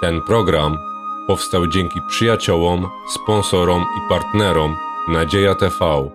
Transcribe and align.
Ten 0.00 0.22
program 0.22 0.78
powstał 1.26 1.66
dzięki 1.66 2.00
przyjaciołom, 2.08 2.88
sponsorom 3.14 3.82
i 3.82 4.08
partnerom 4.08 4.76
Nadzieja 5.08 5.54
TV. 5.54 6.10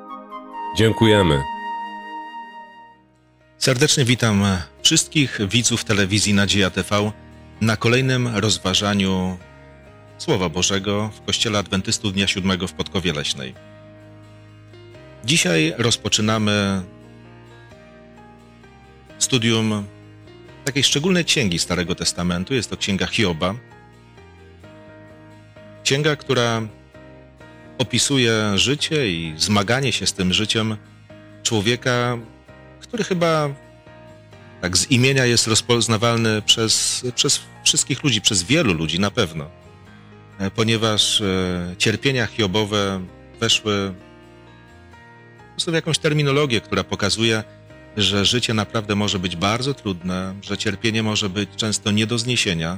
Dziękujemy. 0.78 1.44
Serdecznie 3.58 4.06
witam 4.06 4.44
wszystkich 4.82 5.40
widzów 5.48 5.84
telewizji 5.84 6.34
Nadzieja 6.34 6.70
TV 6.70 7.12
na 7.62 7.78
kolejnym 7.78 8.28
rozważaniu 8.36 9.38
Słowa 10.18 10.50
Bożego 10.50 11.10
w 11.14 11.26
Kościele 11.26 11.60
Adwentystów 11.60 12.14
Dnia 12.14 12.28
Siódmego 12.28 12.68
w 12.68 12.74
Podkowie 12.74 13.14
Leśnej. 13.14 13.54
Dzisiaj 15.26 15.74
rozpoczynamy 15.78 16.82
studium 19.20 19.84
takiej 20.66 20.84
szczególnej 20.84 21.26
księgi 21.26 21.60
Starego 21.60 21.96
Testamentu. 21.96 22.54
Jest 22.54 22.70
to 22.70 22.78
księga 22.78 23.08
Hioba. 23.08 23.56
Księga, 25.84 26.16
która 26.16 26.62
opisuje 27.78 28.58
życie 28.58 29.12
i 29.12 29.34
zmaganie 29.38 29.92
się 29.92 30.08
z 30.08 30.14
tym 30.14 30.34
życiem 30.34 30.78
człowieka, 31.44 32.18
który 32.80 33.04
chyba 33.04 33.50
tak 34.62 34.78
z 34.78 34.92
imienia 34.92 35.26
jest 35.26 35.48
rozpoznawalny 35.48 36.42
przez, 36.42 37.06
przez 37.16 37.42
wszystkich 37.64 38.04
ludzi, 38.04 38.22
przez 38.22 38.44
wielu 38.44 38.74
ludzi 38.74 39.00
na 39.00 39.12
pewno, 39.12 39.50
e, 40.40 40.52
ponieważ 40.52 41.22
e, 41.22 41.76
cierpienia 41.78 42.26
hiobowe 42.28 43.02
weszły 43.40 43.94
w 45.68 45.74
jakąś 45.74 46.00
terminologię, 46.00 46.62
która 46.62 46.84
pokazuje, 46.84 47.44
że 47.98 48.26
życie 48.26 48.54
naprawdę 48.54 48.96
może 48.96 49.20
być 49.20 49.36
bardzo 49.36 49.74
trudne, 49.74 50.36
że 50.42 50.58
cierpienie 50.58 51.04
może 51.04 51.30
być 51.30 51.50
często 51.56 51.92
nie 51.92 52.08
do 52.08 52.18
zniesienia 52.18 52.78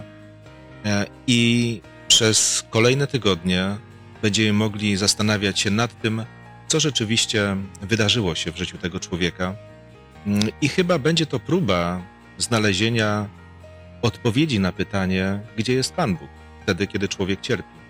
e, 0.85 1.05
i 1.27 1.81
przez 2.07 2.65
kolejne 2.69 3.07
tygodnie 3.07 3.77
będziemy 4.21 4.53
mogli 4.53 4.97
zastanawiać 4.97 5.59
się 5.59 5.71
nad 5.71 6.01
tym, 6.01 6.25
co 6.67 6.79
rzeczywiście 6.79 7.57
wydarzyło 7.81 8.35
się 8.35 8.51
w 8.51 8.57
życiu 8.57 8.77
tego 8.77 8.99
człowieka. 8.99 9.55
Mm, 10.27 10.49
I 10.61 10.69
chyba 10.69 10.99
będzie 10.99 11.25
to 11.25 11.39
próba 11.39 12.01
znalezienia 12.37 13.29
odpowiedzi 14.01 14.59
na 14.59 14.71
pytanie, 14.71 15.39
gdzie 15.57 15.73
jest 15.73 15.93
Pan 15.93 16.15
Bóg, 16.15 16.29
wtedy, 16.63 16.87
kiedy 16.87 17.07
człowiek 17.07 17.41
cierpi. 17.41 17.83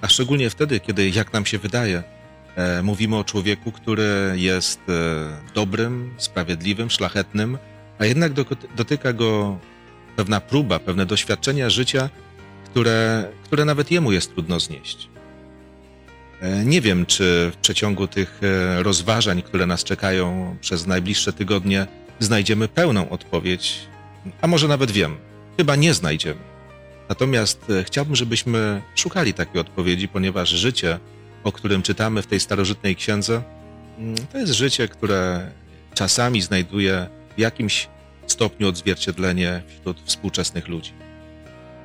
A 0.00 0.08
szczególnie 0.08 0.50
wtedy, 0.50 0.80
kiedy, 0.80 1.10
jak 1.10 1.32
nam 1.32 1.46
się 1.46 1.58
wydaje, 1.58 2.02
mówimy 2.82 3.16
o 3.16 3.24
człowieku, 3.24 3.72
który 3.72 4.32
jest 4.34 4.80
e, 4.88 4.92
dobrym, 5.54 6.14
sprawiedliwym, 6.18 6.90
szlachetnym, 6.90 7.58
a 7.98 8.04
jednak 8.04 8.32
dotyka 8.76 9.12
go 9.12 9.58
pewna 10.16 10.40
próba, 10.40 10.78
pewne 10.78 11.06
doświadczenia 11.06 11.70
życia, 11.70 12.10
które, 12.64 13.28
które 13.44 13.64
nawet 13.64 13.90
jemu 13.90 14.12
jest 14.12 14.32
trudno 14.34 14.60
znieść. 14.60 15.08
E, 16.40 16.64
nie 16.64 16.80
wiem, 16.80 17.06
czy 17.06 17.50
w 17.54 17.56
przeciągu 17.56 18.06
tych 18.06 18.40
rozważań, 18.78 19.42
które 19.42 19.66
nas 19.66 19.84
czekają 19.84 20.56
przez 20.60 20.86
najbliższe 20.86 21.32
tygodnie, 21.32 21.86
znajdziemy 22.18 22.68
pełną 22.68 23.08
odpowiedź, 23.08 23.80
a 24.40 24.46
może 24.46 24.68
nawet 24.68 24.90
wiem, 24.90 25.16
chyba 25.56 25.76
nie 25.76 25.94
znajdziemy. 25.94 26.40
Natomiast 27.08 27.72
chciałbym, 27.84 28.16
żebyśmy 28.16 28.82
szukali 28.94 29.34
takiej 29.34 29.60
odpowiedzi, 29.60 30.08
ponieważ 30.08 30.48
życie 30.48 30.98
o 31.44 31.52
którym 31.52 31.82
czytamy 31.82 32.22
w 32.22 32.26
tej 32.26 32.40
starożytnej 32.40 32.96
księdze, 32.96 33.42
mm, 33.98 34.14
to 34.32 34.38
jest 34.38 34.52
życie, 34.52 34.88
które 34.88 35.50
czasami 35.94 36.42
znajduje 36.42 37.06
w 37.36 37.40
jakimś 37.40 37.88
stopniu 38.26 38.68
odzwierciedlenie 38.68 39.62
wśród 39.66 40.00
współczesnych 40.04 40.68
ludzi. 40.68 40.92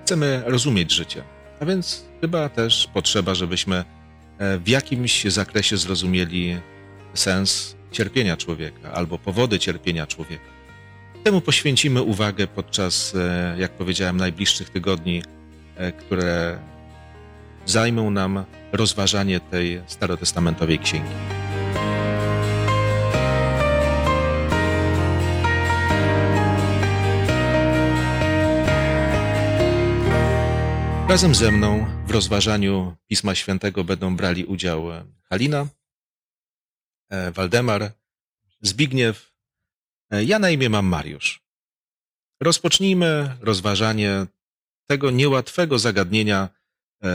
Chcemy 0.03 0.43
rozumieć 0.45 0.91
życie, 0.91 1.23
a 1.59 1.65
więc 1.65 2.05
chyba 2.21 2.49
też 2.49 2.89
potrzeba, 2.93 3.35
żebyśmy 3.35 3.75
e, 4.37 4.57
w 4.57 4.67
jakimś 4.67 5.23
zakresie 5.23 5.77
zrozumieli 5.77 6.57
sens 7.13 7.75
cierpienia 7.91 8.37
człowieka 8.37 8.91
albo 8.91 9.17
powody 9.17 9.59
cierpienia 9.59 10.07
człowieka. 10.07 10.55
Temu 11.23 11.41
poświęcimy 11.41 12.01
uwagę 12.01 12.47
podczas, 12.47 13.15
e, 13.15 13.55
jak 13.59 13.71
powiedziałem, 13.71 14.17
najbliższych 14.17 14.69
tygodni, 14.69 15.23
e, 15.75 15.91
które 15.91 16.59
zajmą 17.65 18.11
nam 18.11 18.45
rozważanie 18.71 19.39
tej 19.39 19.81
starotestamentowej 19.87 20.79
księgi. 20.79 21.15
Razem 31.09 31.35
ze 31.35 31.51
mną 31.51 31.85
w 32.07 32.11
rozważaniu 32.11 32.95
Pisma 33.07 33.35
Świętego 33.35 33.83
będą 33.83 34.15
brali 34.15 34.45
udział 34.45 34.85
Halina, 35.29 35.67
e, 37.09 37.31
Waldemar, 37.31 37.91
Zbigniew. 38.61 39.31
E, 40.11 40.23
ja 40.23 40.39
na 40.39 40.49
imię 40.49 40.69
mam 40.69 40.85
Mariusz. 40.85 41.41
Rozpocznijmy 42.39 43.35
rozważanie 43.41 44.25
tego 44.87 45.11
niełatwego 45.11 45.79
zagadnienia 45.79 46.49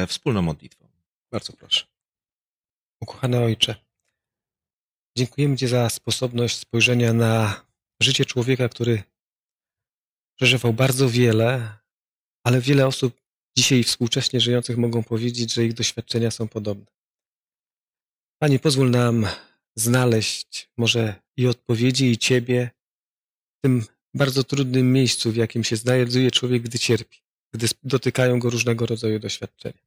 wspólną 0.07 0.43
modlitwą. 0.43 0.89
Bardzo 1.33 1.53
proszę. 1.53 1.87
Ukochany 3.01 3.39
Ojcze, 3.39 3.75
dziękujemy 5.19 5.57
Ci 5.57 5.69
za 5.69 5.91
sposobność 5.91 6.57
spojrzenia 6.57 7.13
na 7.13 7.65
życie 8.03 8.25
człowieka, 8.25 8.69
który 8.69 9.03
przeżywał 10.39 10.73
bardzo 10.73 11.09
wiele, 11.09 11.79
ale 12.45 12.61
wiele 12.61 12.87
osób 12.87 13.21
dzisiaj 13.59 13.85
współcześnie 13.85 14.41
żyjących 14.41 14.77
mogą 14.77 15.03
powiedzieć, 15.03 15.55
że 15.55 15.65
ich 15.65 15.75
doświadczenia 15.75 16.31
są 16.31 16.49
podobne. 16.49 16.87
Panie, 18.43 18.59
pozwól 18.59 18.91
nam 18.91 19.27
znaleźć 19.77 20.71
może 20.77 21.15
i 21.37 21.47
odpowiedzi, 21.47 22.11
i 22.11 22.19
Ciebie 22.19 22.71
w 23.59 23.61
tym 23.63 23.85
bardzo 24.15 24.45
trudnym 24.45 24.93
miejscu, 24.93 25.33
w 25.33 25.37
jakim 25.37 25.65
się 25.65 25.77
znajduje 25.77 26.31
człowiek, 26.31 26.63
gdy 26.63 26.79
cierpi, 26.79 27.19
gdy 27.53 27.67
dotykają 27.83 28.39
go 28.39 28.51
różnego 28.51 28.87
rodzaju 28.87 29.19
doświadczenia. 29.19 29.83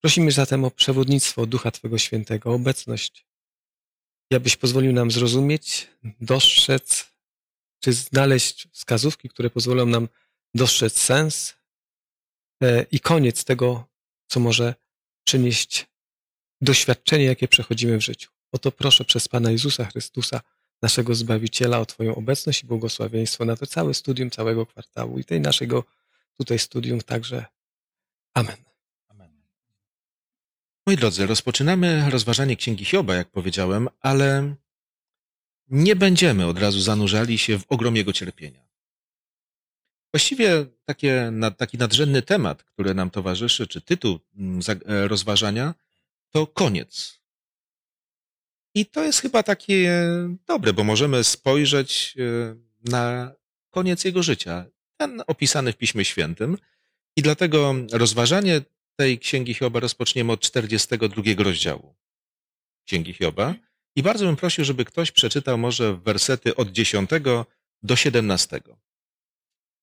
Prosimy 0.00 0.32
zatem 0.32 0.64
o 0.64 0.70
przewodnictwo 0.70 1.46
Ducha 1.46 1.70
Twego 1.70 1.98
Świętego, 1.98 2.52
obecność, 2.52 3.26
abyś 4.34 4.56
pozwolił 4.56 4.92
nam 4.92 5.10
zrozumieć, 5.10 5.90
dostrzec, 6.20 7.12
czy 7.80 7.92
znaleźć 7.92 8.68
wskazówki, 8.72 9.28
które 9.28 9.50
pozwolą 9.50 9.86
nam 9.86 10.08
dostrzec 10.54 10.98
sens 10.98 11.54
e, 12.62 12.86
i 12.90 13.00
koniec 13.00 13.44
tego, 13.44 13.86
co 14.26 14.40
może 14.40 14.74
przynieść 15.24 15.86
doświadczenie, 16.60 17.24
jakie 17.24 17.48
przechodzimy 17.48 17.98
w 17.98 18.04
życiu. 18.04 18.30
Oto 18.52 18.72
proszę 18.72 19.04
przez 19.04 19.28
Pana 19.28 19.50
Jezusa 19.50 19.84
Chrystusa, 19.84 20.40
naszego 20.82 21.14
Zbawiciela, 21.14 21.78
o 21.78 21.86
Twoją 21.86 22.14
obecność 22.14 22.62
i 22.62 22.66
błogosławieństwo 22.66 23.44
na 23.44 23.56
to 23.56 23.66
całe 23.66 23.94
studium 23.94 24.30
całego 24.30 24.66
kwartału 24.66 25.18
i 25.18 25.24
tej 25.24 25.40
naszego 25.40 25.84
tutaj 26.40 26.58
studium 26.58 27.00
także. 27.00 27.44
Amen. 28.34 28.56
Moi 30.86 30.96
drodzy, 30.96 31.26
rozpoczynamy 31.26 32.10
rozważanie 32.10 32.56
Księgi 32.56 32.84
Hioba, 32.84 33.14
jak 33.14 33.30
powiedziałem, 33.30 33.88
ale 34.00 34.54
nie 35.68 35.96
będziemy 35.96 36.46
od 36.46 36.58
razu 36.58 36.80
zanurzali 36.80 37.38
się 37.38 37.58
w 37.58 37.64
ogrom 37.68 37.96
jego 37.96 38.12
cierpienia. 38.12 38.68
Właściwie 40.14 40.66
takie, 40.84 41.32
taki 41.56 41.78
nadrzędny 41.78 42.22
temat, 42.22 42.62
który 42.62 42.94
nam 42.94 43.10
towarzyszy, 43.10 43.66
czy 43.66 43.80
tytuł 43.80 44.18
mm, 44.36 44.60
e, 44.86 45.08
rozważania, 45.08 45.74
to 46.30 46.46
koniec. 46.46 47.20
I 48.74 48.86
to 48.86 49.04
jest 49.04 49.20
chyba 49.20 49.42
takie 49.42 50.08
dobre, 50.46 50.72
bo 50.72 50.84
możemy 50.84 51.24
spojrzeć 51.24 52.14
e, 52.18 52.56
na 52.90 53.32
koniec 53.70 54.04
jego 54.04 54.22
życia, 54.22 54.64
ten 55.00 55.22
opisany 55.26 55.72
w 55.72 55.76
Piśmie 55.76 56.04
Świętym. 56.04 56.58
I 57.16 57.22
dlatego 57.22 57.74
rozważanie 57.92 58.60
tej 58.96 59.18
Księgi 59.18 59.54
Hioba 59.54 59.80
rozpoczniemy 59.80 60.32
od 60.32 60.40
42 60.40 61.22
rozdziału 61.38 61.94
Księgi 62.86 63.12
Hioba. 63.12 63.54
I 63.96 64.02
bardzo 64.02 64.26
bym 64.26 64.36
prosił, 64.36 64.64
żeby 64.64 64.84
ktoś 64.84 65.10
przeczytał 65.10 65.58
może 65.58 65.96
wersety 65.96 66.56
od 66.56 66.72
10 66.72 67.10
do 67.82 67.96
17. 67.96 68.60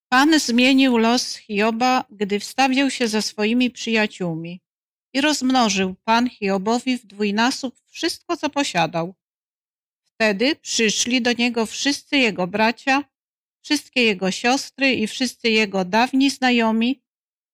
Pan 0.09 0.39
zmienił 0.39 0.97
los 0.97 1.35
Hioba, 1.35 2.05
gdy 2.09 2.39
wstawiał 2.39 2.89
się 2.89 3.07
ze 3.07 3.21
swoimi 3.21 3.71
przyjaciółmi 3.71 4.61
i 5.13 5.21
rozmnożył 5.21 5.95
Pan 6.03 6.29
Hiobowi 6.29 6.97
w 6.97 7.05
dwójnasób 7.05 7.75
wszystko, 7.87 8.37
co 8.37 8.49
posiadał. 8.49 9.15
Wtedy 10.03 10.55
przyszli 10.55 11.21
do 11.21 11.33
niego 11.33 11.65
wszyscy 11.65 12.17
jego 12.17 12.47
bracia, 12.47 13.03
wszystkie 13.67 14.03
jego 14.03 14.31
siostry 14.31 14.93
i 14.93 15.07
wszyscy 15.07 15.49
jego 15.49 15.85
dawni 15.85 16.29
znajomi 16.29 17.01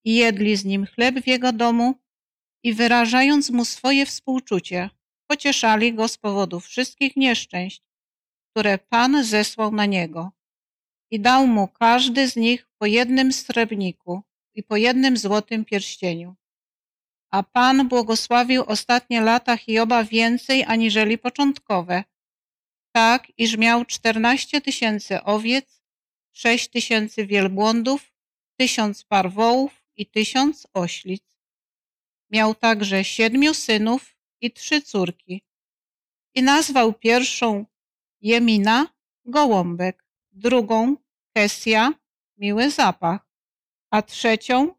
i 0.06 0.16
jedli 0.16 0.56
z 0.56 0.66
nim 0.66 0.86
chleb 0.86 1.16
w 1.16 1.28
jego 1.28 1.52
domu 1.54 1.96
i 2.64 2.74
wyrażając 2.74 3.50
mu 3.50 3.66
swoje 3.66 4.06
współczucie, 4.06 4.90
pocieszali 5.28 5.94
go 5.94 6.08
z 6.08 6.18
powodu 6.18 6.60
wszystkich 6.60 7.16
nieszczęść, 7.16 7.82
które 8.50 8.78
Pan 8.78 9.24
zesłał 9.24 9.72
na 9.72 9.86
niego. 9.86 10.32
I 11.12 11.20
dał 11.20 11.48
mu 11.48 11.68
każdy 11.68 12.28
z 12.28 12.36
nich 12.36 12.68
po 12.78 12.86
jednym 12.86 13.34
srebrniku 13.34 14.22
i 14.56 14.64
po 14.64 14.78
jednym 14.78 15.18
złotym 15.18 15.66
pierścieniu. 15.66 16.36
A 17.32 17.44
Pan 17.44 17.88
błogosławił 17.88 18.64
ostatnie 18.64 19.22
lata 19.22 19.58
Hioba 19.58 20.04
więcej 20.04 20.64
aniżeli 20.64 21.18
początkowe, 21.18 22.04
tak 22.92 23.28
iż 23.38 23.58
miał 23.58 23.86
czternaście 23.86 24.62
tysięcy 24.62 25.24
owiec, 25.24 25.83
sześć 26.34 26.70
tysięcy 26.70 27.28
wielbłądów, 27.28 28.14
tysiąc 28.56 29.04
par 29.04 29.32
wołów 29.32 29.84
i 29.96 30.06
tysiąc 30.06 30.68
oślic. 30.74 31.24
Miał 32.30 32.56
także 32.56 33.04
siedmiu 33.04 33.54
synów 33.54 34.16
i 34.42 34.52
trzy 34.52 34.82
córki. 34.82 35.46
I 36.36 36.44
nazwał 36.44 36.94
pierwszą 36.94 37.66
Jemina 38.22 38.88
gołąbek, 39.26 40.06
drugą 40.32 40.98
Kesja 41.34 41.94
miły 42.38 42.72
zapach, 42.72 43.28
a 43.90 44.02
trzecią 44.02 44.76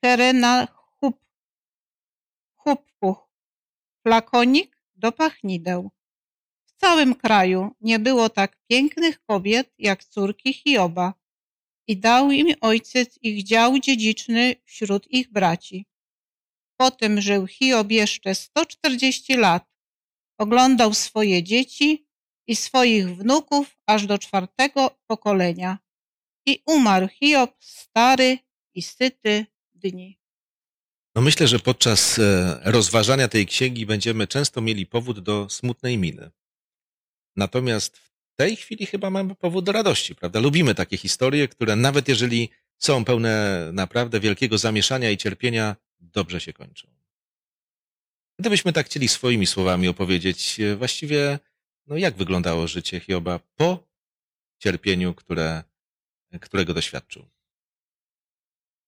Terena 0.00 0.66
chup, 0.66 1.18
chuppuch, 2.54 3.28
flakonik 4.02 4.76
do 4.94 5.12
pachnideł. 5.12 5.90
Całym 6.84 7.14
kraju 7.14 7.70
nie 7.80 7.98
było 7.98 8.28
tak 8.28 8.56
pięknych 8.70 9.24
kobiet 9.24 9.72
jak 9.78 10.04
córki 10.04 10.52
Hioba 10.54 11.14
i 11.88 11.96
dał 11.96 12.30
im 12.30 12.54
ojciec 12.60 13.18
ich 13.22 13.44
dział 13.44 13.78
dziedziczny 13.78 14.54
wśród 14.64 15.10
ich 15.10 15.32
braci. 15.32 15.86
Potem 16.76 17.20
żył 17.20 17.46
Hiob 17.46 17.90
jeszcze 17.90 18.34
140 18.34 19.36
lat. 19.36 19.64
Oglądał 20.38 20.94
swoje 20.94 21.42
dzieci 21.42 22.06
i 22.46 22.56
swoich 22.56 23.16
wnuków 23.16 23.76
aż 23.86 24.06
do 24.06 24.18
czwartego 24.18 24.98
pokolenia. 25.06 25.78
I 26.46 26.62
umarł 26.66 27.08
Hiob 27.08 27.56
stary 27.60 28.38
i 28.74 28.82
syty 28.82 29.46
dni. 29.74 30.18
No 31.14 31.22
myślę, 31.22 31.48
że 31.48 31.58
podczas 31.58 32.18
e, 32.18 32.60
rozważania 32.64 33.28
tej 33.28 33.46
księgi 33.46 33.86
będziemy 33.86 34.26
często 34.26 34.60
mieli 34.60 34.86
powód 34.86 35.20
do 35.20 35.48
smutnej 35.48 35.98
miny. 35.98 36.30
Natomiast 37.36 37.96
w 37.96 38.36
tej 38.36 38.56
chwili 38.56 38.86
chyba 38.86 39.10
mamy 39.10 39.34
powód 39.34 39.64
do 39.64 39.72
radości, 39.72 40.14
prawda? 40.14 40.40
Lubimy 40.40 40.74
takie 40.74 40.96
historie, 40.96 41.48
które 41.48 41.76
nawet 41.76 42.08
jeżeli 42.08 42.50
są 42.78 43.04
pełne 43.04 43.70
naprawdę 43.72 44.20
wielkiego 44.20 44.58
zamieszania 44.58 45.10
i 45.10 45.16
cierpienia, 45.16 45.76
dobrze 46.00 46.40
się 46.40 46.52
kończą. 46.52 46.88
Gdybyśmy 48.38 48.72
tak 48.72 48.86
chcieli 48.86 49.08
swoimi 49.08 49.46
słowami 49.46 49.88
opowiedzieć, 49.88 50.60
e, 50.60 50.76
właściwie, 50.76 51.38
no 51.86 51.96
jak 51.96 52.16
wyglądało 52.16 52.68
życie 52.68 53.00
Hioba 53.00 53.40
po 53.56 53.88
cierpieniu, 54.58 55.14
które, 55.14 55.62
którego 56.40 56.74
doświadczył? 56.74 57.26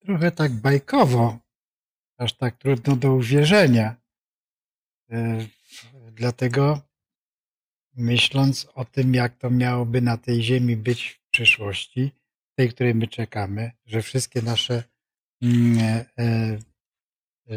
Trochę 0.00 0.32
tak 0.32 0.52
bajkowo, 0.52 1.38
aż 2.16 2.32
tak 2.32 2.56
trudno 2.58 2.96
do 2.96 3.12
uwierzenia. 3.12 3.96
E, 5.10 5.46
dlatego 6.12 6.80
myśląc 7.96 8.66
o 8.74 8.84
tym, 8.84 9.14
jak 9.14 9.38
to 9.38 9.50
miałoby 9.50 10.00
na 10.00 10.16
tej 10.16 10.42
ziemi 10.42 10.76
być 10.76 11.08
w 11.08 11.30
przyszłości, 11.30 12.12
tej, 12.54 12.68
której 12.68 12.94
my 12.94 13.08
czekamy, 13.08 13.72
że 13.86 14.02
wszystkie 14.02 14.42
nasze 14.42 14.84
mm, 15.42 15.78
e, 15.78 16.06
e, 16.18 16.58
e, 17.50 17.56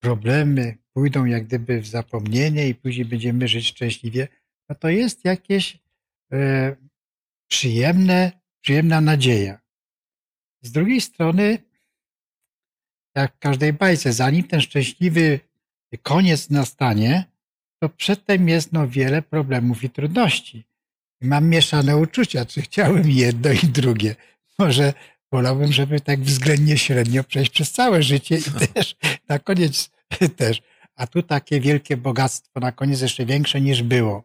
problemy 0.00 0.78
pójdą 0.92 1.24
jak 1.24 1.46
gdyby 1.46 1.80
w 1.80 1.86
zapomnienie 1.86 2.68
i 2.68 2.74
później 2.74 3.04
będziemy 3.04 3.48
żyć 3.48 3.66
szczęśliwie, 3.66 4.28
no 4.68 4.74
to 4.74 4.88
jest 4.88 5.24
jakieś 5.24 5.78
e, 6.32 6.76
przyjemne, 7.48 8.32
przyjemna 8.60 9.00
nadzieja. 9.00 9.60
Z 10.62 10.72
drugiej 10.72 11.00
strony, 11.00 11.58
jak 13.14 13.36
w 13.36 13.38
każdej 13.38 13.72
bajce, 13.72 14.12
zanim 14.12 14.44
ten 14.44 14.60
szczęśliwy 14.60 15.40
koniec 16.02 16.50
nastanie, 16.50 17.24
to 17.82 17.88
przedtem 17.88 18.48
jest 18.48 18.72
no 18.72 18.88
wiele 18.88 19.22
problemów 19.22 19.84
i 19.84 19.90
trudności. 19.90 20.64
I 21.20 21.26
mam 21.26 21.48
mieszane 21.48 21.96
uczucia, 21.96 22.44
czy 22.44 22.62
chciałbym 22.62 23.10
jedno 23.10 23.52
i 23.52 23.66
drugie. 23.66 24.16
Może 24.58 24.94
wolałbym, 25.32 25.72
żeby 25.72 26.00
tak 26.00 26.20
względnie 26.20 26.78
średnio 26.78 27.24
przejść 27.24 27.50
przez 27.50 27.72
całe 27.72 28.02
życie 28.02 28.38
i 28.38 28.42
też 28.74 28.96
na 29.28 29.38
koniec 29.38 29.90
też. 30.36 30.62
A 30.96 31.06
tu 31.06 31.22
takie 31.22 31.60
wielkie 31.60 31.96
bogactwo 31.96 32.60
na 32.60 32.72
koniec 32.72 33.00
jeszcze 33.00 33.26
większe 33.26 33.60
niż 33.60 33.82
było. 33.82 34.22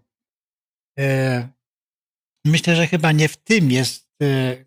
E, 1.00 1.48
myślę, 2.46 2.75
że 2.75 2.88
chyba 2.88 3.12
nie 3.12 3.28
w 3.28 3.38
tym 3.38 3.72
jest 3.72 4.07
e, 4.22 4.57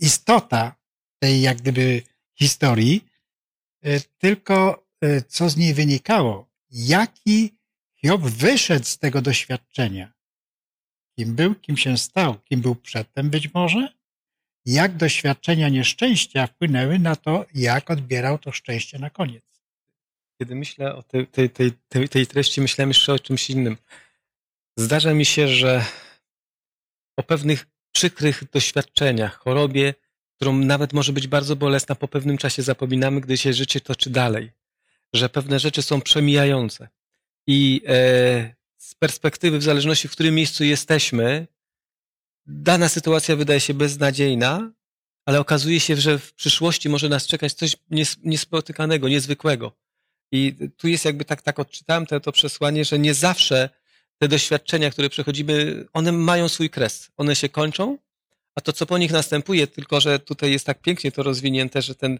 istota 0.00 0.76
tej 1.18 1.40
jak 1.40 1.58
gdyby 1.58 2.02
historii, 2.38 3.04
e, 3.84 4.00
tylko 4.00 4.86
co 5.28 5.48
z 5.48 5.56
niej 5.56 5.74
wynikało. 5.74 6.48
Jaki 6.70 7.55
Job 8.02 8.22
wyszedł 8.22 8.84
z 8.84 8.98
tego 8.98 9.22
doświadczenia. 9.22 10.12
Kim 11.18 11.34
był, 11.34 11.54
kim 11.54 11.76
się 11.76 11.98
stał, 11.98 12.38
kim 12.38 12.60
był 12.60 12.74
przedtem 12.74 13.30
być 13.30 13.54
może, 13.54 13.88
jak 14.66 14.96
doświadczenia 14.96 15.68
nieszczęścia 15.68 16.46
wpłynęły 16.46 16.98
na 16.98 17.16
to, 17.16 17.46
jak 17.54 17.90
odbierał 17.90 18.38
to 18.38 18.52
szczęście 18.52 18.98
na 18.98 19.10
koniec. 19.10 19.44
Kiedy 20.38 20.54
myślę 20.54 20.94
o 20.94 21.02
tej, 21.02 21.26
tej, 21.26 21.50
tej, 21.88 22.08
tej 22.08 22.26
treści, 22.26 22.60
myślałem 22.60 22.90
jeszcze 22.90 23.12
o 23.12 23.18
czymś 23.18 23.50
innym. 23.50 23.76
Zdarza 24.76 25.14
mi 25.14 25.24
się, 25.24 25.48
że 25.48 25.84
o 27.16 27.22
pewnych 27.22 27.66
przykrych 27.92 28.50
doświadczeniach, 28.50 29.38
chorobie, 29.38 29.94
którą 30.36 30.58
nawet 30.58 30.92
może 30.92 31.12
być 31.12 31.28
bardzo 31.28 31.56
bolesna, 31.56 31.94
po 31.94 32.08
pewnym 32.08 32.38
czasie 32.38 32.62
zapominamy, 32.62 33.20
gdy 33.20 33.36
się 33.36 33.52
życie 33.52 33.80
toczy 33.80 34.10
dalej. 34.10 34.52
Że 35.12 35.28
pewne 35.28 35.58
rzeczy 35.58 35.82
są 35.82 36.00
przemijające. 36.00 36.88
I 37.46 37.82
e, 37.86 38.54
z 38.78 38.94
perspektywy, 38.94 39.58
w 39.58 39.62
zależności 39.62 40.08
w 40.08 40.12
którym 40.12 40.34
miejscu 40.34 40.64
jesteśmy, 40.64 41.46
dana 42.46 42.88
sytuacja 42.88 43.36
wydaje 43.36 43.60
się 43.60 43.74
beznadziejna, 43.74 44.72
ale 45.26 45.40
okazuje 45.40 45.80
się, 45.80 45.96
że 45.96 46.18
w 46.18 46.34
przyszłości 46.34 46.88
może 46.88 47.08
nas 47.08 47.26
czekać 47.26 47.52
coś 47.52 47.76
niespotykanego, 48.24 49.08
niezwykłego. 49.08 49.72
I 50.32 50.54
tu 50.76 50.88
jest 50.88 51.04
jakby 51.04 51.24
tak, 51.24 51.42
tak 51.42 51.58
odczytałem 51.58 52.06
to, 52.06 52.20
to 52.20 52.32
przesłanie, 52.32 52.84
że 52.84 52.98
nie 52.98 53.14
zawsze 53.14 53.70
te 54.18 54.28
doświadczenia, 54.28 54.90
które 54.90 55.08
przechodzimy, 55.08 55.84
one 55.92 56.12
mają 56.12 56.48
swój 56.48 56.70
kres. 56.70 57.10
One 57.16 57.36
się 57.36 57.48
kończą, 57.48 57.98
a 58.54 58.60
to, 58.60 58.72
co 58.72 58.86
po 58.86 58.98
nich 58.98 59.12
następuje, 59.12 59.66
tylko 59.66 60.00
że 60.00 60.18
tutaj 60.18 60.52
jest 60.52 60.66
tak 60.66 60.80
pięknie 60.80 61.12
to 61.12 61.22
rozwinięte, 61.22 61.82
że 61.82 61.94
ten 61.94 62.18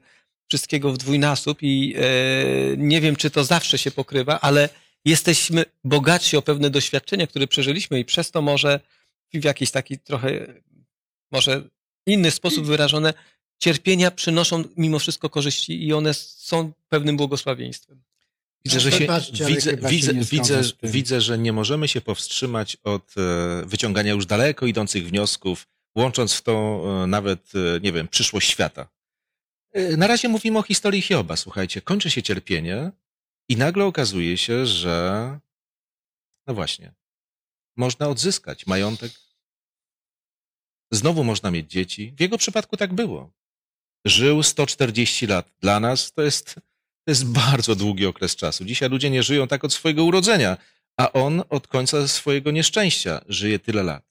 wszystkiego 0.49 0.93
w 0.93 0.98
dwójnasób 0.98 1.58
i 1.62 1.94
e, 1.96 2.03
nie 2.77 3.01
wiem, 3.01 3.17
czy 3.17 3.31
to 3.31 3.44
zawsze 3.44 3.79
się 3.79 3.91
pokrywa, 3.91 4.41
ale 4.41 4.69
jesteśmy 5.06 5.65
bogatsi 5.84 6.36
o 6.36 6.43
pewne 6.43 6.70
doświadczenia, 6.70 7.27
które 7.27 7.46
przeżyliśmy 7.46 8.01
i 8.01 8.05
przez 8.05 8.31
to 8.31 8.43
może 8.43 8.81
w 9.34 9.44
jakiś 9.44 9.70
taki 9.70 9.98
trochę, 9.98 10.55
może 11.31 11.69
inny 12.06 12.31
sposób 12.31 12.67
wyrażone, 12.67 13.15
cierpienia 13.58 14.10
przynoszą 14.10 14.65
mimo 14.77 14.98
wszystko 14.98 15.31
korzyści 15.31 15.86
i 15.86 15.93
one 15.93 16.15
są 16.15 16.72
pewnym 16.89 17.17
błogosławieństwem. 17.17 18.03
Widzę, 18.65 18.81
że 18.81 18.93
się, 18.93 19.06
widzę, 19.46 19.77
widzę, 19.77 20.15
widzę, 20.15 20.63
widzę, 20.82 21.20
że 21.20 21.39
nie 21.39 21.53
możemy 21.53 21.89
się 21.89 22.01
powstrzymać 22.01 22.77
od 22.84 23.15
e, 23.17 23.67
wyciągania 23.67 24.13
już 24.13 24.27
daleko 24.27 24.67
idących 24.67 25.08
wniosków, 25.08 25.67
łącząc 25.96 26.34
w 26.34 26.43
to 26.43 26.84
e, 27.03 27.06
nawet, 27.06 27.53
e, 27.55 27.81
nie 27.81 27.93
wiem, 27.93 28.08
przyszłość 28.08 28.51
świata. 28.51 28.89
Na 29.96 30.06
razie 30.06 30.29
mówimy 30.29 30.58
o 30.58 30.63
historii 30.63 31.03
Hioba, 31.03 31.36
słuchajcie. 31.36 31.81
Kończy 31.81 32.10
się 32.10 32.22
cierpienie 32.22 32.91
i 33.48 33.56
nagle 33.56 33.84
okazuje 33.84 34.38
się, 34.38 34.67
że 34.67 35.38
no 36.46 36.55
właśnie, 36.55 36.94
można 37.76 38.08
odzyskać 38.08 38.67
majątek. 38.67 39.12
Znowu 40.91 41.24
można 41.24 41.50
mieć 41.50 41.70
dzieci. 41.70 42.15
W 42.17 42.20
jego 42.20 42.38
przypadku 42.38 42.76
tak 42.76 42.94
było. 42.94 43.31
Żył 44.05 44.43
140 44.43 45.26
lat. 45.26 45.50
Dla 45.60 45.81
nas 45.81 46.12
to 46.12 46.22
jest, 46.22 46.55
to 47.05 47.10
jest 47.10 47.26
bardzo 47.26 47.74
długi 47.74 48.06
okres 48.06 48.36
czasu. 48.36 48.65
Dzisiaj 48.65 48.91
ludzie 48.91 49.10
nie 49.10 49.22
żyją 49.22 49.48
tak 49.48 49.65
od 49.65 49.72
swojego 49.72 50.05
urodzenia, 50.05 50.56
a 50.96 51.12
on 51.12 51.43
od 51.48 51.69
końca 51.69 52.08
swojego 52.08 52.50
nieszczęścia 52.50 53.20
żyje 53.29 53.58
tyle 53.58 53.82
lat. 53.82 54.05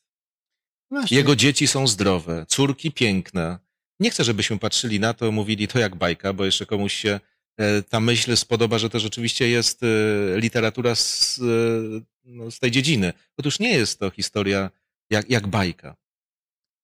Właśnie. 0.91 1.17
Jego 1.17 1.35
dzieci 1.35 1.67
są 1.67 1.87
zdrowe, 1.87 2.45
córki 2.47 2.91
piękne. 2.91 3.59
Nie 3.99 4.09
chcę, 4.09 4.23
żebyśmy 4.23 4.59
patrzyli 4.59 4.99
na 4.99 5.13
to, 5.13 5.31
mówili 5.31 5.67
to 5.67 5.79
jak 5.79 5.95
bajka, 5.95 6.33
bo 6.33 6.45
jeszcze 6.45 6.65
komuś 6.65 6.93
się 6.93 7.19
ta 7.89 7.99
myśl 7.99 8.35
spodoba, 8.35 8.79
że 8.79 8.89
to 8.89 8.99
rzeczywiście 8.99 9.49
jest 9.49 9.83
e, 9.83 9.87
literatura 10.39 10.95
z, 10.95 11.39
e, 11.39 11.41
no, 12.25 12.51
z 12.51 12.59
tej 12.59 12.71
dziedziny. 12.71 13.13
Otóż 13.37 13.59
nie 13.59 13.73
jest 13.73 13.99
to 13.99 14.09
historia 14.09 14.69
jak, 15.09 15.29
jak 15.29 15.47
bajka. 15.47 15.95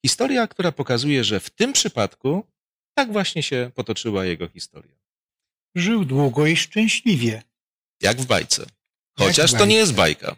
Historia, 0.05 0.47
która 0.47 0.71
pokazuje, 0.71 1.23
że 1.23 1.39
w 1.39 1.49
tym 1.49 1.73
przypadku 1.73 2.45
tak 2.93 3.11
właśnie 3.11 3.43
się 3.43 3.71
potoczyła 3.75 4.25
jego 4.25 4.47
historia. 4.47 4.95
Żył 5.75 6.05
długo 6.05 6.47
i 6.47 6.55
szczęśliwie. 6.55 7.43
Jak 8.01 8.21
w 8.21 8.25
bajce. 8.25 8.65
Chociaż 9.17 9.51
to 9.51 9.65
nie 9.65 9.75
jest 9.75 9.93
bajka. 9.93 10.35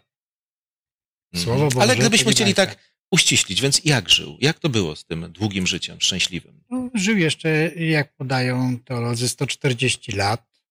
Mhm. 1.34 1.44
Słowo 1.44 1.70
Boże, 1.70 1.82
Ale 1.82 1.96
gdybyśmy 1.96 2.32
chcieli 2.32 2.54
tak 2.54 2.93
uściślić. 3.14 3.62
Więc 3.62 3.82
jak 3.86 4.10
żył? 4.10 4.38
Jak 4.42 4.60
to 4.60 4.70
było 4.70 4.96
z 4.96 5.06
tym 5.06 5.32
długim 5.32 5.68
życiem, 5.68 6.02
szczęśliwym? 6.02 6.64
No, 6.70 6.90
żył 6.94 7.18
jeszcze, 7.18 7.50
jak 7.76 8.16
podają 8.16 8.80
teolodzy, 8.80 9.30
140 9.30 10.12
lat 10.12 10.62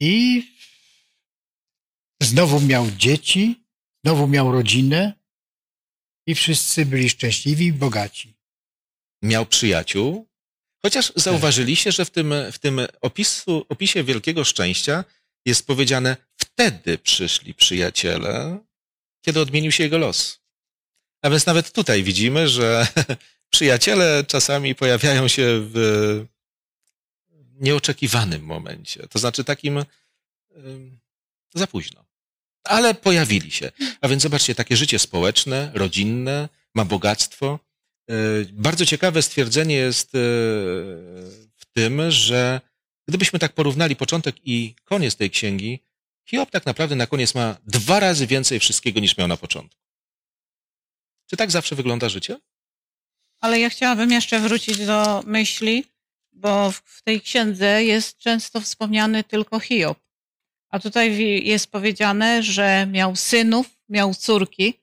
i 0.00 0.42
znowu 2.22 2.60
miał 2.60 2.90
dzieci, 2.90 3.64
znowu 4.04 4.28
miał 4.28 4.52
rodzinę 4.52 5.12
i 6.26 6.34
wszyscy 6.34 6.86
byli 6.86 7.08
szczęśliwi 7.08 7.66
i 7.66 7.72
bogaci. 7.72 8.36
Miał 9.22 9.46
przyjaciół, 9.46 10.28
chociaż 10.82 11.12
zauważyliście, 11.16 11.92
że 11.92 12.04
w 12.04 12.10
tym, 12.10 12.34
w 12.52 12.58
tym 12.58 12.80
opisu, 13.00 13.66
opisie 13.68 14.04
wielkiego 14.04 14.44
szczęścia 14.44 15.04
jest 15.46 15.66
powiedziane, 15.66 16.16
wtedy 16.36 16.98
przyszli 16.98 17.54
przyjaciele, 17.54 18.58
kiedy 19.24 19.40
odmienił 19.40 19.72
się 19.72 19.84
jego 19.84 19.98
los. 19.98 20.45
A 21.26 21.30
więc 21.30 21.46
nawet 21.46 21.72
tutaj 21.72 22.02
widzimy, 22.02 22.48
że 22.48 22.86
przyjaciele 23.54 24.24
czasami 24.28 24.74
pojawiają 24.74 25.28
się 25.28 25.44
w 25.72 26.26
nieoczekiwanym 27.60 28.42
momencie. 28.42 29.06
To 29.08 29.18
znaczy 29.18 29.44
takim 29.44 29.84
za 31.54 31.66
późno. 31.66 32.04
Ale 32.64 32.94
pojawili 32.94 33.50
się. 33.50 33.72
A 34.00 34.08
więc 34.08 34.22
zobaczcie, 34.22 34.54
takie 34.54 34.76
życie 34.76 34.98
społeczne, 34.98 35.70
rodzinne, 35.74 36.48
ma 36.74 36.84
bogactwo. 36.84 37.58
E, 38.10 38.14
bardzo 38.52 38.86
ciekawe 38.86 39.22
stwierdzenie 39.22 39.74
jest 39.74 40.08
e, 40.08 40.18
w 41.56 41.64
tym, 41.72 42.10
że 42.10 42.60
gdybyśmy 43.08 43.38
tak 43.38 43.52
porównali 43.52 43.96
początek 43.96 44.36
i 44.44 44.74
koniec 44.84 45.16
tej 45.16 45.30
księgi, 45.30 45.82
Hiob 46.24 46.50
tak 46.50 46.66
naprawdę 46.66 46.96
na 46.96 47.06
koniec 47.06 47.34
ma 47.34 47.56
dwa 47.66 48.00
razy 48.00 48.26
więcej 48.26 48.60
wszystkiego 48.60 49.00
niż 49.00 49.16
miał 49.16 49.28
na 49.28 49.36
początku. 49.36 49.85
Czy 51.26 51.36
tak 51.36 51.50
zawsze 51.50 51.74
wygląda 51.76 52.08
życie? 52.08 52.36
Ale 53.40 53.60
ja 53.60 53.70
chciałabym 53.70 54.10
jeszcze 54.10 54.40
wrócić 54.40 54.86
do 54.86 55.22
myśli, 55.26 55.84
bo 56.32 56.70
w 56.70 57.02
tej 57.02 57.20
księdze 57.20 57.84
jest 57.84 58.18
często 58.18 58.60
wspomniany 58.60 59.24
tylko 59.24 59.60
Hiob. 59.60 59.98
A 60.68 60.78
tutaj 60.78 61.18
jest 61.44 61.70
powiedziane, 61.70 62.42
że 62.42 62.86
miał 62.86 63.16
synów, 63.16 63.66
miał 63.88 64.14
córki, 64.14 64.74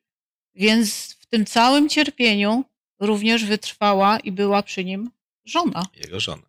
więc 0.56 1.14
w 1.20 1.26
tym 1.26 1.46
całym 1.46 1.90
cierpieniu 1.90 2.64
również 3.00 3.46
wytrwała 3.46 4.20
i 4.20 4.32
była 4.32 4.64
przy 4.64 4.86
nim 4.86 5.12
żona. 5.46 5.86
Jego 5.96 6.20
żona. 6.20 6.44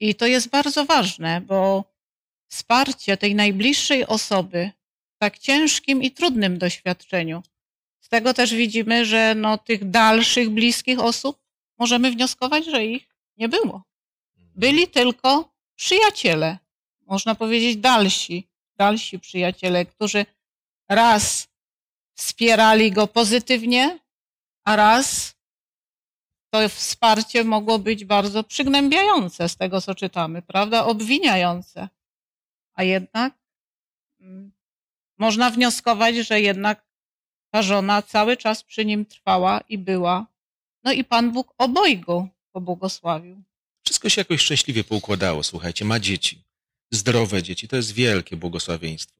I 0.00 0.14
to 0.14 0.26
jest 0.26 0.48
bardzo 0.48 0.84
ważne, 0.84 1.40
bo 1.40 1.84
wsparcie 2.48 3.16
tej 3.16 3.34
najbliższej 3.34 4.06
osoby 4.06 4.70
w 5.14 5.18
tak 5.18 5.38
ciężkim 5.38 6.02
i 6.02 6.10
trudnym 6.10 6.58
doświadczeniu. 6.58 7.42
Z 8.06 8.08
tego 8.08 8.34
też 8.34 8.54
widzimy, 8.54 9.04
że 9.04 9.34
no, 9.34 9.58
tych 9.58 9.90
dalszych 9.90 10.50
bliskich 10.50 11.00
osób 11.00 11.38
możemy 11.78 12.10
wnioskować, 12.10 12.66
że 12.66 12.84
ich 12.84 13.08
nie 13.36 13.48
było. 13.48 13.82
Byli 14.36 14.88
tylko 14.88 15.52
przyjaciele, 15.74 16.58
można 17.00 17.34
powiedzieć 17.34 17.76
dalsi, 17.76 18.48
dalsi 18.76 19.18
przyjaciele, 19.18 19.86
którzy 19.86 20.26
raz 20.88 21.48
wspierali 22.14 22.92
go 22.92 23.06
pozytywnie, 23.06 23.98
a 24.64 24.76
raz 24.76 25.34
to 26.50 26.68
wsparcie 26.68 27.44
mogło 27.44 27.78
być 27.78 28.04
bardzo 28.04 28.44
przygnębiające 28.44 29.48
z 29.48 29.56
tego, 29.56 29.80
co 29.80 29.94
czytamy, 29.94 30.42
prawda? 30.42 30.84
Obwiniające. 30.84 31.88
A 32.74 32.82
jednak 32.82 33.34
mm, 34.20 34.52
można 35.18 35.50
wnioskować, 35.50 36.16
że 36.16 36.40
jednak 36.40 36.85
ta 37.56 37.62
żona 37.62 38.02
cały 38.02 38.36
czas 38.36 38.62
przy 38.62 38.84
nim 38.84 39.06
trwała 39.06 39.60
i 39.68 39.78
była. 39.78 40.26
No 40.84 40.92
i 40.92 41.04
Pan 41.04 41.32
Bóg 41.32 41.54
obojgu 41.58 42.28
pobłogosławił. 42.52 43.42
Wszystko 43.84 44.08
się 44.08 44.20
jakoś 44.20 44.40
szczęśliwie 44.40 44.84
poukładało, 44.84 45.42
słuchajcie, 45.42 45.84
ma 45.84 46.00
dzieci, 46.00 46.42
zdrowe 46.90 47.42
dzieci, 47.42 47.68
to 47.68 47.76
jest 47.76 47.92
wielkie 47.92 48.36
błogosławieństwo. 48.36 49.16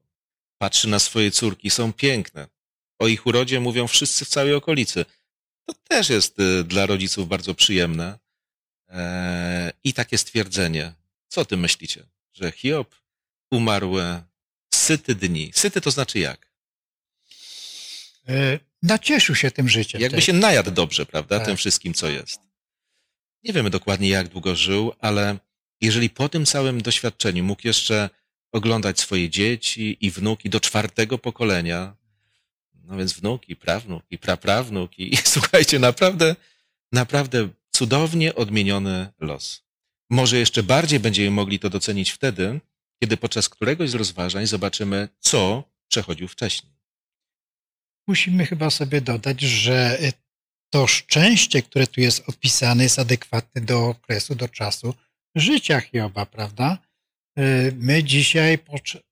Patrzy 0.58 0.88
na 0.88 0.98
swoje 0.98 1.30
córki, 1.30 1.70
są 1.70 1.92
piękne. 1.92 2.48
O 2.98 3.08
ich 3.08 3.26
urodzie 3.26 3.60
mówią 3.60 3.86
wszyscy 3.86 4.24
w 4.24 4.28
całej 4.28 4.54
okolicy. 4.54 5.04
To 5.66 5.74
też 5.88 6.10
jest 6.10 6.40
y, 6.40 6.64
dla 6.64 6.86
rodziców 6.86 7.28
bardzo 7.28 7.54
przyjemne. 7.54 8.18
Eee, 8.88 9.72
I 9.84 9.92
takie 9.92 10.18
stwierdzenie. 10.18 10.92
Co 11.28 11.44
ty 11.44 11.56
myślicie? 11.56 12.06
Że 12.32 12.52
Hiob 12.52 12.94
umarł 13.50 13.98
e, 13.98 14.22
syty 14.74 15.14
dni. 15.14 15.50
Syty 15.54 15.80
to 15.80 15.90
znaczy 15.90 16.18
jak? 16.18 16.45
E, 18.28 18.58
nacieszył 18.82 19.34
się 19.34 19.50
tym 19.50 19.68
życiem. 19.68 20.00
Jakby 20.00 20.22
się 20.22 20.32
najadł 20.32 20.70
dobrze, 20.70 21.06
prawda? 21.06 21.38
Tak. 21.38 21.46
Tym 21.46 21.56
wszystkim, 21.56 21.94
co 21.94 22.08
jest. 22.08 22.40
Nie 23.44 23.52
wiemy 23.52 23.70
dokładnie, 23.70 24.08
jak 24.08 24.28
długo 24.28 24.56
żył, 24.56 24.92
ale 25.00 25.38
jeżeli 25.80 26.10
po 26.10 26.28
tym 26.28 26.46
całym 26.46 26.82
doświadczeniu 26.82 27.44
mógł 27.44 27.62
jeszcze 27.64 28.10
oglądać 28.52 29.00
swoje 29.00 29.30
dzieci 29.30 29.96
i 30.00 30.10
wnuki 30.10 30.50
do 30.50 30.60
czwartego 30.60 31.18
pokolenia, 31.18 31.96
no 32.74 32.96
więc 32.96 33.12
wnuki, 33.12 33.56
prawnuki, 33.56 34.18
praprawnuki, 34.18 35.14
i 35.14 35.16
słuchajcie, 35.36 35.78
naprawdę, 35.78 36.36
naprawdę 36.92 37.48
cudownie 37.70 38.34
odmieniony 38.34 39.08
los. 39.20 39.62
Może 40.10 40.38
jeszcze 40.38 40.62
bardziej 40.62 41.00
będziemy 41.00 41.30
mogli 41.30 41.58
to 41.58 41.70
docenić 41.70 42.10
wtedy, 42.10 42.60
kiedy 43.00 43.16
podczas 43.16 43.48
któregoś 43.48 43.90
z 43.90 43.94
rozważań 43.94 44.46
zobaczymy, 44.46 45.08
co 45.20 45.64
przechodził 45.88 46.28
wcześniej. 46.28 46.75
Musimy 48.06 48.46
chyba 48.46 48.70
sobie 48.70 49.00
dodać, 49.00 49.40
że 49.40 49.98
to 50.70 50.86
szczęście, 50.86 51.62
które 51.62 51.86
tu 51.86 52.00
jest 52.00 52.28
opisane, 52.28 52.82
jest 52.82 52.98
adekwatne 52.98 53.60
do 53.60 53.88
okresu, 53.88 54.34
do 54.34 54.48
czasu 54.48 54.94
życia 55.34 55.80
Hioba, 55.80 56.26
prawda? 56.26 56.78
Y, 57.38 57.72
my 57.76 58.04
dzisiaj 58.04 58.58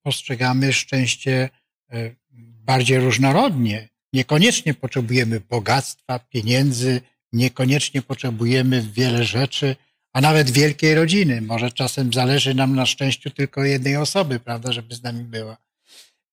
postrzegamy 0.03 0.73
szczęście 0.73 1.51
y, 1.95 2.17
bardziej 2.65 2.99
różnorodnie. 2.99 3.89
Niekoniecznie 4.13 4.75
potrzebujemy 4.75 5.41
bogactwa, 5.41 6.19
pieniędzy, 6.19 7.01
niekoniecznie 7.33 8.03
potrzebujemy 8.03 8.83
wiele 8.83 9.25
rzeczy, 9.25 9.77
a 10.13 10.21
nawet 10.21 10.51
wielkiej 10.51 10.95
rodziny. 10.95 11.41
Może 11.41 11.71
czasem 11.71 12.13
zależy 12.13 12.55
nam 12.55 12.75
na 12.75 12.87
szczęściu 12.87 13.31
tylko 13.31 13.65
jednej 13.65 13.97
osoby, 13.97 14.41
prawda, 14.41 14.73
żeby 14.73 14.95
z 14.95 15.03
nami 15.03 15.25
była. 15.25 15.57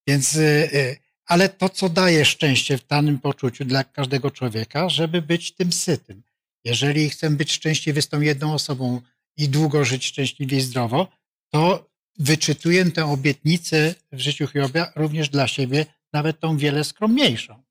Więc 0.07 0.35
y, 0.35 0.97
ale 1.31 1.49
to, 1.49 1.69
co 1.69 1.89
daje 1.89 2.25
szczęście 2.25 2.77
w 2.77 2.87
danym 2.87 3.19
poczuciu 3.19 3.65
dla 3.65 3.83
każdego 3.83 4.31
człowieka, 4.31 4.89
żeby 4.89 5.21
być 5.21 5.51
tym 5.51 5.71
sytym. 5.71 6.23
Jeżeli 6.63 7.09
chcemy 7.09 7.35
być 7.35 7.51
szczęśliwy 7.51 8.01
z 8.01 8.07
tą 8.07 8.21
jedną 8.21 8.53
osobą 8.53 9.01
i 9.37 9.49
długo 9.49 9.85
żyć 9.85 10.05
szczęśliwie 10.05 10.57
i 10.57 10.61
zdrowo, 10.61 11.07
to 11.49 11.89
wyczytuję 12.19 12.91
tę 12.91 13.05
obietnicę 13.05 13.95
w 14.11 14.19
życiu 14.19 14.47
Hiobia 14.47 14.91
również 14.95 15.29
dla 15.29 15.47
siebie, 15.47 15.85
nawet 16.13 16.39
tą 16.39 16.57
wiele 16.57 16.83
skromniejszą. 16.83 17.63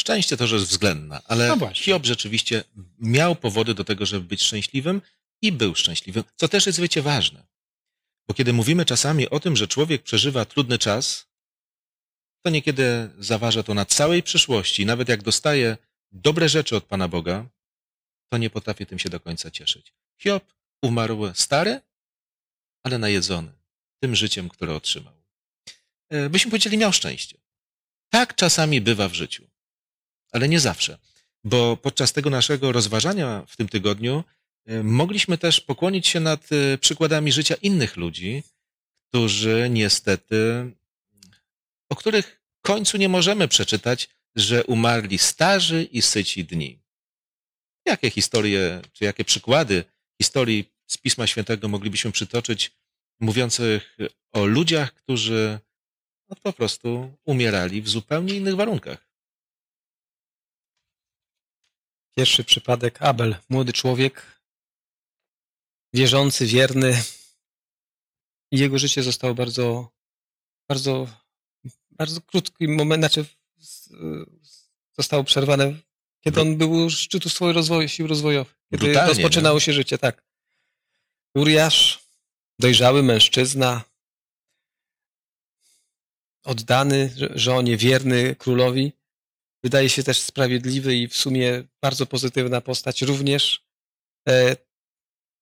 Szczęście 0.00 0.36
to 0.36 0.46
rzecz 0.46 0.62
względna, 0.62 1.22
ale 1.24 1.48
no 1.48 1.70
Hiob 1.74 2.06
rzeczywiście 2.06 2.64
miał 2.98 3.36
powody 3.36 3.74
do 3.74 3.84
tego, 3.84 4.06
żeby 4.06 4.26
być 4.26 4.42
szczęśliwym 4.42 5.02
i 5.42 5.52
był 5.52 5.74
szczęśliwym, 5.74 6.24
co 6.36 6.48
też 6.48 6.66
jest, 6.66 6.80
wiecie, 6.80 7.02
ważne. 7.02 7.46
Bo 8.28 8.34
kiedy 8.34 8.52
mówimy 8.52 8.84
czasami 8.84 9.30
o 9.30 9.40
tym, 9.40 9.56
że 9.56 9.68
człowiek 9.68 10.02
przeżywa 10.02 10.44
trudny 10.44 10.78
czas, 10.78 11.29
to 12.42 12.50
niekiedy 12.50 13.10
zaważa 13.18 13.62
to 13.62 13.74
na 13.74 13.84
całej 13.84 14.22
przyszłości. 14.22 14.86
Nawet 14.86 15.08
jak 15.08 15.22
dostaje 15.22 15.76
dobre 16.12 16.48
rzeczy 16.48 16.76
od 16.76 16.84
Pana 16.84 17.08
Boga, 17.08 17.46
to 18.28 18.38
nie 18.38 18.50
potrafię 18.50 18.86
tym 18.86 18.98
się 18.98 19.08
do 19.08 19.20
końca 19.20 19.50
cieszyć. 19.50 19.92
Hiob 20.18 20.44
umarł 20.82 21.34
stary, 21.34 21.80
ale 22.82 22.98
najedzony 22.98 23.52
tym 24.02 24.16
życiem, 24.16 24.48
które 24.48 24.74
otrzymał. 24.74 25.14
E, 26.08 26.30
byśmy 26.30 26.50
powiedzieli, 26.50 26.78
miał 26.78 26.92
szczęście. 26.92 27.38
Tak 28.10 28.34
czasami 28.34 28.80
bywa 28.80 29.08
w 29.08 29.14
życiu, 29.14 29.46
ale 30.32 30.48
nie 30.48 30.60
zawsze, 30.60 30.98
bo 31.44 31.76
podczas 31.76 32.12
tego 32.12 32.30
naszego 32.30 32.72
rozważania 32.72 33.44
w 33.48 33.56
tym 33.56 33.68
tygodniu 33.68 34.24
e, 34.66 34.82
mogliśmy 34.82 35.38
też 35.38 35.60
pokłonić 35.60 36.08
się 36.08 36.20
nad 36.20 36.48
e, 36.52 36.78
przykładami 36.78 37.32
życia 37.32 37.54
innych 37.54 37.96
ludzi, 37.96 38.42
którzy 39.08 39.68
niestety 39.70 40.70
o 41.90 41.96
których 41.96 42.42
końcu 42.62 42.96
nie 42.96 43.08
możemy 43.08 43.48
przeczytać, 43.48 44.08
że 44.36 44.64
umarli 44.64 45.18
starzy 45.18 45.82
i 45.82 46.02
syci 46.02 46.44
dni. 46.44 46.82
Jakie 47.86 48.10
historie, 48.10 48.82
czy 48.92 49.04
jakie 49.04 49.24
przykłady 49.24 49.84
historii 50.22 50.72
z 50.86 50.98
Pisma 50.98 51.26
Świętego 51.26 51.68
moglibyśmy 51.68 52.12
przytoczyć, 52.12 52.72
mówiących 53.20 53.96
o 54.32 54.44
ludziach, 54.44 54.94
którzy 54.94 55.58
no, 56.28 56.36
po 56.42 56.52
prostu 56.52 57.16
umierali 57.24 57.82
w 57.82 57.88
zupełnie 57.88 58.34
innych 58.34 58.56
warunkach? 58.56 59.10
Pierwszy 62.16 62.44
przypadek 62.44 63.02
Abel, 63.02 63.36
młody 63.48 63.72
człowiek, 63.72 64.42
wierzący, 65.94 66.46
wierny. 66.46 67.02
Jego 68.52 68.78
życie 68.78 69.02
zostało 69.02 69.34
bardzo, 69.34 69.92
bardzo 70.68 71.06
bardzo 72.00 72.20
krótki 72.20 72.68
moment, 72.68 73.04
znaczy 73.04 73.24
zostało 74.98 75.24
przerwane, 75.24 75.74
kiedy 76.20 76.40
on 76.40 76.56
był 76.56 76.72
u 76.72 76.90
szczytu 76.90 77.28
swojego 77.28 77.58
rozwoju, 77.58 77.88
sił 77.88 78.06
rozwojowych, 78.06 78.54
kiedy 78.70 78.84
Brutalnie, 78.84 79.08
rozpoczynało 79.08 79.56
nie? 79.56 79.60
się 79.60 79.72
życie, 79.72 79.98
tak. 79.98 80.24
Uriasz, 81.34 81.98
dojrzały 82.58 83.02
mężczyzna, 83.02 83.84
oddany 86.44 87.14
żonie, 87.34 87.76
wierny 87.76 88.36
królowi, 88.36 88.92
wydaje 89.64 89.88
się 89.88 90.02
też 90.02 90.18
sprawiedliwy 90.20 90.96
i 90.96 91.08
w 91.08 91.16
sumie 91.16 91.64
bardzo 91.82 92.06
pozytywna 92.06 92.60
postać, 92.60 93.02
również 93.02 93.64
e, 94.28 94.56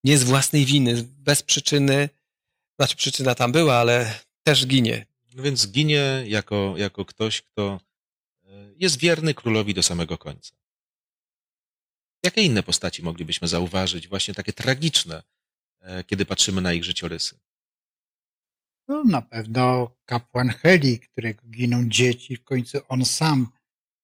nie 0.03 0.17
z 0.17 0.23
własnej 0.23 0.65
winy, 0.65 1.03
bez 1.03 1.43
przyczyny, 1.43 2.09
znaczy 2.79 2.95
przyczyna 2.95 3.35
tam 3.35 3.51
była, 3.51 3.75
ale 3.75 4.19
też 4.43 4.67
ginie. 4.67 5.08
No 5.35 5.43
więc 5.43 5.71
ginie 5.71 6.23
jako, 6.27 6.73
jako 6.77 7.05
ktoś, 7.05 7.41
kto 7.41 7.79
e, 8.43 8.73
jest 8.75 8.99
wierny 8.99 9.33
królowi 9.33 9.73
do 9.73 9.83
samego 9.83 10.17
końca. 10.17 10.55
Jakie 12.23 12.41
inne 12.41 12.63
postaci 12.63 13.03
moglibyśmy 13.03 13.47
zauważyć, 13.47 14.07
właśnie 14.07 14.33
takie 14.33 14.53
tragiczne, 14.53 15.23
e, 15.79 16.03
kiedy 16.03 16.25
patrzymy 16.25 16.61
na 16.61 16.73
ich 16.73 16.83
życiorysy? 16.83 17.39
No, 18.87 19.03
na 19.03 19.21
pewno 19.21 19.91
kapłan 20.05 20.49
Heli, 20.49 20.99
którego 20.99 21.47
giną 21.47 21.89
dzieci, 21.89 22.35
w 22.35 22.43
końcu 22.43 22.77
on 22.87 23.05
sam. 23.05 23.47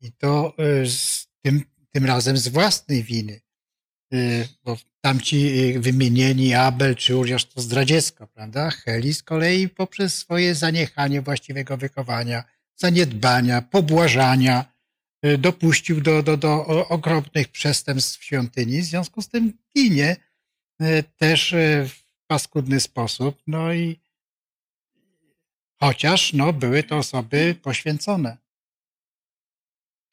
I 0.01 0.11
to 0.11 0.53
y, 0.83 0.89
z 0.89 1.27
tym, 1.41 1.63
tym 1.91 2.05
razem 2.05 2.37
z 2.37 2.47
własnej 2.47 3.03
winy. 3.03 3.41
Bo 4.63 4.77
tamci 5.05 5.37
y, 5.75 5.79
wymienieni 5.79 6.53
Abel 6.53 6.95
czy 6.95 7.15
Uriasz 7.15 7.45
to 7.45 7.61
zdradziecko, 7.61 8.27
prawda? 8.27 8.69
Heli 8.69 9.13
z 9.13 9.23
kolei 9.23 9.69
poprzez 9.69 10.17
swoje 10.17 10.55
zaniechanie 10.55 11.21
właściwego 11.21 11.77
wychowania, 11.77 12.43
zaniedbania, 12.75 13.61
pobłażania 13.61 14.65
y, 15.25 15.37
dopuścił 15.37 16.01
do, 16.01 16.23
do, 16.23 16.37
do 16.37 16.65
okropnych 16.87 17.47
przestępstw 17.47 18.19
w 18.19 18.23
świątyni. 18.23 18.81
W 18.81 18.85
związku 18.85 19.21
z 19.21 19.29
tym 19.29 19.53
ginie 19.77 20.15
y, 20.81 21.03
też 21.17 21.55
w 21.87 22.27
paskudny 22.27 22.79
sposób. 22.79 23.41
No 23.47 23.73
i 23.73 23.99
chociaż 25.79 26.33
no, 26.33 26.53
były 26.53 26.83
to 26.83 26.97
osoby 26.97 27.55
poświęcone. 27.61 28.37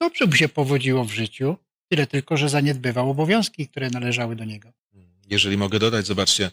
Dobrze 0.00 0.26
mu 0.26 0.32
się 0.32 0.49
powodziło 0.49 1.04
w 1.04 1.12
życiu, 1.12 1.56
tyle 1.88 2.06
tylko, 2.06 2.37
że 2.37 2.49
zaniedbywał 2.49 3.11
obowiązki, 3.11 3.68
które 3.68 3.90
należały 3.90 4.37
do 4.37 4.44
niego. 4.44 4.81
Jeżeli 5.32 5.56
mogę 5.56 5.78
dodać, 5.78 6.06
zobaczcie, 6.06 6.50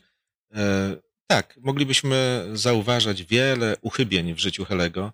e, 0.53 0.95
tak, 1.27 1.57
moglibyśmy 1.57 2.47
zauważać 2.53 3.23
wiele 3.23 3.75
uchybień 3.81 4.33
w 4.33 4.39
życiu 4.39 4.65
Helego, 4.65 5.13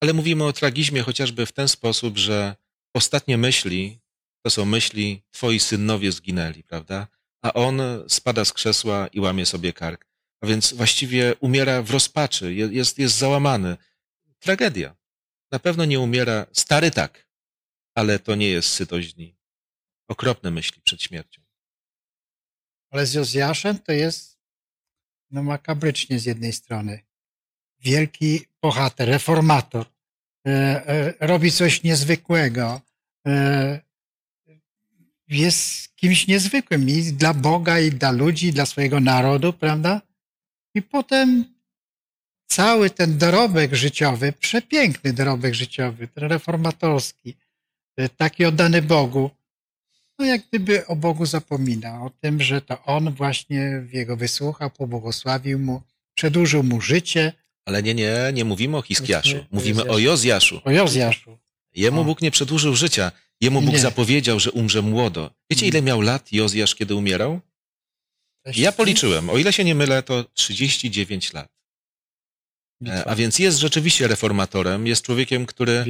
ale 0.00 0.12
mówimy 0.12 0.44
o 0.44 0.52
tragizmie 0.52 1.02
chociażby 1.02 1.46
w 1.46 1.52
ten 1.52 1.68
sposób, 1.68 2.18
że 2.18 2.56
ostatnie 2.94 3.38
myśli 3.38 3.98
to 4.42 4.50
są 4.50 4.64
myśli 4.64 5.22
twoi 5.30 5.60
synowie 5.60 6.12
zginęli, 6.12 6.62
prawda? 6.62 7.06
A 7.42 7.52
on 7.52 7.80
spada 8.08 8.44
z 8.44 8.52
krzesła 8.52 9.06
i 9.06 9.20
łamie 9.20 9.46
sobie 9.46 9.72
kark. 9.72 10.06
A 10.40 10.46
więc 10.46 10.72
właściwie 10.72 11.34
umiera 11.40 11.82
w 11.82 11.90
rozpaczy, 11.90 12.54
je- 12.54 12.68
jest, 12.72 12.98
jest 12.98 13.16
załamany. 13.16 13.76
Tragedia. 14.38 14.96
Na 15.52 15.58
pewno 15.58 15.84
nie 15.84 16.00
umiera 16.00 16.46
stary 16.52 16.90
tak, 16.90 17.28
ale 17.94 18.18
to 18.18 18.34
nie 18.34 18.48
jest 18.48 18.68
sytość 18.68 19.14
dni. 19.14 19.36
Okropne 20.08 20.50
myśli 20.50 20.80
przed 20.82 21.02
śmiercią. 21.02 21.45
Ale 22.90 23.06
z 23.06 23.14
Jozjaszem 23.14 23.78
to 23.78 23.92
jest 23.92 24.38
no 25.30 25.42
makabrycznie 25.42 26.18
z 26.18 26.24
jednej 26.24 26.52
strony. 26.52 27.00
Wielki 27.80 28.40
bohater, 28.62 29.08
reformator. 29.08 29.86
E, 30.46 30.50
e, 30.88 31.14
robi 31.20 31.52
coś 31.52 31.82
niezwykłego. 31.82 32.80
E, 33.26 33.80
jest 35.28 35.96
kimś 35.96 36.26
niezwykłym 36.26 36.88
i 36.88 37.02
dla 37.02 37.34
Boga, 37.34 37.80
i 37.80 37.90
dla 37.90 38.10
ludzi, 38.10 38.46
i 38.46 38.52
dla 38.52 38.66
swojego 38.66 39.00
narodu, 39.00 39.52
prawda? 39.52 40.00
I 40.74 40.82
potem 40.82 41.44
cały 42.46 42.90
ten 42.90 43.18
dorobek 43.18 43.74
życiowy, 43.74 44.32
przepiękny 44.32 45.12
dorobek 45.12 45.54
życiowy, 45.54 46.08
ten 46.08 46.24
reformatorski, 46.24 47.36
e, 47.96 48.08
taki 48.08 48.44
oddany 48.44 48.82
Bogu, 48.82 49.30
no 50.18 50.24
jak 50.26 50.42
gdyby 50.48 50.86
o 50.86 50.96
Bogu 50.96 51.26
zapomina, 51.26 52.02
o 52.04 52.10
tym, 52.10 52.42
że 52.42 52.60
to 52.60 52.84
On 52.84 53.10
właśnie 53.14 53.86
jego 53.92 54.16
wysłuchał, 54.16 54.70
pobłogosławił 54.70 55.58
mu, 55.58 55.82
przedłużył 56.14 56.62
mu 56.62 56.80
życie. 56.80 57.32
Ale 57.64 57.82
nie, 57.82 57.94
nie, 57.94 58.30
nie 58.32 58.44
mówimy 58.44 58.76
o 58.76 58.82
Hiskiaszu. 58.82 59.44
Mówimy 59.50 59.76
Jozjaszu. 59.82 59.94
o 59.94 59.98
Jozjaszu. 59.98 60.60
O 60.64 60.70
Jozjaszu. 60.70 61.38
Jemu 61.74 62.00
O. 62.00 62.04
Bóg 62.04 62.22
nie 62.22 62.30
przedłużył 62.30 62.76
życia. 62.76 63.12
Jemu 63.40 63.62
Bóg 63.62 63.72
Nie. 63.72 63.78
zapowiedział, 63.78 64.40
że 64.40 64.52
umrze 64.52 64.82
młodo. 64.82 65.30
Wiecie, 65.50 65.66
ile 65.66 65.82
miał 65.82 66.00
lat 66.00 66.32
Jozjasz, 66.32 66.74
kiedy 66.74 66.94
umierał? 66.94 67.40
Ja 68.56 68.72
policzyłem. 68.72 69.30
O 69.30 69.38
ile 69.38 69.52
się 69.52 69.64
nie 69.64 69.74
mylę, 69.74 70.02
to 70.02 70.24
39 70.24 71.32
lat. 71.32 71.48
E, 72.86 73.08
A 73.08 73.14
więc 73.14 73.38
jest 73.38 73.58
rzeczywiście 73.58 74.08
reformatorem. 74.08 74.86
Jest 74.86 75.02
człowiekiem, 75.02 75.46
który 75.46 75.84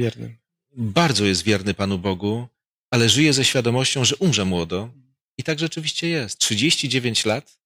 bardzo 0.75 1.25
jest 1.25 1.43
wierny 1.43 1.73
Panu 1.73 1.97
Bogu, 1.97 2.47
ale 2.91 3.09
żyje 3.09 3.33
ze 3.33 3.45
świadomością, 3.45 4.05
że 4.05 4.15
umrze 4.15 4.45
młodo. 4.45 4.89
I 5.37 5.43
tak 5.43 5.59
rzeczywiście 5.59 6.07
jest. 6.07 6.39
39 6.39 7.25
lat 7.25 7.59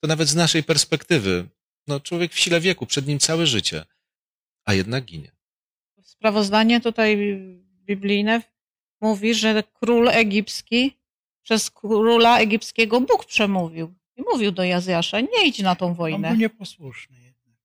to 0.00 0.08
nawet 0.08 0.28
z 0.28 0.34
naszej 0.34 0.62
perspektywy, 0.62 1.48
no 1.86 2.00
człowiek 2.00 2.32
w 2.32 2.38
sile 2.38 2.60
wieku, 2.60 2.86
przed 2.86 3.06
nim 3.06 3.18
całe 3.18 3.46
życie, 3.46 3.84
a 4.64 4.74
jednak 4.74 5.04
ginie. 5.04 5.32
Sprawozdanie 6.02 6.80
tutaj 6.80 7.38
biblijne 7.86 8.42
mówi, 9.00 9.34
że 9.34 9.62
król 9.74 10.08
egipski 10.08 10.96
przez 11.42 11.70
króla 11.70 12.38
egipskiego 12.38 13.00
Bóg 13.00 13.24
przemówił. 13.24 13.94
I 14.16 14.22
mówił 14.32 14.52
do 14.52 14.64
Jazjasza, 14.64 15.20
nie 15.20 15.46
idź 15.46 15.58
na 15.58 15.76
tą 15.76 15.86
On 15.86 15.94
wojnę. 15.94 16.28
był 16.28 16.38
nieposłuszny 16.38 17.16
jednak. 17.16 17.56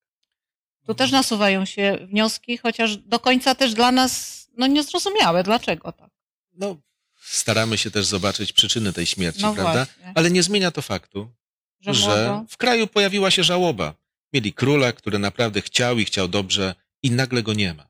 Tu 0.86 0.94
też 0.94 1.12
nasuwają 1.12 1.66
się 1.66 1.98
wnioski, 2.02 2.58
chociaż 2.58 2.98
do 2.98 3.20
końca 3.20 3.56
też 3.56 3.74
dla 3.74 3.92
nas 3.92 4.44
no, 4.58 4.68
niezrozumiałe. 4.68 5.44
Dlaczego 5.44 5.92
tak? 5.92 6.13
No, 6.54 6.78
staramy 7.22 7.78
się 7.78 7.92
też 7.92 8.06
zobaczyć 8.06 8.54
przyczyny 8.54 8.94
tej 8.94 9.06
śmierci, 9.06 9.42
No 9.42 9.54
prawda? 9.54 9.86
właśnie. 9.86 10.12
Ale 10.16 10.32
nie 10.32 10.44
zmienia 10.44 10.72
to 10.72 10.82
faktu, 10.82 11.32
Że, 11.80 11.94
że 11.94 12.46
w 12.50 12.58
kraju 12.58 12.88
pojawiła 12.88 13.32
się 13.32 13.44
żałoba. 13.44 13.96
Mieli 14.34 14.54
króla, 14.54 14.92
który 14.92 15.20
naprawdę 15.20 15.62
chciał 15.62 16.00
i 16.00 16.06
chciał 16.06 16.28
dobrze 16.28 16.76
i 17.04 17.12
nagle 17.12 17.44
go 17.44 17.54
nie 17.54 17.74
ma. 17.74 17.88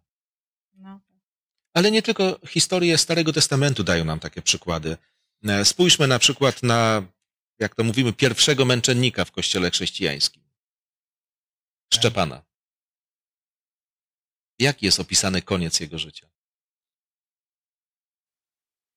no. 0.73 1.01
Ale 1.73 1.91
nie 1.91 2.01
tylko 2.01 2.39
historie 2.47 2.97
Starego 2.97 3.33
Testamentu 3.33 3.83
dają 3.83 4.05
nam 4.05 4.19
takie 4.19 4.41
przykłady. 4.41 4.97
E, 5.43 5.65
Spójrzmy 5.65 6.07
na 6.07 6.19
przykład 6.19 6.63
na, 6.63 7.03
jak 7.59 7.75
to 7.75 7.83
mówimy, 7.83 8.13
pierwszego 8.13 8.65
męczennika 8.65 9.25
w 9.25 9.31
kościele 9.31 9.71
chrześcijańskim. 9.71 10.43
Szczepana. 11.93 12.41
Jaki 14.59 14.85
jest 14.85 14.99
opisany 14.99 15.41
koniec 15.41 15.79
jego 15.79 15.99
życia? 15.99 16.29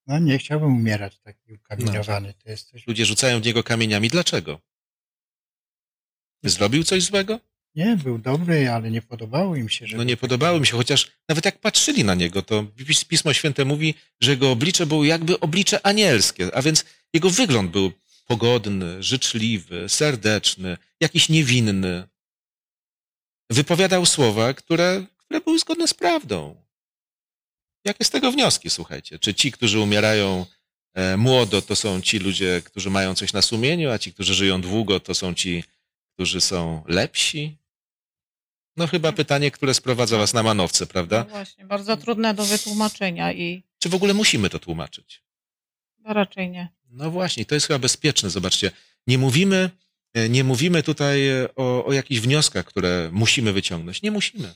No 0.07 0.19
nie 0.19 0.39
chciałbym 0.39 0.77
umierać 0.77 1.19
taki 1.19 1.53
ukamieniowany. 1.53 2.35
To 2.45 2.51
jest 2.51 2.71
coś... 2.71 2.87
Ludzie 2.87 3.07
rzucają 3.07 3.41
w 3.41 3.45
niego 3.45 3.63
kamieniami. 3.63 4.09
Dlaczego? 4.09 4.61
Zrobił 6.45 6.85
coś 6.85 7.03
złego? 7.03 7.41
Nie, 7.75 7.97
był 7.97 8.19
dobry, 8.19 8.71
ale 8.71 8.91
nie 8.91 9.03
podobało 9.03 9.57
im 9.57 9.69
się, 9.69 9.87
że... 9.87 9.97
No 9.97 10.05
nie 10.05 10.17
podobało 10.17 10.61
mi 10.61 10.67
się, 10.67 10.77
chociaż 10.77 11.11
nawet 11.29 11.45
jak 11.45 11.61
patrzyli 11.61 12.05
na 12.05 12.15
niego, 12.15 12.43
to 12.43 12.63
Pis- 12.63 13.05
Pismo 13.05 13.33
Święte 13.33 13.65
mówi, 13.65 13.95
że 14.21 14.31
jego 14.31 14.51
oblicze 14.51 14.87
było 14.87 15.05
jakby 15.05 15.41
oblicze 15.41 15.87
anielskie, 15.87 16.55
a 16.55 16.63
więc 16.63 16.85
jego 17.13 17.31
wygląd 17.31 17.71
był 17.71 17.93
pogodny, 18.27 19.03
życzliwy, 19.03 19.89
serdeczny, 19.89 20.77
jakiś 21.01 21.29
niewinny. 21.29 22.09
Wypowiadał 23.51 24.07
słowa, 24.07 24.55
które, 24.55 25.07
które 25.17 25.41
były 25.41 25.59
zgodne 25.59 25.89
z 25.89 25.95
prawdą. 25.95 26.66
Jakie 27.87 28.05
z 28.05 28.11
tego 28.11 28.33
wnioski, 28.33 28.71
słuchajcie? 28.71 29.19
Czy 29.19 29.35
ci, 29.35 29.53
którzy 29.53 29.81
umierają 29.81 30.47
e, 30.95 31.17
młodo, 31.17 31.63
to 31.63 31.77
są 31.77 32.01
ci 32.01 32.19
ludzie, 32.19 32.63
którzy 32.65 32.91
mają 32.91 33.15
coś 33.15 33.33
na 33.33 33.43
sumieniu, 33.43 33.91
a 33.91 33.99
ci, 33.99 34.13
którzy 34.13 34.35
żyją 34.35 34.61
długo, 34.61 35.01
to 35.01 35.15
są 35.15 35.35
ci, 35.35 35.65
którzy 36.15 36.41
są 36.41 36.83
lepsi? 36.87 37.57
No 38.77 38.87
chyba 38.87 39.13
pytanie, 39.13 39.51
które 39.51 39.75
sprowadza 39.75 40.19
was 40.19 40.35
na 40.35 40.43
manowce, 40.43 40.85
no 40.85 40.91
prawda? 40.93 41.25
właśnie, 41.25 41.65
bardzo 41.65 41.97
trudne 41.97 42.35
do 42.35 42.45
wytłumaczenia 42.45 43.33
i 43.33 43.63
Czy 43.79 43.89
w 43.89 43.95
ogóle 43.95 44.15
musimy 44.15 44.51
to 44.51 44.59
tłumaczyć? 44.59 45.23
no 45.99 46.13
raczej 46.13 46.51
nie. 46.51 46.69
No 46.91 47.11
właśnie, 47.11 47.45
to 47.45 47.55
jest 47.55 47.67
chyba 47.67 47.79
bezpieczne. 47.79 48.31
Zobaczcie, 48.31 48.71
nie 49.07 49.19
mówimy, 49.19 49.71
e, 50.15 50.29
nie 50.29 50.45
mówimy 50.45 50.83
tutaj 50.83 51.29
e, 51.29 51.49
o, 51.57 51.85
o 51.85 51.93
jakichś 51.93 52.21
wnioskach, 52.21 52.65
które 52.65 53.11
musimy 53.13 53.53
wyciągnąć. 53.53 54.03
Nie 54.03 54.11
musimy. 54.11 54.55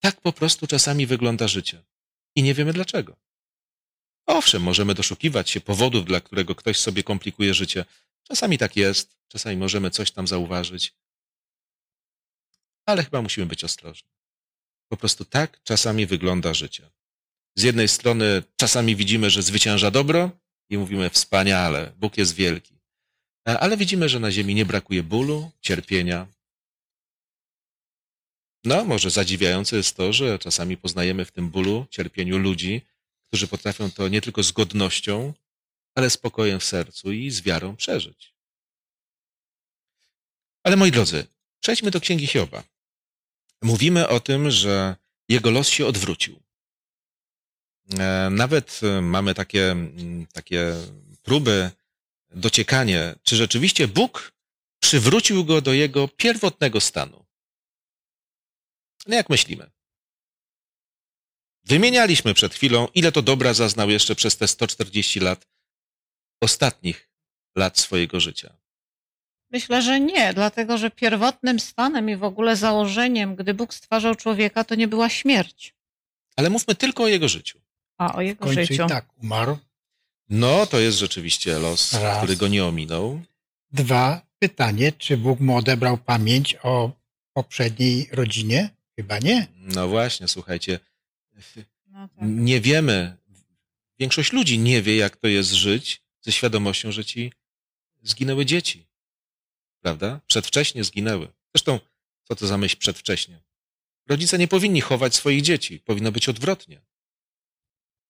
Tak 0.00 0.20
po 0.20 0.32
prostu 0.32 0.66
czasami 0.66 1.06
wygląda 1.06 1.48
życie. 1.48 1.82
I 2.36 2.42
nie 2.42 2.54
wiemy 2.54 2.72
dlaczego. 2.72 3.16
Owszem, 4.26 4.62
możemy 4.62 4.94
doszukiwać 4.94 5.50
się 5.50 5.60
powodów, 5.60 6.04
dla 6.04 6.20
którego 6.20 6.54
ktoś 6.54 6.78
sobie 6.78 7.02
komplikuje 7.02 7.54
życie. 7.54 7.84
Czasami 8.22 8.58
tak 8.58 8.76
jest, 8.76 9.16
czasami 9.28 9.56
możemy 9.56 9.90
coś 9.90 10.10
tam 10.10 10.26
zauważyć. 10.26 10.94
Ale 12.86 13.04
chyba 13.04 13.22
musimy 13.22 13.46
być 13.46 13.64
ostrożni. 13.64 14.10
Po 14.88 14.96
prostu 14.96 15.24
tak 15.24 15.62
czasami 15.62 16.06
wygląda 16.06 16.54
życie. 16.54 16.90
Z 17.56 17.62
jednej 17.62 17.88
strony 17.88 18.42
czasami 18.56 18.96
widzimy, 18.96 19.30
że 19.30 19.42
zwycięża 19.42 19.90
dobro 19.90 20.30
i 20.70 20.78
mówimy 20.78 21.10
wspaniale, 21.10 21.92
Bóg 21.96 22.18
jest 22.18 22.34
wielki. 22.34 22.74
Ale 23.44 23.76
widzimy, 23.76 24.08
że 24.08 24.20
na 24.20 24.32
ziemi 24.32 24.54
nie 24.54 24.66
brakuje 24.66 25.02
bólu, 25.02 25.50
cierpienia. 25.60 26.26
No, 28.64 28.84
może 28.84 29.10
zadziwiające 29.10 29.76
jest 29.76 29.96
to, 29.96 30.12
że 30.12 30.38
czasami 30.38 30.76
poznajemy 30.76 31.24
w 31.24 31.32
tym 31.32 31.50
bólu, 31.50 31.86
cierpieniu 31.90 32.38
ludzi, 32.38 32.82
którzy 33.28 33.48
potrafią 33.48 33.90
to 33.90 34.08
nie 34.08 34.20
tylko 34.20 34.42
z 34.42 34.52
godnością, 34.52 35.34
ale 35.94 36.10
spokojem 36.10 36.60
w 36.60 36.64
sercu 36.64 37.12
i 37.12 37.30
z 37.30 37.40
wiarą 37.40 37.76
przeżyć. 37.76 38.34
Ale 40.62 40.76
moi 40.76 40.90
drodzy, 40.90 41.26
przejdźmy 41.60 41.90
do 41.90 42.00
Księgi 42.00 42.26
Hioba. 42.26 42.64
Mówimy 43.62 44.08
o 44.08 44.20
tym, 44.20 44.50
że 44.50 44.96
jego 45.28 45.50
los 45.50 45.68
się 45.68 45.86
odwrócił. 45.86 46.42
E, 47.98 48.28
nawet 48.30 48.80
e, 48.82 49.00
mamy 49.00 49.34
takie, 49.34 49.76
takie 50.32 50.74
próby 51.22 51.70
dociekanie, 52.30 53.14
czy 53.22 53.36
rzeczywiście 53.36 53.88
Bóg 53.88 54.32
przywrócił 54.80 55.44
go 55.44 55.60
do 55.60 55.72
jego 55.72 56.08
pierwotnego 56.08 56.80
stanu. 56.80 57.23
No 59.06 59.16
jak 59.16 59.30
myślimy? 59.30 59.70
Wymienialiśmy 61.64 62.34
przed 62.34 62.54
chwilą, 62.54 62.88
ile 62.94 63.12
to 63.12 63.22
dobra 63.22 63.54
zaznał 63.54 63.90
jeszcze 63.90 64.14
przez 64.14 64.36
te 64.36 64.48
140 64.48 65.20
lat, 65.20 65.46
ostatnich 66.40 67.10
lat 67.56 67.78
swojego 67.78 68.20
życia. 68.20 68.56
Myślę, 69.50 69.82
że 69.82 70.00
nie, 70.00 70.34
dlatego 70.34 70.78
że 70.78 70.90
pierwotnym 70.90 71.60
stanem 71.60 72.10
i 72.10 72.16
w 72.16 72.24
ogóle 72.24 72.56
założeniem, 72.56 73.36
gdy 73.36 73.54
Bóg 73.54 73.74
stwarzał 73.74 74.14
człowieka, 74.14 74.64
to 74.64 74.74
nie 74.74 74.88
była 74.88 75.08
śmierć. 75.08 75.74
Ale 76.36 76.50
mówmy 76.50 76.74
tylko 76.74 77.02
o 77.02 77.08
jego 77.08 77.28
życiu. 77.28 77.60
A 77.98 78.14
o 78.14 78.20
jego 78.20 78.44
końcu 78.44 78.60
życiu. 78.60 78.84
i 78.84 78.88
tak 78.88 79.06
umarł. 79.22 79.58
No, 80.28 80.66
to 80.66 80.80
jest 80.80 80.98
rzeczywiście 80.98 81.58
los, 81.58 81.92
Raz. 81.92 82.18
który 82.18 82.36
go 82.36 82.48
nie 82.48 82.64
ominął. 82.64 83.22
Dwa, 83.72 84.26
pytanie, 84.38 84.92
czy 84.92 85.16
Bóg 85.16 85.40
mu 85.40 85.56
odebrał 85.56 85.98
pamięć 85.98 86.56
o 86.62 86.90
poprzedniej 87.32 88.08
rodzinie? 88.12 88.70
Chyba 88.96 89.18
nie. 89.18 89.46
No 89.56 89.88
właśnie, 89.88 90.28
słuchajcie, 90.28 90.80
No 91.86 92.08
tak. 92.08 92.28
nie 92.28 92.60
wiemy, 92.60 93.16
większość 93.98 94.32
ludzi 94.32 94.58
nie 94.58 94.82
wie, 94.82 94.96
jak 94.96 95.16
to 95.16 95.28
jest 95.28 95.52
żyć 95.52 96.02
ze 96.20 96.32
świadomością, 96.32 96.92
że 96.92 97.04
ci 97.04 97.32
zginęły 98.02 98.46
dzieci. 98.46 98.86
Prawda? 99.80 100.20
Przedwcześnie 100.26 100.84
zginęły. 100.84 101.28
Zresztą, 101.54 101.80
co 102.22 102.36
to 102.36 102.46
za 102.46 102.58
myśl 102.58 102.76
przedwcześnie? 102.76 103.40
Rodzice 104.08 104.38
nie 104.38 104.48
powinni 104.48 104.80
chować 104.80 105.14
swoich 105.14 105.42
dzieci. 105.42 105.80
Powinno 105.80 106.12
być 106.12 106.28
odwrotnie. 106.28 106.80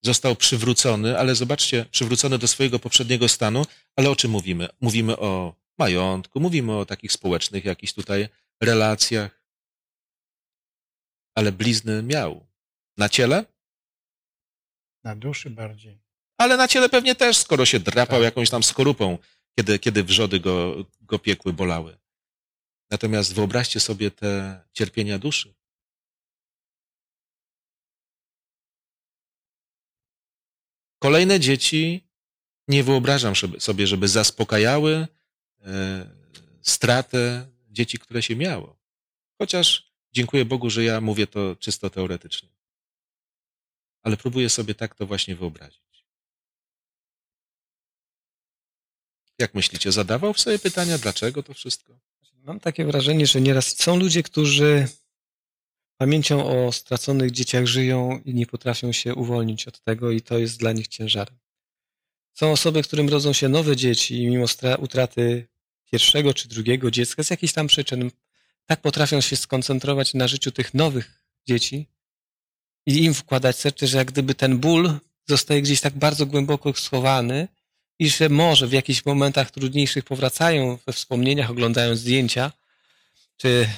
Został 0.02 0.36
przywrócony, 0.36 1.18
ale 1.18 1.34
zobaczcie, 1.34 1.86
przywrócony 1.90 2.38
do 2.38 2.48
swojego 2.48 2.78
poprzedniego 2.78 3.28
stanu, 3.28 3.66
ale 3.96 4.10
o 4.10 4.16
czym 4.16 4.30
mówimy? 4.30 4.68
Mówimy 4.80 5.16
o 5.16 5.54
majątku, 5.78 6.40
mówimy 6.40 6.76
o 6.76 6.84
takich 6.86 7.12
społecznych 7.12 7.64
jakichś 7.64 7.92
tutaj 7.92 8.28
relacjach. 8.60 9.43
Ale 11.34 11.52
blizny 11.52 12.02
miał. 12.02 12.46
Na 12.96 13.08
ciele? 13.08 13.44
Na 15.04 15.16
duszy 15.16 15.50
bardziej. 15.50 15.98
Ale 16.38 16.56
na 16.56 16.68
ciele 16.68 16.88
pewnie 16.88 17.14
też, 17.14 17.36
skoro 17.36 17.66
się 17.66 17.80
drapał 17.80 18.18
Tak. 18.18 18.24
jakąś 18.24 18.50
tam 18.50 18.62
skorupą, 18.62 19.18
kiedy, 19.58 19.78
kiedy 19.78 20.04
wrzody 20.04 20.40
go, 20.40 20.84
go 21.00 21.18
piekły, 21.18 21.52
bolały. 21.52 21.98
Natomiast 22.90 23.34
wyobraźcie 23.34 23.80
sobie 23.80 24.10
te 24.10 24.60
cierpienia 24.72 25.18
duszy. 25.18 25.54
Kolejne 30.98 31.40
dzieci 31.40 32.08
nie 32.68 32.84
wyobrażam 32.84 33.34
sobie, 33.58 33.86
żeby 33.86 34.08
zaspokajały 34.08 35.08
e, 35.60 36.06
stratę 36.62 37.46
dzieci, 37.70 37.98
które 37.98 38.22
się 38.22 38.36
miało. 38.36 38.76
Chociaż 39.38 39.93
dziękuję 40.14 40.44
Bogu, 40.44 40.70
że 40.70 40.84
ja 40.84 41.00
mówię 41.00 41.26
to 41.26 41.56
czysto 41.56 41.90
teoretycznie. 41.90 42.48
Ale 44.02 44.16
próbuję 44.16 44.48
sobie 44.48 44.74
tak 44.74 44.94
to 44.94 45.06
właśnie 45.06 45.36
wyobrazić. 45.36 46.04
Jak 49.38 49.54
myślicie, 49.54 49.92
zadawał 49.92 50.34
sobie 50.34 50.58
pytania, 50.58 50.98
dlaczego 50.98 51.42
to 51.42 51.54
wszystko? 51.54 51.98
Mam 52.34 52.60
takie 52.60 52.84
wrażenie, 52.84 53.26
że 53.26 53.40
nieraz 53.40 53.76
są 53.76 53.96
ludzie, 53.96 54.22
którzy 54.22 54.88
pamięcią 55.96 56.66
o 56.66 56.72
straconych 56.72 57.30
dzieciach 57.30 57.66
żyją 57.66 58.20
i 58.24 58.34
nie 58.34 58.46
potrafią 58.46 58.92
się 58.92 59.14
uwolnić 59.14 59.68
od 59.68 59.80
tego 59.80 60.10
i 60.10 60.20
to 60.20 60.38
jest 60.38 60.58
dla 60.58 60.72
nich 60.72 60.88
ciężarem. 60.88 61.38
Są 62.34 62.52
osoby, 62.52 62.82
którym 62.82 63.08
rodzą 63.08 63.32
się 63.32 63.48
nowe 63.48 63.76
dzieci 63.76 64.22
i 64.22 64.26
mimo 64.26 64.46
utraty 64.78 65.48
pierwszego 65.90 66.34
czy 66.34 66.48
drugiego 66.48 66.90
dziecka 66.90 67.22
z 67.22 67.30
jakichś 67.30 67.52
tam 67.52 67.66
przyczyn 67.66 68.10
tak 68.66 68.80
potrafią 68.80 69.20
się 69.20 69.36
skoncentrować 69.36 70.14
na 70.14 70.28
życiu 70.28 70.52
tych 70.52 70.74
nowych 70.74 71.24
dzieci 71.48 71.88
i 72.86 73.04
im 73.04 73.14
wkładać 73.14 73.56
serce, 73.56 73.86
że 73.86 73.98
jak 73.98 74.12
gdyby 74.12 74.34
ten 74.34 74.58
ból 74.58 74.98
zostaje 75.26 75.62
gdzieś 75.62 75.80
tak 75.80 75.94
bardzo 75.94 76.26
głęboko 76.26 76.72
schowany 76.72 77.48
i 77.98 78.08
że 78.10 78.28
może 78.28 78.66
w 78.66 78.72
jakichś 78.72 79.04
momentach 79.04 79.50
trudniejszych 79.50 80.04
powracają 80.04 80.78
we 80.86 80.92
wspomnieniach, 80.92 81.50
oglądając 81.50 82.00
zdjęcia, 82.00 82.52
czy 83.36 83.68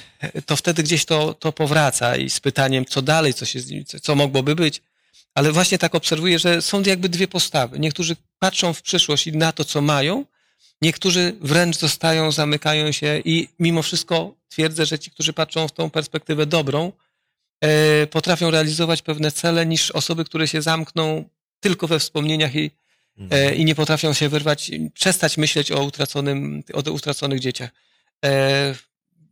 to 0.45 0.55
wtedy 0.55 0.83
gdzieś 0.83 1.05
to, 1.05 1.33
to 1.33 1.51
powraca 1.51 2.15
i 2.17 2.29
z 2.29 2.39
pytaniem, 2.39 2.85
co 2.85 3.01
dalej, 3.01 3.33
co, 3.33 3.45
się, 3.45 3.59
co 4.01 4.15
mogłoby 4.15 4.55
być. 4.55 4.81
Ale 5.33 5.51
właśnie 5.51 5.77
tak 5.77 5.95
obserwuję, 5.95 6.39
że 6.39 6.61
są 6.61 6.83
jakby 6.83 7.09
dwie 7.09 7.27
postawy. 7.27 7.79
Niektórzy 7.79 8.15
patrzą 8.39 8.73
w 8.73 8.81
przyszłość 8.81 9.27
i 9.27 9.37
na 9.37 9.51
to, 9.51 9.65
co 9.65 9.81
mają, 9.81 10.25
niektórzy 10.81 11.35
wręcz 11.41 11.77
zostają, 11.77 12.31
zamykają 12.31 12.91
się 12.91 13.21
i 13.25 13.49
mimo 13.59 13.81
wszystko 13.81 14.35
twierdzę, 14.49 14.85
że 14.85 14.99
ci, 14.99 15.11
którzy 15.11 15.33
patrzą 15.33 15.67
w 15.67 15.71
tą 15.71 15.89
perspektywę 15.89 16.45
dobrą, 16.45 16.91
e, 17.61 18.07
potrafią 18.07 18.51
realizować 18.51 19.01
pewne 19.01 19.31
cele 19.31 19.65
niż 19.65 19.91
osoby, 19.91 20.25
które 20.25 20.47
się 20.47 20.61
zamkną 20.61 21.29
tylko 21.59 21.87
we 21.87 21.99
wspomnieniach 21.99 22.55
i, 22.55 22.71
e, 23.31 23.55
i 23.55 23.65
nie 23.65 23.75
potrafią 23.75 24.13
się 24.13 24.29
wyrwać, 24.29 24.71
przestać 24.93 25.37
myśleć 25.37 25.71
o, 25.71 25.83
utraconym, 25.83 26.63
o 26.73 26.91
utraconych 26.91 27.39
dzieciach. 27.39 27.69
E, 28.25 28.75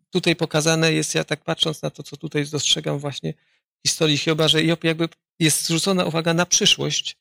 tutaj 0.09 0.35
pokazane 0.35 0.93
jest, 0.93 1.15
ja 1.15 1.23
tak 1.23 1.43
patrząc 1.43 1.81
na 1.81 1.89
to, 1.89 2.03
co 2.03 2.17
tutaj 2.17 2.45
dostrzegam 2.45 2.99
właśnie 2.99 3.33
w 3.33 3.87
historii 3.87 4.17
Hioba, 4.17 4.47
że 4.47 4.63
Job 4.63 4.83
jakby 4.83 5.09
jest 5.39 5.65
zwrócona 5.65 6.05
uwaga 6.05 6.33
na 6.33 6.45
przyszłość, 6.45 7.17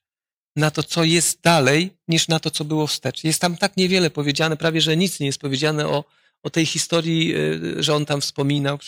na 0.57 0.71
to, 0.71 0.83
co 0.83 1.05
jest 1.05 1.41
dalej, 1.41 1.91
niż 2.09 2.29
na 2.29 2.41
to, 2.41 2.51
co 2.51 2.65
było 2.65 2.87
wstecz. 2.87 3.25
Jest 3.25 3.41
tam 3.41 3.57
tak 3.57 3.77
niewiele 3.77 4.11
powiedziane, 4.11 4.57
prawie 4.57 4.81
że 4.81 4.97
nic 4.97 5.21
nie 5.21 5.27
jest 5.27 5.39
powiedziane 5.39 5.89
o, 5.89 6.05
o 6.43 6.51
tej 6.51 6.67
historii, 6.67 7.35
y, 7.37 7.83
że 7.83 7.95
on 7.95 8.07
tam 8.07 8.21
wspominał. 8.21 8.79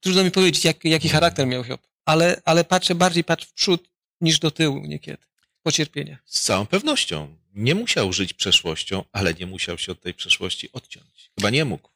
Trudno 0.00 0.24
mi 0.24 0.30
powiedzieć, 0.30 0.64
jak, 0.64 0.84
jaki 0.84 1.08
charakter 1.08 1.46
miał 1.46 1.64
Hiob, 1.64 1.80
ale, 2.04 2.42
ale 2.44 2.64
patrzę 2.64 2.94
bardziej 2.94 3.24
patrzę 3.24 3.46
w 3.46 3.52
przód 3.52 3.88
niż 4.20 4.38
do 4.38 4.50
tyłu 4.50 4.80
niekiedy, 4.80 5.22
po 5.62 5.72
cierpieniach. 5.72 6.18
Z 6.24 6.40
całą 6.40 6.66
pewnością. 6.66 7.36
Nie 7.54 7.74
musiał 7.74 8.12
żyć 8.12 8.34
przeszłością, 8.34 9.04
ale 9.12 9.34
nie 9.34 9.46
musiał 9.46 9.78
się 9.78 9.92
od 9.92 10.00
tej 10.00 10.14
przeszłości 10.14 10.72
odciąć. 10.72 11.30
Chyba 11.38 11.50
nie 11.50 11.64
mógł. 11.64 11.88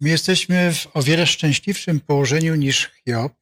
My 0.00 0.08
jesteśmy 0.08 0.74
w 0.74 0.96
o 0.96 1.02
wiele 1.02 1.26
szczęśliwszym 1.26 2.00
położeniu 2.00 2.54
niż 2.54 2.90
Hiob 3.04 3.32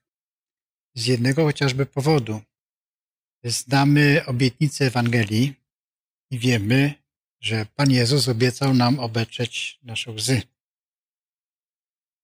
z 0.94 1.07
jednego 1.07 1.44
chociażby 1.44 1.87
powodu. 1.87 2.40
Znamy 3.44 4.27
obietnicę 4.27 4.85
Ewangelii 4.85 5.55
i 6.31 6.38
wiemy, 6.38 6.94
że 7.40 7.66
Pan 7.66 7.90
Jezus 7.90 8.29
obiecał 8.29 8.74
nam 8.74 8.98
obetrzeć 8.98 9.79
nasze 9.83 10.11
łzy. 10.11 10.42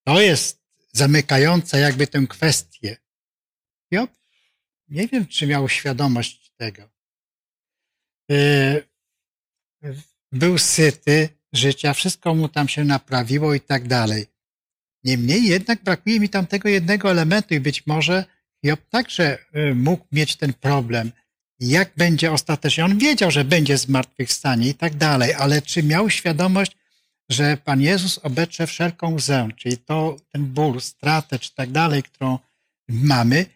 To 0.07 0.20
jest 0.20 0.64
zamykające 0.92 1.81
jakby 1.81 2.07
tę 2.07 2.27
kwestię. 2.29 2.96
Hiob 3.92 4.11
nie 4.88 5.09
wiem, 5.09 5.27
czy 5.27 5.46
miał 5.46 5.68
świadomość 5.68 6.53
tego. 6.57 6.90
Yy, 8.29 8.87
Był 10.33 10.59
syty 10.59 11.29
życia, 11.53 11.94
wszystko 11.94 12.35
mu 12.35 12.48
tam 12.48 12.68
się 12.68 12.85
naprawiło 12.85 13.55
i 13.55 13.61
tak 13.61 13.88
dalej. 13.88 14.27
Niemniej 15.05 15.44
jednak 15.44 15.83
brakuje 15.83 16.20
mi 16.20 16.29
tam 16.29 16.46
tego 16.46 16.68
jednego 16.68 17.11
elementu 17.11 17.55
i 17.55 17.61
być 17.61 17.87
może 17.87 18.24
Job 18.64 18.81
także 18.90 19.38
y, 19.57 19.74
mógł 19.74 20.05
mieć 20.12 20.37
ten 20.37 20.53
problem. 20.53 21.12
Jak 21.61 21.92
będzie 21.96 22.33
ostatecznie? 22.33 22.85
On 22.85 22.98
wiedział, 22.98 23.31
że 23.31 23.44
będzie 23.44 23.79
zmartwychwstanie 23.79 24.68
i 24.68 24.74
tak 24.74 24.94
dalej, 24.94 25.35
ale 25.35 25.62
czy 25.62 25.83
miał 25.83 26.11
świadomość, 26.11 26.77
że 27.29 27.57
Pan 27.57 27.81
Jezus 27.81 28.18
obetrze 28.18 28.66
wszelką 28.66 29.14
łzę, 29.14 29.48
czyli 29.57 29.79
to, 29.79 30.16
ten 30.33 30.46
ból, 30.46 30.81
stratę, 30.81 31.38
czy 31.38 31.55
tak 31.55 31.70
dalej, 31.70 32.03
którą 32.03 32.38
mamy, 32.88 33.46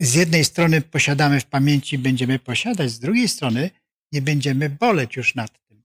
z 0.00 0.14
jednej 0.14 0.44
strony 0.44 0.80
posiadamy 0.80 1.40
w 1.40 1.46
pamięci, 1.46 1.98
będziemy 1.98 2.38
posiadać, 2.38 2.90
z 2.90 2.98
drugiej 2.98 3.28
strony 3.28 3.70
nie 4.12 4.22
będziemy 4.22 4.70
boleć 4.70 5.16
już 5.16 5.34
nad 5.34 5.66
tym. 5.68 5.82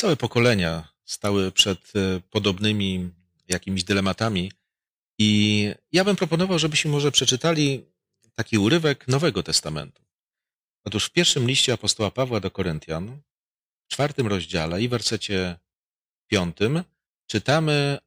Całe 0.00 0.16
pokolenia 0.16 0.88
stały 1.04 1.52
przed 1.52 1.92
e, 1.96 2.20
podobnymi 2.30 3.10
jakimiś 3.48 3.84
dylematami 3.84 4.52
i 5.22 5.74
ja 5.92 6.04
bym 6.04 6.16
proponował, 6.16 6.58
żebyśmy 6.58 6.90
może 6.90 7.12
przeczytali 7.12 7.84
taki 8.34 8.58
urywek 8.58 9.08
Nowego 9.08 9.42
Testamentu. 9.42 10.02
Otóż 10.84 11.04
w 11.04 11.10
pierwszym 11.10 11.48
liście 11.48 11.72
apostoła 11.72 12.10
Pawła 12.10 12.40
do 12.40 12.50
Koryntian, 12.50 13.20
w 13.84 13.92
czwartym 13.92 14.26
rozdziale 14.26 14.82
i 14.82 14.88
wersecie 14.88 15.58
piątym, 16.26 16.84
czytamy 17.26 17.98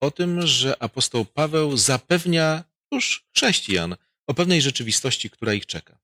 o 0.00 0.10
tym, 0.10 0.46
że 0.46 0.82
apostoł 0.82 1.24
Paweł 1.24 1.76
zapewnia 1.76 2.64
już 2.92 3.26
chrześcijan 3.34 3.96
o 4.26 4.34
pewnej 4.34 4.62
rzeczywistości, 4.62 5.30
która 5.30 5.54
ich 5.54 5.66
czeka, 5.66 5.98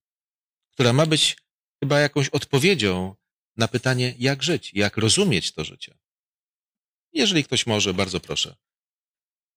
która 0.73 0.93
ma 0.93 1.07
być 1.07 1.37
chyba 1.83 2.01
jakąś 2.01 2.29
odpowiedzią 2.29 3.15
na 3.57 3.69
pytanie, 3.69 4.15
jak 4.19 4.43
żyć, 4.43 4.75
jak 4.75 4.97
rozumieć 4.97 5.53
to 5.53 5.65
życie. 5.65 5.99
Jeżeli 7.13 7.45
ktoś 7.45 7.67
może, 7.67 7.95
bardzo 7.95 8.21
proszę. 8.21 8.57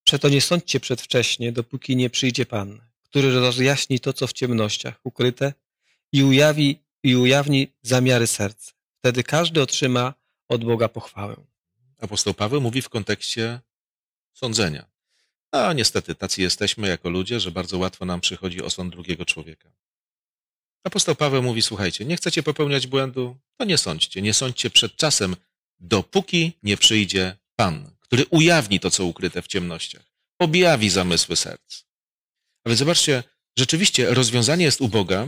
Przeto 0.05 0.29
nie 0.29 0.41
sądźcie 0.41 0.79
przedwcześnie, 0.79 1.51
dopóki 1.51 1.95
nie 1.95 2.09
przyjdzie 2.09 2.45
Pan, 2.45 2.81
który 3.03 3.39
rozjaśni 3.39 3.99
to, 3.99 4.13
co 4.13 4.27
w 4.27 4.33
ciemnościach 4.33 4.99
ukryte 5.03 5.53
i 6.11 6.23
ujawi 6.23 6.79
i 7.03 7.15
ujawni 7.15 7.67
zamiary 7.81 8.27
serc. 8.27 8.73
Wtedy 8.99 9.23
każdy 9.23 9.61
otrzyma 9.61 10.13
od 10.47 10.65
Boga 10.65 10.89
pochwałę. 10.89 11.35
Apostoł 12.01 12.33
Paweł 12.33 12.61
mówi 12.61 12.81
w 12.81 12.89
kontekście 12.89 13.59
sądzenia. 14.33 14.85
A 15.51 15.73
niestety 15.73 16.15
tacy 16.15 16.41
jesteśmy 16.41 16.87
jako 16.87 17.09
ludzie, 17.09 17.39
że 17.39 17.51
bardzo 17.51 17.77
łatwo 17.77 18.05
nam 18.05 18.21
przychodzi 18.21 18.61
osąd 18.61 18.91
drugiego 18.91 19.25
człowieka. 19.25 19.69
Apostoł 20.83 21.15
Paweł 21.15 21.43
mówi, 21.43 21.61
słuchajcie, 21.61 22.05
nie 22.05 22.17
chcecie 22.17 22.43
popełniać 22.43 22.87
błędu, 22.87 23.37
to 23.57 23.65
nie 23.65 23.77
sądźcie, 23.77 24.21
nie 24.21 24.33
sądźcie 24.33 24.69
przed 24.69 24.95
czasem, 24.95 25.35
dopóki 25.79 26.51
nie 26.63 26.77
przyjdzie 26.77 27.37
Pan, 27.55 27.94
który 28.15 28.29
ujawni 28.29 28.79
to, 28.79 28.91
co 28.91 29.05
ukryte 29.05 29.41
w 29.41 29.47
ciemnościach, 29.47 30.05
objawi 30.39 30.89
zamysły 30.89 31.35
serc. 31.35 31.83
A 32.63 32.69
więc 32.69 32.79
zobaczcie, 32.79 33.23
rzeczywiście 33.57 34.13
rozwiązanie 34.13 34.65
jest 34.65 34.81
u 34.81 34.87
Boga 34.87 35.27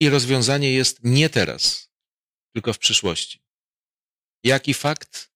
i 0.00 0.08
rozwiązanie 0.08 0.72
jest 0.72 1.00
nie 1.02 1.30
teraz, 1.30 1.90
tylko 2.54 2.72
w 2.72 2.78
przyszłości. 2.78 3.40
Jaki 4.44 4.74
fakt, 4.74 5.32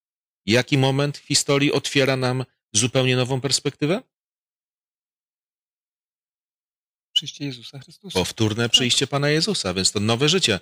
jaki 0.46 0.78
moment 0.78 1.18
w 1.18 1.26
historii 1.26 1.72
otwiera 1.72 2.16
nam 2.16 2.44
zupełnie 2.72 3.16
nową 3.16 3.40
perspektywę? 3.40 4.02
Przyjście 7.12 7.44
Jezusa 7.44 7.78
Chrystusa. 7.78 8.18
Powtórne 8.18 8.68
przyjście 8.68 9.06
Pana 9.06 9.30
Jezusa, 9.30 9.74
więc 9.74 9.92
to 9.92 10.00
nowe 10.00 10.28
życie, 10.28 10.60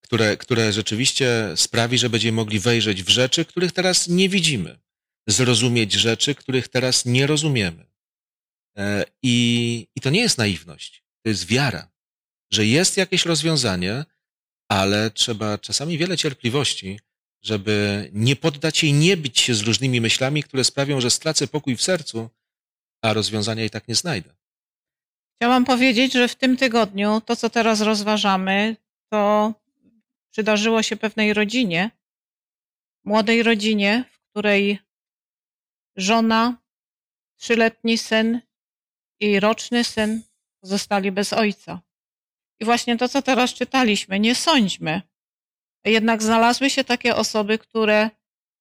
które, 0.00 0.36
które 0.36 0.72
rzeczywiście 0.72 1.52
sprawi, 1.56 1.98
że 1.98 2.10
będziemy 2.10 2.36
mogli 2.36 2.60
wejrzeć 2.60 3.02
w 3.02 3.08
rzeczy, 3.08 3.44
których 3.44 3.72
teraz 3.72 4.08
nie 4.08 4.28
widzimy, 4.28 4.78
zrozumieć 5.28 5.92
rzeczy, 5.92 6.34
których 6.34 6.68
teraz 6.68 7.04
nie 7.04 7.26
rozumiemy. 7.26 7.86
E, 8.78 9.04
I, 9.22 9.86
I 9.96 10.00
to 10.00 10.10
nie 10.10 10.20
jest 10.20 10.38
naiwność, 10.38 11.04
to 11.22 11.28
jest 11.28 11.46
wiara, 11.46 11.90
że 12.52 12.66
jest 12.66 12.96
jakieś 12.96 13.26
rozwiązanie, 13.26 14.04
ale 14.68 15.10
trzeba 15.10 15.58
czasami 15.58 15.98
wiele 15.98 16.16
cierpliwości, 16.16 17.00
żeby 17.42 18.08
nie 18.12 18.36
poddać 18.36 18.78
się 18.78 18.86
i 18.86 18.92
nie 18.92 19.16
bić 19.16 19.40
się 19.40 19.54
z 19.54 19.60
różnymi 19.60 20.00
myślami, 20.00 20.42
które 20.42 20.64
sprawią, 20.64 21.00
że 21.00 21.10
stracę 21.10 21.48
pokój 21.48 21.76
w 21.76 21.82
sercu, 21.82 22.30
a 23.02 23.12
rozwiązania 23.12 23.64
i 23.64 23.70
tak 23.70 23.88
nie 23.88 23.94
znajdę. 23.94 24.34
Chciałam 25.36 25.64
powiedzieć, 25.64 26.12
że 26.12 26.28
w 26.28 26.34
tym 26.34 26.56
tygodniu 26.56 27.20
to, 27.20 27.36
co 27.36 27.50
teraz 27.50 27.80
rozważamy, 27.80 28.76
to 29.12 29.54
przydarzyło 30.30 30.82
się 30.82 30.96
pewnej 30.96 31.34
rodzinie, 31.34 31.90
młodej 33.04 33.42
rodzinie, 33.42 34.04
w 34.10 34.30
której 34.30 34.78
żona, 35.98 36.56
trzyletni 37.36 37.98
syn 37.98 38.40
i 39.20 39.40
roczny 39.40 39.84
syn 39.84 40.22
zostali 40.62 41.12
bez 41.12 41.32
ojca. 41.32 41.80
I 42.60 42.64
właśnie 42.64 42.96
to, 42.96 43.08
co 43.08 43.22
teraz 43.22 43.54
czytaliśmy, 43.54 44.20
nie 44.20 44.34
sądźmy. 44.34 45.02
Jednak 45.84 46.22
znalazły 46.22 46.70
się 46.70 46.84
takie 46.84 47.16
osoby, 47.16 47.58
które 47.58 48.10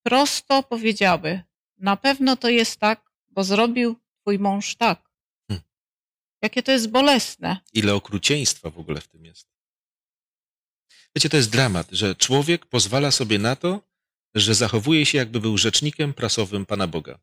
prosto 0.04 0.64
powiedziały: 0.64 1.42
Na 1.78 1.98
pewno 1.98 2.36
to 2.36 2.50
jest 2.50 2.80
tak, 2.80 3.12
bo 3.30 3.44
zrobił 3.44 3.96
twój 4.22 4.40
mąż 4.40 4.76
tak. 4.76 5.10
Hmm. 5.48 5.68
Jakie 6.42 6.64
to 6.64 6.72
jest 6.72 6.90
bolesne. 6.90 7.58
Ile 7.74 7.96
okrucieństwa 7.96 8.70
w 8.70 8.80
ogóle 8.80 9.02
w 9.02 9.08
tym 9.08 9.26
jest. 9.26 9.48
Wiecie, 11.16 11.30
to 11.30 11.38
jest 11.38 11.52
dramat, 11.52 11.88
że 11.92 12.16
człowiek 12.16 12.66
pozwala 12.66 13.12
sobie 13.12 13.40
na 13.40 13.56
to, 13.56 13.82
że 14.40 14.56
zachowuje 14.56 15.06
się, 15.06 15.18
jakby 15.18 15.40
był 15.40 15.58
rzecznikiem 15.58 16.14
prasowym 16.14 16.66
Pana 16.66 16.88
Boga. 16.88 17.20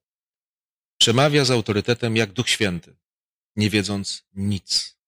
Przemawia 0.99 1.45
z 1.45 1.51
autorytetem 1.51 2.17
jak 2.17 2.33
Duch 2.33 2.49
Święty, 2.49 2.97
nie 3.57 3.71
wiedząc 3.71 4.25
nic, 4.33 4.99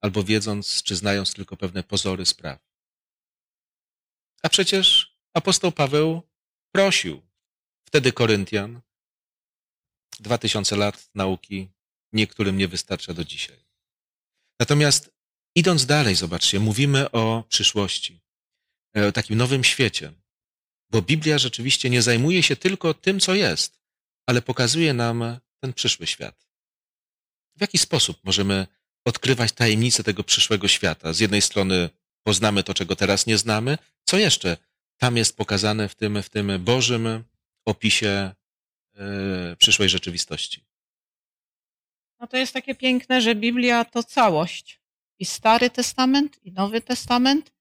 albo 0.00 0.24
wiedząc 0.24 0.82
czy 0.82 0.96
znając 0.96 1.34
tylko 1.34 1.56
pewne 1.56 1.82
pozory 1.82 2.26
spraw. 2.26 2.68
A 4.42 4.48
przecież 4.48 5.16
apostoł 5.34 5.72
Paweł 5.72 6.22
prosił 6.72 7.22
wtedy 7.84 8.12
Koryntian. 8.12 8.80
Dwa 10.20 10.38
tysiące 10.38 10.76
lat 10.76 11.10
nauki 11.14 11.68
niektórym 12.12 12.56
nie 12.56 12.68
wystarcza 12.68 13.14
do 13.14 13.24
dzisiaj. 13.24 13.64
Natomiast 14.60 15.10
idąc 15.54 15.86
dalej, 15.86 16.14
zobaczcie, 16.14 16.60
mówimy 16.60 17.10
o 17.10 17.44
przyszłości, 17.48 18.20
e, 18.96 19.06
o 19.06 19.12
takim 19.12 19.36
nowym 19.38 19.64
świecie, 19.64 20.12
bo 20.90 21.02
Biblia 21.02 21.38
rzeczywiście 21.38 21.90
nie 21.90 22.02
zajmuje 22.02 22.42
się 22.42 22.56
tylko 22.56 22.94
tym, 22.94 23.20
co 23.20 23.34
jest, 23.34 23.80
ale 24.26 24.42
pokazuje 24.42 24.94
nam 24.94 25.38
ten 25.60 25.72
przyszły 25.72 26.06
świat. 26.06 26.48
W 27.56 27.60
jaki 27.60 27.78
sposób 27.78 28.24
możemy 28.24 28.66
odkrywać 29.04 29.52
tajemnice 29.52 30.04
tego 30.04 30.24
przyszłego 30.24 30.68
świata? 30.68 31.12
Z 31.12 31.20
jednej 31.20 31.42
strony 31.42 31.90
poznamy 32.22 32.62
to, 32.62 32.74
czego 32.74 32.96
teraz 32.96 33.26
nie 33.26 33.38
znamy. 33.38 33.78
Co 34.04 34.18
jeszcze 34.18 34.56
tam 34.96 35.16
jest 35.16 35.36
pokazane 35.36 35.88
w 35.88 35.94
tym, 35.94 36.22
w 36.22 36.28
tym 36.28 36.64
Bożym 36.64 37.24
opisie 37.64 38.34
yy, 38.94 39.56
przyszłej 39.58 39.88
rzeczywistości? 39.88 40.64
No 42.20 42.26
to 42.26 42.36
jest 42.36 42.52
takie 42.52 42.74
piękne, 42.74 43.20
że 43.20 43.34
Biblia 43.34 43.84
to 43.84 44.02
całość. 44.02 44.80
I 45.18 45.24
Stary 45.24 45.70
Testament, 45.70 46.44
i 46.44 46.52
Nowy 46.52 46.80
Testament. 46.80 47.52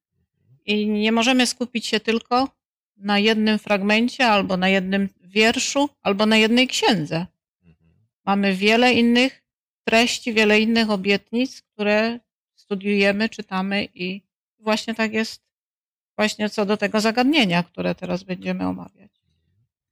I 0.66 0.88
nie 0.88 1.12
możemy 1.12 1.48
skupić 1.48 1.86
się 1.86 2.00
tylko 2.00 2.57
na 2.98 3.20
jednym 3.20 3.60
fragmencie, 3.60 4.28
albo 4.28 4.58
na 4.58 4.70
jednym 4.70 5.10
wierszu, 5.24 5.90
albo 6.02 6.26
na 6.26 6.38
jednej 6.38 6.68
księdze. 6.68 7.26
Mamy 8.26 8.56
wiele 8.56 8.94
innych 8.94 9.44
treści, 9.84 10.34
wiele 10.34 10.60
innych 10.60 10.90
obietnic, 10.90 11.62
które 11.62 12.20
studiujemy, 12.56 13.30
czytamy 13.30 13.88
i 13.94 14.22
właśnie 14.60 14.96
tak 14.96 15.14
jest 15.14 15.42
właśnie 16.16 16.50
co 16.50 16.66
do 16.66 16.78
tego 16.78 17.02
zagadnienia, 17.02 17.64
które 17.64 17.96
teraz 17.96 18.24
będziemy 18.24 18.68
omawiać. 18.68 19.12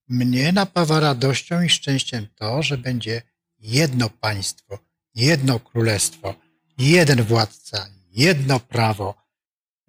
Mnie 0.07 0.51
napawa 0.51 0.99
radością 0.99 1.61
i 1.61 1.69
szczęściem 1.69 2.27
to, 2.35 2.63
że 2.63 2.77
będzie 2.77 3.21
jedno 3.59 4.09
państwo, 4.09 4.79
jedno 5.15 5.59
królestwo, 5.59 6.35
jeden 6.77 7.23
władca, 7.23 7.87
jedno 8.11 8.59
prawo 8.59 9.15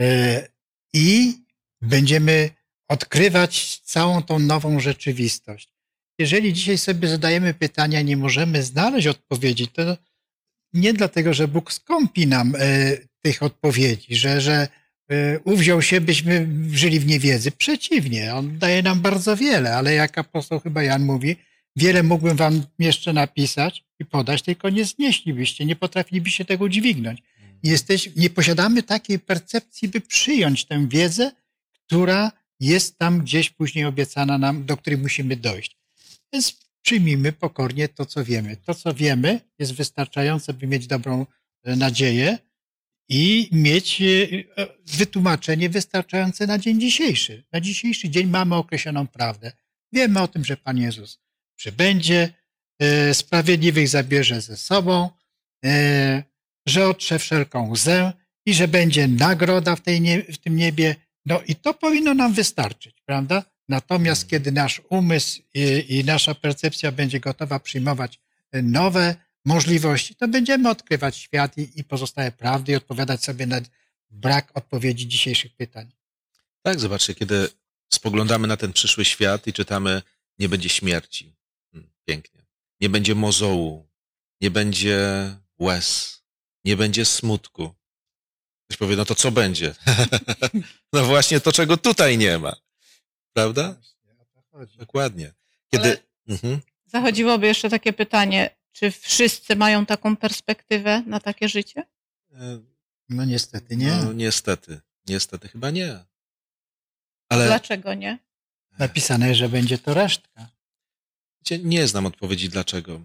e, 0.00 0.48
i 0.92 1.34
będziemy 1.82 2.50
odkrywać 2.88 3.80
całą 3.84 4.22
tą 4.22 4.38
nową 4.38 4.80
rzeczywistość. 4.80 5.68
Jeżeli 6.18 6.52
dzisiaj 6.52 6.78
sobie 6.78 7.08
zadajemy 7.08 7.54
pytania, 7.54 8.02
nie 8.02 8.16
możemy 8.16 8.62
znaleźć 8.62 9.06
odpowiedzi, 9.06 9.68
to 9.68 9.96
nie 10.72 10.92
dlatego, 10.92 11.34
że 11.34 11.48
Bóg 11.48 11.72
skąpi 11.72 12.26
nam 12.26 12.54
e, 12.58 12.96
tych 13.22 13.42
odpowiedzi, 13.42 14.16
że, 14.16 14.40
że 14.40 14.68
y, 15.12 15.40
uwziął 15.44 15.82
się, 15.82 16.00
byśmy 16.00 16.48
żyli 16.70 17.00
w 17.00 17.06
niewiedzy. 17.06 17.50
Przeciwnie, 17.50 18.34
on 18.34 18.58
daje 18.58 18.82
nam 18.82 19.00
bardzo 19.00 19.36
wiele, 19.36 19.76
ale 19.76 19.94
jak 19.94 20.18
apostoł 20.18 20.60
chyba 20.60 20.82
Jan 20.82 21.04
mówi, 21.04 21.36
wiele 21.76 22.02
mógłbym 22.02 22.36
wam 22.36 22.62
jeszcze 22.78 23.12
napisać 23.12 23.84
i 23.98 24.04
podać, 24.04 24.42
tylko 24.42 24.70
nie 24.70 24.84
znieślibyście, 24.84 25.64
nie 25.64 25.76
potrafilibyście 25.76 26.44
tego 26.44 26.68
dźwignąć. 26.68 27.22
Jesteś, 27.62 28.10
nie 28.16 28.30
posiadamy 28.30 28.82
takiej 28.82 29.18
percepcji, 29.18 29.88
by 29.88 30.00
przyjąć 30.00 30.64
tę 30.64 30.88
wiedzę, 30.88 31.32
która 31.72 32.32
jest 32.60 32.98
tam 32.98 33.20
gdzieś 33.20 33.50
później 33.50 33.84
obiecana 33.84 34.38
nam, 34.38 34.64
do 34.64 34.76
której 34.76 34.98
musimy 34.98 35.36
dojść. 35.36 35.76
Więc 36.32 36.56
przyjmijmy 36.82 37.32
pokornie 37.32 37.88
to, 37.88 38.06
co 38.06 38.24
wiemy. 38.24 38.56
To, 38.56 38.74
co 38.74 38.94
wiemy, 38.94 39.40
jest 39.58 39.74
wystarczające, 39.74 40.52
by 40.52 40.66
mieć 40.66 40.86
dobrą 40.86 41.26
e, 41.64 41.76
nadzieję, 41.76 42.38
i 43.08 43.48
mieć 43.52 44.02
e, 44.02 44.04
e, 44.62 44.66
wytłumaczenie 44.86 45.68
wystarczające 45.68 46.46
na 46.46 46.58
dzień 46.58 46.80
dzisiejszy. 46.80 47.44
Na 47.52 47.60
dzisiejszy 47.60 48.10
dzień 48.10 48.26
mamy 48.26 48.54
określoną 48.54 49.06
prawdę. 49.06 49.52
Wiemy 49.92 50.22
o 50.22 50.28
tym, 50.28 50.44
że 50.44 50.56
Pan 50.56 50.78
Jezus 50.78 51.18
przybędzie, 51.56 52.32
sprawiedliwych 53.12 53.88
zabierze 53.88 54.40
ze 54.40 54.56
sobą, 54.56 55.10
że 56.66 56.88
otrze 56.88 57.18
wszelką 57.18 57.70
łzę 57.70 58.12
i 58.46 58.54
że 58.54 58.68
będzie 58.68 59.08
nagroda 59.08 59.76
w, 59.76 59.80
tej 59.80 60.22
w 60.22 60.38
tym 60.38 60.56
niebie. 60.56 60.96
No 61.26 61.42
i 61.46 61.56
to 61.56 61.74
powinno 61.74 62.14
nam 62.14 62.32
wystarczyć, 62.32 63.02
prawda? 63.04 63.42
Natomiast 63.68 64.22
mhm. 64.22 64.30
kiedy 64.30 64.52
nasz 64.52 64.82
umysł 64.88 65.42
i, 65.54 65.84
i 65.88 66.04
nasza 66.04 66.34
percepcja 66.34 66.92
będzie 66.92 67.20
gotowa 67.20 67.60
przyjmować 67.60 68.20
nowe 68.52 69.16
możliwości, 69.44 70.14
to 70.14 70.28
będziemy 70.28 70.70
odkrywać 70.70 71.16
świat 71.16 71.58
i, 71.58 71.80
i 71.80 71.84
pozostałe 71.84 72.32
prawdy 72.32 72.72
i 72.72 72.76
odpowiadać 72.76 73.24
sobie 73.24 73.46
na 73.46 73.60
brak 74.10 74.50
odpowiedzi 74.54 75.08
dzisiejszych 75.08 75.56
pytań. 75.56 75.92
Tak, 76.62 76.80
zobaczcie, 76.80 77.14
kiedy 77.14 77.48
spoglądamy 77.92 78.48
na 78.48 78.56
ten 78.56 78.72
przyszły 78.72 79.04
świat 79.04 79.46
i 79.46 79.52
czytamy, 79.52 80.02
nie 80.38 80.48
będzie 80.48 80.68
śmierci. 80.68 81.36
Hmm, 81.72 81.92
pięknie. 82.04 82.46
Nie 82.80 82.88
będzie 82.88 83.14
mozołu, 83.14 83.88
nie 84.40 84.50
będzie 84.50 84.98
łez, 85.58 86.18
nie 86.64 86.76
będzie 86.76 87.04
smutku. 87.04 87.74
Ktoś 88.66 88.76
powie, 88.76 88.96
no 88.96 89.04
to 89.04 89.14
co 89.14 89.30
będzie? 89.30 89.74
no 90.92 91.04
właśnie 91.04 91.40
to, 91.40 91.52
czego 91.52 91.76
tutaj 91.76 92.18
nie 92.18 92.38
ma. 92.38 92.56
Prawda? 93.32 93.74
Dokładnie. 94.78 95.32
Kiedy... 95.70 95.98
Mhm. 96.28 96.60
Zachodziłoby 96.86 97.46
jeszcze 97.46 97.70
takie 97.70 97.92
pytanie, 97.92 98.50
czy 98.72 98.90
wszyscy 98.90 99.56
mają 99.56 99.86
taką 99.86 100.16
perspektywę 100.16 101.02
na 101.06 101.20
takie 101.20 101.48
życie? 101.48 101.84
E, 102.32 102.58
no 103.08 103.24
niestety 103.24 103.76
nie. 103.76 103.96
No 103.96 104.12
niestety, 104.12 104.80
niestety 105.06 105.48
chyba 105.48 105.70
nie. 105.70 106.04
Ale... 107.28 107.46
Dlaczego 107.46 107.94
nie? 107.94 108.18
Napisane, 108.78 109.34
że 109.34 109.48
będzie 109.48 109.78
to 109.78 109.94
resztka. 109.94 110.48
Nie 111.62 111.88
znam 111.88 112.06
odpowiedzi 112.06 112.48
dlaczego. 112.48 113.00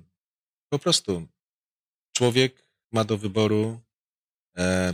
Po 0.69 0.79
prostu 0.79 1.27
człowiek 2.13 2.67
ma 2.91 3.03
do 3.03 3.17
wyboru 3.17 3.63
e, 3.69 3.90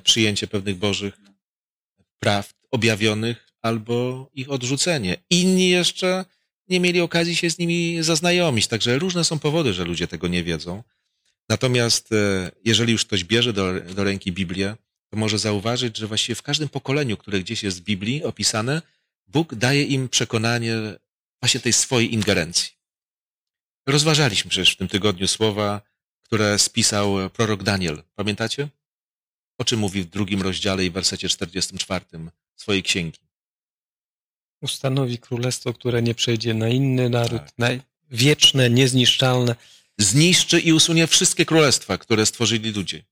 przyjęcie 0.03 0.47
pewnych 0.47 0.75
bożych 0.75 1.17
praw 2.19 2.53
objawionych 2.71 3.47
albo 3.61 4.29
ich 4.33 4.51
odrzucenie. 4.51 5.17
Inni 5.29 5.69
jeszcze 5.69 6.25
nie 6.67 6.79
mieli 6.79 7.01
okazji 7.01 7.35
się 7.35 7.49
z 7.49 7.57
nimi 7.57 8.03
zaznajomić, 8.03 8.67
także 8.67 8.99
różne 8.99 9.23
są 9.23 9.39
powody, 9.39 9.73
że 9.73 9.85
ludzie 9.85 10.07
tego 10.07 10.27
nie 10.27 10.43
wiedzą. 10.43 10.83
Natomiast 11.49 12.11
e, 12.11 12.51
jeżeli 12.65 12.91
już 12.91 13.05
ktoś 13.05 13.23
bierze 13.23 13.53
do, 13.53 13.81
do 13.81 14.03
ręki 14.03 14.31
Biblię, 14.31 14.75
to 15.09 15.17
może 15.17 15.39
zauważyć, 15.39 15.97
że 15.97 16.07
właściwie 16.07 16.35
w 16.35 16.41
każdym 16.41 16.69
pokoleniu, 16.69 17.17
które 17.17 17.39
gdzieś 17.39 17.63
jest 17.63 17.81
w 17.81 17.83
Biblii 17.83 18.23
opisane, 18.23 18.81
Bóg 19.27 19.55
daje 19.55 19.83
im 19.83 20.09
przekonanie 20.09 20.75
właśnie 21.41 21.59
tej 21.59 21.73
swojej 21.73 22.13
ingerencji. 22.13 22.71
Rozważaliśmy 23.87 24.49
przecież 24.49 24.73
w 24.73 24.77
tym 24.77 24.87
tygodniu 24.87 25.27
słowa, 25.27 25.81
które 26.23 26.59
spisał 26.59 27.29
prorok 27.29 27.63
Daniel. 27.63 28.03
Pamiętacie? 28.15 28.69
O 29.57 29.65
czym 29.65 29.79
mówi 29.79 30.03
w 30.03 30.09
drugim 30.09 30.41
rozdziale 30.41 30.85
i 30.85 30.91
wersecie 30.91 31.29
44 31.29 32.05
swojej 32.55 32.83
księgi. 32.83 33.19
Ustanowi 34.61 35.17
królestwo, 35.17 35.73
które 35.73 36.01
nie 36.01 36.15
przejdzie 36.15 36.53
na 36.53 36.69
inny 36.69 37.09
naród, 37.09 37.41
tak. 37.41 37.57
na 37.57 37.67
wieczne, 38.09 38.69
niezniszczalne. 38.69 39.55
Zniszczy 39.97 40.59
i 40.59 40.73
usunie 40.73 41.07
wszystkie 41.07 41.45
królestwa, 41.45 41.97
które 41.97 42.25
stworzyli 42.25 42.71
ludzie. 42.71 43.03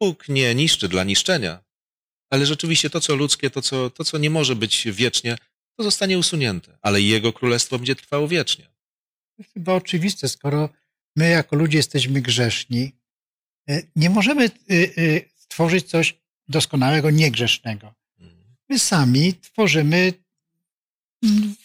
Bóg 0.00 0.28
nie 0.28 0.54
niszczy 0.54 0.88
dla 0.88 1.04
niszczenia, 1.04 1.64
ale 2.30 2.46
rzeczywiście 2.46 2.90
to, 2.90 3.00
co 3.00 3.16
ludzkie, 3.16 3.50
to 3.50 3.62
co, 3.62 3.90
to, 3.90 4.04
co 4.04 4.18
nie 4.18 4.30
może 4.30 4.56
być 4.56 4.88
wiecznie, 4.92 5.38
to 5.76 5.84
zostanie 5.84 6.18
usunięte, 6.18 6.78
ale 6.82 7.00
Jego 7.00 7.32
królestwo 7.32 7.78
będzie 7.78 7.96
trwało 7.96 8.28
wiecznie. 8.28 8.68
To 9.36 9.42
chyba 9.54 9.74
oczywiste, 9.74 10.28
skoro 10.28 10.68
my 11.16 11.28
jako 11.28 11.56
ludzie 11.56 11.78
jesteśmy 11.78 12.20
grzeszni, 12.20 12.92
e, 13.68 13.82
nie 13.96 14.10
możemy 14.10 14.44
e, 14.44 14.48
e, 14.74 15.20
stworzyć 15.58 15.90
coś 15.90 16.16
doskonałego, 16.48 17.10
niegrzesznego. 17.10 17.94
My 18.68 18.78
sami 18.78 19.34
tworzymy 19.34 20.12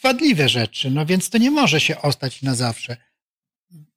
wadliwe 0.03 0.49
rzeczy, 0.49 0.91
no 0.91 1.05
więc 1.05 1.29
to 1.29 1.37
nie 1.37 1.51
może 1.51 1.79
się 1.79 2.01
ostać 2.01 2.41
na 2.41 2.55
zawsze. 2.55 2.97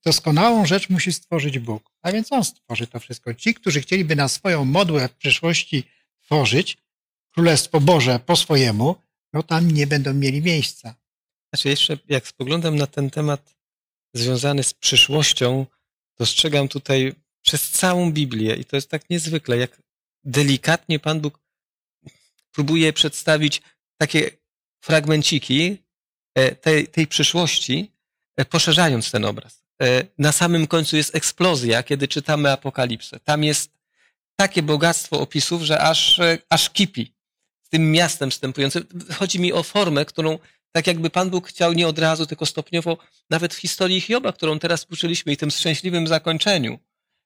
Doskonałą 0.05 0.67
rzecz 0.67 0.89
musi 0.89 1.13
stworzyć 1.13 1.59
Bóg, 1.59 1.91
a 2.03 2.13
więc 2.13 2.33
On 2.33 2.45
stworzy 2.45 2.87
to 2.87 3.01
wszystko. 3.01 3.35
Ci, 3.35 3.55
którzy 3.55 3.81
chcieliby 3.81 4.17
na 4.17 4.29
swoją 4.29 4.65
modłę 4.65 5.09
w 5.09 5.15
przyszłości 5.15 5.85
tworzyć 6.25 6.79
Królestwo 7.35 7.81
Boże 7.81 8.19
po 8.27 8.37
swojemu, 8.37 8.97
no 9.33 9.43
tam 9.43 9.71
nie 9.71 9.87
będą 9.87 10.15
mieli 10.15 10.43
miejsca. 10.43 10.95
Znaczy 11.49 11.69
jeszcze 11.69 11.99
jak 12.09 12.29
spoglądam 12.29 12.77
na 12.77 12.87
ten 12.87 13.11
temat 13.11 13.57
związany 14.15 14.63
z 14.63 14.75
przyszłością, 14.75 15.67
dostrzegam 16.19 16.69
tutaj 16.69 17.15
przez 17.43 17.71
całą 17.71 18.13
Biblię 18.13 18.55
i 18.55 18.65
to 18.65 18.77
jest 18.77 18.91
tak 18.91 19.11
niezwykle, 19.11 19.57
jak 19.57 19.86
delikatnie 20.27 20.99
Pan 20.99 21.21
Bóg 21.21 21.39
próbuje 22.53 22.93
przedstawić 22.93 23.63
takie 23.99 24.31
fragmenciki 24.81 25.83
e, 26.35 26.55
tej, 26.55 26.89
tej 26.89 27.07
przyszłości, 27.07 27.93
e, 28.37 28.45
poszerzając 28.45 29.11
ten 29.11 29.25
obraz. 29.25 29.65
E, 29.83 30.03
na 30.19 30.33
samym 30.33 30.67
końcu 30.67 30.97
jest 30.97 31.15
eksplozja, 31.15 31.83
kiedy 31.83 32.09
czytamy 32.09 32.53
Apokalipsę. 32.53 33.21
Tam 33.21 33.45
jest 33.45 33.71
takie 34.37 34.63
bogactwo 34.63 35.21
opisów, 35.21 35.63
że 35.63 35.81
aż, 35.81 36.21
aż 36.51 36.71
kipi 36.71 37.15
z 37.63 37.69
tym 37.69 37.93
miastem 37.93 38.31
wstępującym. 38.31 38.87
Chodzi 39.15 39.41
mi 39.41 39.53
o 39.53 39.63
formę, 39.63 40.05
którą 40.05 40.39
tak 40.73 40.87
jakby 40.87 41.11
Pan 41.11 41.31
Bóg 41.31 41.49
chciał 41.49 41.73
nie 41.73 41.89
od 41.89 41.99
razu, 41.99 42.27
tylko 42.27 42.47
stopniowo, 42.47 42.99
nawet 43.31 43.55
w 43.55 43.59
historii 43.59 44.01
Hioba, 44.01 44.33
którą 44.33 44.59
teraz 44.59 44.87
uczyliśmy 44.91 45.33
i 45.33 45.37
tym 45.37 45.51
szczęśliwym 45.51 46.07
zakończeniu. 46.07 46.79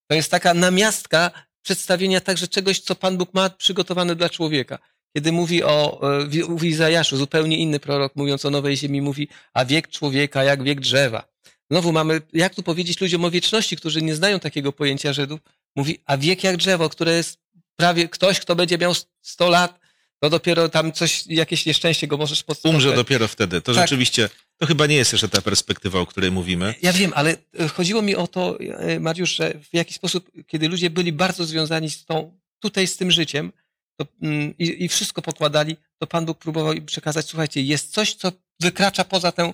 To 0.06 0.14
jest 0.14 0.30
taka 0.30 0.54
namiastka 0.54 1.30
przedstawienia 1.62 2.20
także 2.20 2.48
czegoś, 2.48 2.80
co 2.80 2.94
Pan 2.94 3.16
Bóg 3.16 3.34
ma 3.34 3.50
przygotowane 3.50 4.16
dla 4.16 4.28
człowieka. 4.28 4.78
Kiedy 5.16 5.32
mówi 5.32 5.64
o, 5.64 6.00
e, 6.20 6.26
w 6.58 6.64
Izajaszu, 6.64 7.16
zupełnie 7.16 7.56
inny 7.56 7.80
prorok, 7.80 8.16
mówiąc 8.16 8.44
o 8.44 8.50
nowej 8.50 8.76
ziemi, 8.76 9.02
mówi, 9.02 9.28
a 9.54 9.64
wiek 9.64 9.88
człowieka 9.88 10.44
jak 10.44 10.62
wiek 10.62 10.80
drzewa. 10.80 11.28
Znowu 11.70 11.92
mamy, 11.92 12.20
jak 12.32 12.54
tu 12.54 12.62
powiedzieć 12.62 13.00
ludziom 13.00 13.24
o 13.24 13.30
wieczności, 13.30 13.76
którzy 13.76 14.02
nie 14.02 14.14
znają 14.14 14.40
takiego 14.40 14.72
pojęcia 14.72 15.12
Żydów, 15.12 15.40
mówi, 15.76 15.98
a 16.06 16.16
wiek 16.16 16.44
jak 16.44 16.56
drzewo, 16.56 16.88
które 16.88 17.12
jest 17.12 17.38
prawie 17.76 18.08
ktoś, 18.08 18.40
kto 18.40 18.56
będzie 18.56 18.78
miał 18.78 18.92
100 19.22 19.48
lat, 19.48 19.80
to 20.20 20.30
dopiero 20.30 20.68
tam 20.68 20.92
coś, 20.92 21.26
jakieś 21.26 21.66
nieszczęście 21.66 22.06
go 22.06 22.16
możesz 22.16 22.38
spotkać. 22.38 22.72
Umrze 22.72 22.94
dopiero 22.94 23.28
wtedy. 23.28 23.60
To 23.60 23.74
tak. 23.74 23.82
rzeczywiście, 23.82 24.28
to 24.60 24.66
chyba 24.66 24.86
nie 24.86 24.96
jest 24.96 25.12
jeszcze 25.12 25.28
ta 25.28 25.42
perspektywa, 25.42 26.00
o 26.00 26.06
której 26.06 26.30
mówimy. 26.30 26.74
Ja 26.82 26.92
wiem, 26.92 27.12
ale 27.14 27.36
e, 27.60 27.68
chodziło 27.68 28.02
mi 28.02 28.16
o 28.16 28.26
to, 28.26 28.60
e, 28.60 29.00
Mariusz, 29.00 29.36
że 29.36 29.54
w 29.70 29.74
jakiś 29.74 29.96
sposób, 29.96 30.30
kiedy 30.46 30.68
ludzie 30.68 30.90
byli 30.90 31.12
bardzo 31.12 31.44
związani 31.44 31.90
z 31.90 32.04
tą, 32.04 32.38
tutaj 32.58 32.86
z 32.86 32.96
tym 32.96 33.10
życiem, 33.10 33.52
to, 33.96 34.06
mm, 34.22 34.54
i, 34.58 34.84
i 34.84 34.88
wszystko 34.88 35.22
pokładali, 35.22 35.76
to 35.98 36.06
Pan 36.06 36.26
Bóg 36.26 36.38
próbował 36.38 36.72
im 36.72 36.86
przekazać, 36.86 37.26
słuchajcie, 37.26 37.62
jest 37.62 37.92
coś, 37.92 38.14
co 38.14 38.32
wykracza 38.60 39.04
poza 39.04 39.32
tę 39.32 39.52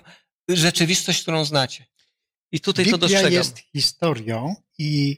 rzeczywistość, 0.49 1.21
którą 1.21 1.45
znacie. 1.45 1.85
I 2.51 2.59
tutaj 2.59 2.85
Biblia 2.85 2.97
to 2.97 3.01
dostrzegam. 3.01 3.33
jest 3.33 3.57
historią 3.57 4.55
i 4.77 5.17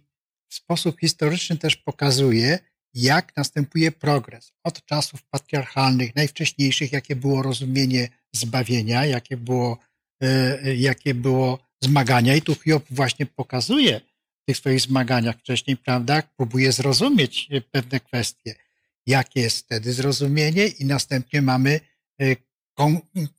w 0.50 0.56
sposób 0.56 1.00
historyczny 1.00 1.58
też 1.58 1.76
pokazuje, 1.76 2.60
jak 2.94 3.38
następuje 3.38 3.92
progres 3.92 4.54
od 4.64 4.86
czasów 4.86 5.24
patriarchalnych, 5.24 6.16
najwcześniejszych, 6.16 6.92
jakie 6.92 7.16
było 7.16 7.42
rozumienie 7.42 8.19
zbawienia, 8.36 9.06
jakie 9.06 9.38
było, 9.38 9.78
e, 10.24 10.76
jakie 10.76 11.14
było 11.14 11.60
zmagania. 11.84 12.36
I 12.36 12.42
tu 12.42 12.56
Hiob 12.56 12.86
właśnie 12.90 13.26
pokazuje 13.26 14.02
w 14.44 14.46
tych 14.46 14.58
swoich 14.58 14.82
zmaganiach 14.82 15.38
wcześniej, 15.38 15.78
prawda, 15.78 16.24
próbuje 16.38 16.72
zrozumieć 16.72 17.50
pewne 17.72 18.00
kwestie. 18.00 18.56
Jakie 19.06 19.42
jest 19.42 19.66
wtedy 19.66 19.94
zrozumienie? 19.94 20.68
I 20.68 20.86
następnie 20.86 21.42
mamy 21.42 21.80
e, 22.22 22.36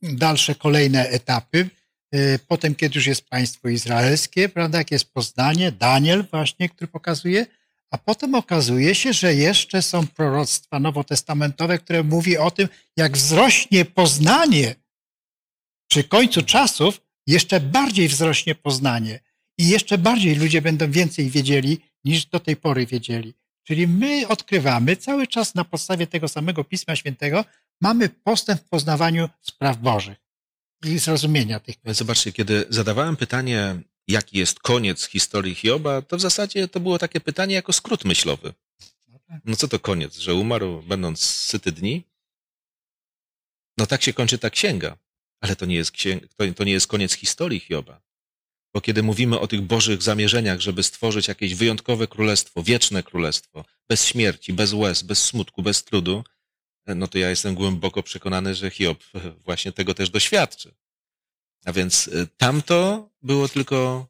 dalsze 0.01 0.55
kolejne 0.55 1.09
etapy. 1.09 1.69
E, 2.11 2.39
potem, 2.39 2.75
kiedy 2.75 2.95
już 2.95 3.07
jest 3.07 3.29
państwo 3.29 3.69
izraelskie, 3.69 4.49
prawda, 4.49 4.77
jak 4.77 4.91
jest 4.91 5.13
poznanie, 5.13 5.71
Daniel 5.71 6.25
właśnie, 6.31 6.69
który 6.69 6.87
pokazuje, 6.87 7.45
a 7.91 7.97
potem 7.97 8.35
okazuje 8.35 8.95
się, 8.95 9.13
że 9.13 9.35
jeszcze 9.35 9.81
są 9.81 10.07
proroctwa 10.07 10.79
nowotestamentowe, 10.79 11.79
które 11.79 12.03
mówi 12.03 12.37
o 12.37 12.51
tym, 12.51 12.67
jak 12.97 13.17
wzrośnie 13.17 13.85
poznanie 13.85 14.75
przy 15.91 16.03
końcu 16.03 16.41
czasów, 16.41 17.01
jeszcze 17.27 17.59
bardziej 17.59 18.07
wzrośnie 18.07 18.55
poznanie 18.55 19.19
i 19.57 19.67
jeszcze 19.67 19.97
bardziej 19.97 20.35
ludzie 20.35 20.61
będą 20.61 20.91
więcej 20.91 21.29
wiedzieli, 21.29 21.79
niż 22.03 22.25
do 22.25 22.39
tej 22.39 22.55
pory 22.55 22.85
wiedzieli. 22.85 23.33
Czyli 23.63 23.87
my 23.87 24.27
odkrywamy 24.27 24.95
cały 24.95 25.27
czas 25.27 25.55
na 25.55 25.65
podstawie 25.65 26.07
tego 26.07 26.27
samego 26.27 26.63
Pisma 26.63 26.95
Świętego, 26.95 27.45
mamy 27.81 28.09
postęp 28.09 28.61
w 28.61 28.69
poznawaniu 28.69 29.29
spraw 29.41 29.77
Bożych 29.77 30.17
i 30.85 30.99
zrozumienia 30.99 31.59
tych. 31.59 31.75
Zobaczcie, 31.85 32.31
kiedy 32.31 32.65
zadawałem 32.69 33.15
pytanie, 33.15 33.81
jaki 34.07 34.37
jest 34.37 34.59
koniec 34.59 35.07
historii 35.07 35.55
Hioba, 35.55 36.01
to 36.01 36.17
w 36.17 36.21
zasadzie 36.21 36.67
to 36.67 36.79
było 36.79 36.99
takie 36.99 37.19
pytanie 37.19 37.55
jako 37.55 37.73
skrót 37.73 38.05
myślowy. 38.05 38.53
No 39.45 39.55
co 39.55 39.67
to 39.67 39.79
koniec, 39.79 40.17
że 40.17 40.35
umarł 40.35 40.81
będąc 40.81 41.23
syty 41.23 41.71
dni? 41.71 42.03
No 43.77 43.85
tak 43.85 44.03
się 44.03 44.13
kończy 44.13 44.37
ta 44.37 44.49
księga, 44.49 44.97
ale 45.41 45.55
to 45.55 45.65
nie 45.65 45.75
jest, 45.75 45.91
księg, 45.91 46.23
to, 46.55 46.63
nie 46.63 46.71
jest 46.71 46.87
koniec 46.87 47.13
historii 47.13 47.59
Hioba. 47.59 48.01
Bo 48.73 48.81
kiedy 48.81 49.03
mówimy 49.03 49.39
o 49.39 49.47
tych 49.47 49.61
Bożych 49.61 50.01
zamierzeniach, 50.01 50.59
żeby 50.59 50.83
stworzyć 50.83 51.27
jakieś 51.27 51.55
wyjątkowe 51.55 52.07
królestwo, 52.07 52.63
wieczne 52.63 53.03
królestwo, 53.03 53.65
bez 53.89 54.05
śmierci, 54.05 54.53
bez 54.53 54.73
łez, 54.73 55.03
bez 55.03 55.23
smutku, 55.23 55.63
bez 55.63 55.83
trudu, 55.83 56.23
no 56.87 57.07
to 57.07 57.17
ja 57.17 57.29
jestem 57.29 57.55
głęboko 57.55 58.03
przekonany, 58.03 58.55
że 58.55 58.69
Hiob 58.69 59.03
właśnie 59.45 59.71
tego 59.71 59.93
też 59.93 60.09
doświadczy. 60.09 60.75
A 61.65 61.73
więc 61.73 62.07
y, 62.07 62.27
tamto 62.37 63.09
było 63.21 63.49
tylko 63.49 64.07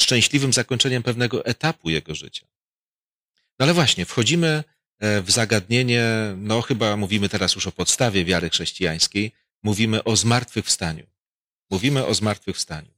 szczęśliwym 0.00 0.52
zakończeniem 0.52 1.02
pewnego 1.02 1.44
etapu 1.44 1.90
jego 1.90 2.14
życia. 2.14 2.46
No 3.58 3.64
ale 3.64 3.74
właśnie, 3.74 4.06
wchodzimy 4.06 4.64
e, 4.98 5.22
w 5.22 5.30
zagadnienie, 5.30 6.04
no 6.36 6.62
chyba 6.62 6.96
mówimy 6.96 7.28
teraz 7.28 7.54
już 7.54 7.66
o 7.66 7.72
podstawie 7.72 8.24
wiary 8.24 8.50
chrześcijańskiej, 8.50 9.32
mówimy 9.62 10.04
o 10.04 10.16
zmartwychwstaniu. 10.16 11.06
Mówimy 11.70 12.06
o 12.06 12.14
zmartwychwstaniu. 12.14 12.90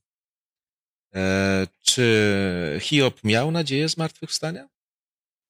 E, 1.15 1.67
czy 1.83 2.79
Hiob 2.83 3.25
miał 3.25 3.51
nadzieję 3.51 3.89
zmartwychwstania? 3.89 4.69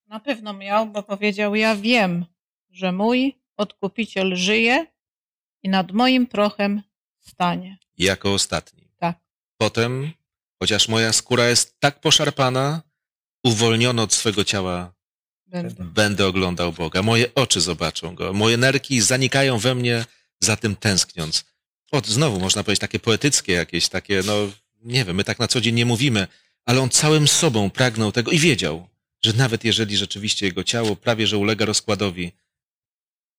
Na 0.06 0.20
pewno 0.20 0.52
miał, 0.52 0.86
bo 0.86 1.02
powiedział: 1.02 1.54
Ja 1.54 1.76
wiem, 1.76 2.24
że 2.70 2.92
mój 2.92 3.38
odkupiciel 3.56 4.36
żyje 4.36 4.86
i 5.62 5.68
nad 5.68 5.92
moim 5.92 6.26
prochem 6.26 6.82
stanie. 7.18 7.78
Jako 7.98 8.32
ostatni. 8.34 8.88
Tak. 8.98 9.18
Potem, 9.56 10.12
chociaż 10.58 10.88
moja 10.88 11.12
skóra 11.12 11.48
jest 11.48 11.80
tak 11.80 12.00
poszarpana, 12.00 12.82
uwolniony 13.44 14.02
od 14.02 14.14
swego 14.14 14.44
ciała, 14.44 14.92
Będę. 15.46 15.84
będę 15.84 16.26
oglądał 16.26 16.72
Boga. 16.72 17.02
Moje 17.02 17.34
oczy 17.34 17.60
zobaczą 17.60 18.14
Go. 18.14 18.32
Moje 18.32 18.56
nerki 18.56 19.00
zanikają 19.00 19.58
we 19.58 19.74
mnie, 19.74 20.04
za 20.40 20.56
tym 20.56 20.76
tęskniąc. 20.76 21.44
O, 21.92 22.02
znowu 22.04 22.40
można 22.40 22.64
powiedzieć 22.64 22.80
takie 22.80 22.98
poetyckie 22.98 23.52
jakieś, 23.52 23.88
takie, 23.88 24.22
no 24.26 24.34
nie 24.82 25.04
wiem, 25.04 25.16
my 25.16 25.24
tak 25.24 25.38
na 25.38 25.48
co 25.48 25.60
dzień 25.60 25.74
nie 25.74 25.86
mówimy, 25.86 26.26
ale 26.64 26.80
on 26.80 26.90
całym 26.90 27.28
sobą 27.28 27.70
pragnął 27.70 28.12
tego 28.12 28.30
i 28.30 28.38
wiedział, 28.38 28.88
że 29.24 29.32
nawet 29.32 29.64
jeżeli 29.64 29.96
rzeczywiście 29.96 30.46
jego 30.46 30.64
ciało 30.64 30.96
prawie 30.96 31.26
że 31.26 31.38
ulega 31.38 31.64
rozkładowi, 31.64 32.32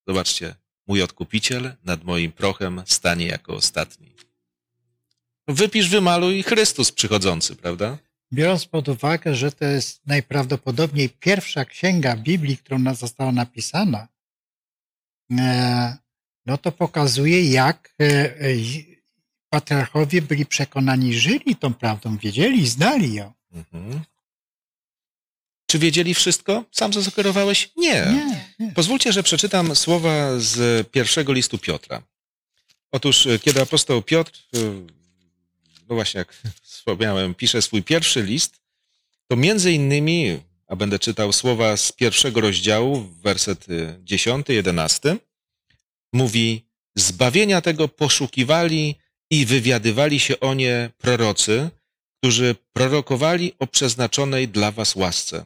zobaczcie, 0.08 0.56
mój 0.88 1.02
odkupiciel 1.02 1.76
nad 1.84 2.04
moim 2.04 2.32
prochem 2.32 2.84
stanie 2.86 3.28
jako 3.28 3.54
ostatni. 3.54 4.12
Wypisz, 5.48 5.90
wymaluj 5.90 6.44
Chrystus 6.44 6.92
przychodzący, 6.92 7.56
prawda? 7.56 7.98
Biorąc 8.34 8.66
pod 8.66 8.88
uwagę, 8.88 9.36
że 9.36 9.52
to 9.52 9.66
jest 9.66 10.08
najprawdopodobniej 10.08 11.10
pierwsza 11.10 11.66
księga 11.66 12.16
Biblii, 12.16 12.58
która 12.58 12.94
została 12.94 13.32
napisana, 13.32 14.08
e, 15.32 15.98
no 16.52 16.58
to 16.58 16.72
pokazuje, 16.72 17.52
jak 17.52 17.94
e, 18.02 18.06
e, 18.06 18.56
patriarchowie 19.50 20.22
byli 20.22 20.46
przekonani, 20.46 21.14
żyli 21.14 21.56
tą 21.56 21.74
prawdą, 21.74 22.18
wiedzieli, 22.18 22.68
znali 22.68 23.14
ją. 23.14 23.34
Mhm. 23.54 24.02
Czy 25.66 25.80
wiedzieli 25.80 26.14
wszystko? 26.14 26.64
Sam 26.72 26.94
zasugerowałeś? 26.94 27.72
Nie. 27.78 27.94
Nie, 27.94 28.46
nie. 28.60 28.72
Pozwólcie, 28.72 29.14
że 29.14 29.24
przeczytam 29.24 29.76
słowa 29.76 30.40
z 30.40 30.88
pierwszego 30.88 31.34
listu 31.34 31.58
Piotra. 31.58 32.02
Otóż, 32.92 33.28
e, 33.28 33.40
kiedy 33.40 33.62
apostoł 33.62 34.02
Piotr, 34.02 34.32
no 35.90 35.96
właśnie 35.96 36.18
jak 36.18 36.34
wspomniałem, 36.72 37.36
pisze 37.36 37.62
swój 37.62 37.84
pierwszy 37.84 38.24
list, 38.24 38.60
to 39.28 39.36
między 39.36 39.72
innymi, 39.72 40.40
a 40.68 40.76
będę 40.76 41.00
czytał 41.00 41.34
słowa 41.34 41.78
z 41.78 41.92
pierwszego 41.92 42.42
rozdziału, 42.42 43.10
werset 43.24 43.66
10, 44.04 44.50
11, 44.50 45.18
mówi, 46.14 46.66
zbawienia 46.98 47.62
tego 47.62 47.88
poszukiwali 47.88 48.96
i 49.32 49.46
wywiadywali 49.46 50.20
się 50.20 50.40
o 50.40 50.54
nie 50.54 50.90
prorocy, 50.98 51.70
którzy 52.18 52.56
prorokowali 52.74 53.54
o 53.60 53.68
przeznaczonej 53.68 54.48
dla 54.48 54.72
was 54.72 54.96
łasce, 54.96 55.46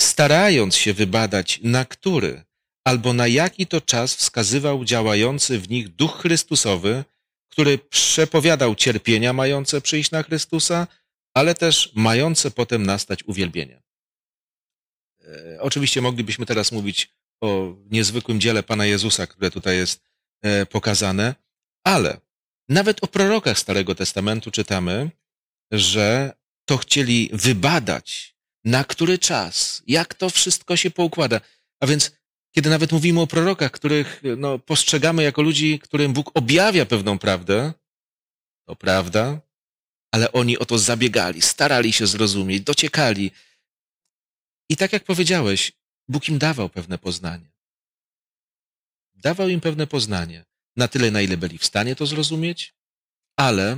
starając 0.00 0.76
się 0.76 0.94
wybadać, 0.94 1.60
na 1.62 1.84
który 1.84 2.48
albo 2.84 3.12
na 3.12 3.26
jaki 3.26 3.66
to 3.66 3.80
czas 3.80 4.14
wskazywał 4.14 4.84
działający 4.84 5.58
w 5.58 5.70
nich 5.70 5.88
Duch 5.88 6.20
Chrystusowy, 6.20 7.04
który 7.48 7.78
przepowiadał 7.78 8.74
cierpienia 8.74 9.32
mające 9.32 9.80
przyjść 9.80 10.10
na 10.10 10.22
Chrystusa, 10.22 10.86
ale 11.34 11.54
też 11.54 11.92
mające 11.94 12.50
potem 12.50 12.86
nastać 12.86 13.24
uwielbienie. 13.24 13.82
E, 15.24 15.58
oczywiście 15.60 16.00
moglibyśmy 16.00 16.46
teraz 16.46 16.72
mówić 16.72 17.10
o 17.40 17.76
niezwykłym 17.90 18.40
dziele 18.40 18.62
Pana 18.62 18.86
Jezusa, 18.86 19.26
które 19.26 19.50
tutaj 19.50 19.76
jest 19.76 20.02
e, 20.42 20.66
pokazane, 20.66 21.34
ale 21.84 22.20
nawet 22.68 23.04
o 23.04 23.06
prorokach 23.06 23.58
Starego 23.58 23.94
Testamentu 23.94 24.50
czytamy, 24.50 25.10
że 25.70 26.32
to 26.64 26.76
chcieli 26.76 27.30
wybadać, 27.32 28.36
na 28.64 28.84
który 28.84 29.18
czas, 29.18 29.82
jak 29.86 30.14
to 30.14 30.30
wszystko 30.30 30.76
się 30.76 30.90
poukłada. 30.90 31.40
A 31.80 31.86
więc, 31.86 32.12
kiedy 32.54 32.70
nawet 32.70 32.92
mówimy 32.92 33.20
o 33.20 33.26
prorokach, 33.26 33.70
których 33.72 34.22
no, 34.36 34.58
postrzegamy 34.58 35.22
jako 35.22 35.42
ludzi, 35.42 35.78
którym 35.78 36.12
Bóg 36.12 36.30
objawia 36.34 36.86
pewną 36.86 37.18
prawdę, 37.18 37.72
to 38.66 38.76
prawda, 38.76 39.40
ale 40.12 40.32
oni 40.32 40.58
o 40.58 40.64
to 40.64 40.78
zabiegali, 40.78 41.42
starali 41.42 41.92
się 41.92 42.06
zrozumieć, 42.06 42.62
dociekali. 42.62 43.30
I 44.70 44.76
tak 44.76 44.92
jak 44.92 45.04
powiedziałeś, 45.04 45.72
Bóg 46.08 46.28
im 46.28 46.38
dawał 46.38 46.68
pewne 46.68 46.98
poznanie. 46.98 47.50
Dawał 49.14 49.48
im 49.48 49.60
pewne 49.60 49.86
poznanie, 49.86 50.44
na 50.76 50.88
tyle, 50.88 51.10
na 51.10 51.20
ile 51.20 51.36
byli 51.36 51.58
w 51.58 51.64
stanie 51.64 51.96
to 51.96 52.06
zrozumieć, 52.06 52.74
ale 53.36 53.76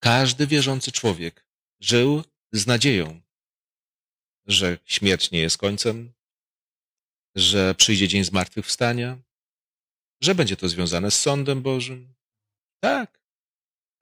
każdy 0.00 0.46
wierzący 0.46 0.92
człowiek 0.92 1.46
żył 1.80 2.24
z 2.52 2.66
nadzieją, 2.66 3.20
że 4.46 4.78
śmierć 4.84 5.30
nie 5.30 5.38
jest 5.38 5.58
końcem, 5.58 6.12
że 7.34 7.74
przyjdzie 7.74 8.08
dzień 8.08 8.24
zmartwychwstania, 8.24 9.18
że 10.20 10.34
będzie 10.34 10.56
to 10.56 10.68
związane 10.68 11.10
z 11.10 11.20
sądem 11.20 11.62
Bożym. 11.62 12.14
Tak, 12.80 13.20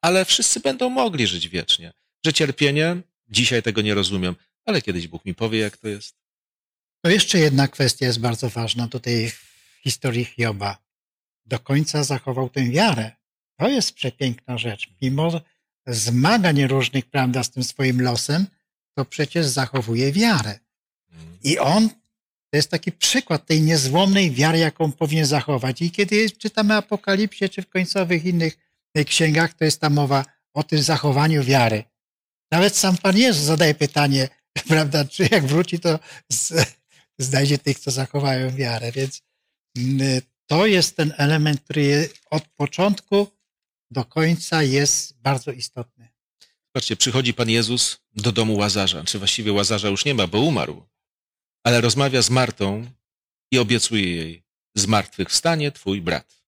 ale 0.01 0.25
wszyscy 0.25 0.61
będą 0.61 0.91
mogli 0.91 1.27
żyć 1.27 1.49
wiecznie. 1.49 1.93
Że 2.27 2.33
cierpienie, 2.33 3.03
dzisiaj 3.29 3.63
tego 3.63 3.83
nie 3.83 3.95
rozumiem, 3.95 4.37
ale 4.65 4.83
kiedyś 4.83 5.09
Bóg 5.09 5.25
mi 5.25 5.35
powie, 5.35 5.59
jak 5.59 5.77
to 5.77 5.89
jest. 5.89 6.24
To 7.05 7.11
jeszcze 7.11 7.39
jedna 7.39 7.69
kwestia 7.69 8.07
jest 8.07 8.21
bardzo 8.21 8.51
ważna 8.51 8.89
tutaj 8.89 9.31
w 9.31 9.81
historii 9.83 10.25
Hioba. 10.25 10.79
Do 11.47 11.59
końca 11.59 12.05
zachował 12.05 12.49
tę 12.49 12.65
wiarę. 12.65 13.11
To 13.57 13.69
jest 13.69 13.93
przepiękna 13.93 14.59
rzecz. 14.59 14.89
Mimo 15.03 15.41
zmagań 15.87 16.67
różnych, 16.67 17.07
prawda, 17.07 17.43
z 17.43 17.51
tym 17.51 17.65
swoim 17.65 18.03
losem, 18.03 18.47
to 18.95 19.05
przecież 19.05 19.47
zachowuje 19.47 20.13
wiarę. 20.13 20.59
I 21.43 21.59
on 21.59 21.89
to 22.51 22.57
jest 22.57 22.71
taki 22.71 22.93
przykład 22.93 23.47
tej 23.47 23.63
niezłomnej 23.63 24.31
wiary, 24.31 24.59
jaką 24.59 24.93
powinien 24.93 25.27
zachować. 25.27 25.83
I 25.83 25.91
kiedy 25.91 26.31
czytamy 26.31 26.75
Apokalipsie, 26.75 27.49
czy 27.49 27.63
w 27.63 27.69
końcowych 27.69 28.25
innych 28.25 28.59
księgach, 29.07 29.55
to 29.55 29.65
jest 29.65 29.81
ta 29.81 29.91
mowa 29.91 30.25
o 30.55 30.63
tym 30.63 30.83
zachowaniu 30.83 31.43
wiary. 31.43 31.85
Nawet 32.51 32.77
sam 32.77 32.97
Pan 32.97 33.17
Jezus 33.17 33.45
zadaje 33.45 33.75
pytanie, 33.75 34.29
prawda, 34.69 35.05
czy 35.05 35.29
jak 35.31 35.47
wróci, 35.47 35.79
to 35.79 35.99
z, 36.33 36.53
znajdzie 37.19 37.59
tych, 37.59 37.79
co 37.79 37.91
zachowają 37.91 38.51
wiarę. 38.51 38.93
Więc 38.93 39.23
mm, 39.77 40.21
to 40.47 40.67
jest 40.67 40.97
ten 40.97 41.13
element, 41.17 41.61
który 41.61 42.09
od 42.31 42.49
początku 42.49 43.29
do 43.91 44.05
końca 44.05 44.63
jest 44.63 45.19
bardzo 45.19 45.53
istotny. 45.53 46.09
Patrzcie, 46.73 46.97
przychodzi 46.97 47.35
Pan 47.35 47.51
Jezus 47.51 47.99
do 48.17 48.33
domu 48.33 48.57
Łazarza, 48.57 49.05
czy 49.05 49.19
właściwie 49.19 49.53
Łazarza 49.53 49.89
już 49.89 50.05
nie 50.05 50.15
ma, 50.15 50.27
bo 50.27 50.41
umarł, 50.41 50.83
ale 51.65 51.81
rozmawia 51.81 52.23
z 52.23 52.31
Martą 52.31 52.91
i 53.51 53.59
obiecuje 53.59 54.17
jej, 54.17 54.43
zmartwychwstanie 54.75 55.73
twój 55.73 56.01
brat. 56.01 56.45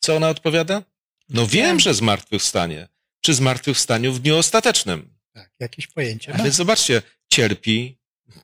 Co 0.00 0.16
ona 0.16 0.28
odpowiada? 0.28 0.82
No 1.28 1.46
wiem, 1.46 1.80
że 1.80 1.94
zmartwychwstanie. 1.94 2.88
Przy 3.20 3.34
zmartwychwstaniu 3.34 4.12
w 4.12 4.20
dniu 4.20 4.36
ostatecznym. 4.36 5.14
Tak, 5.32 5.50
jakieś 5.60 5.86
pojęcie. 5.86 6.34
A 6.34 6.42
więc 6.42 6.54
zobaczcie, 6.54 7.02
cierpi, 7.28 7.98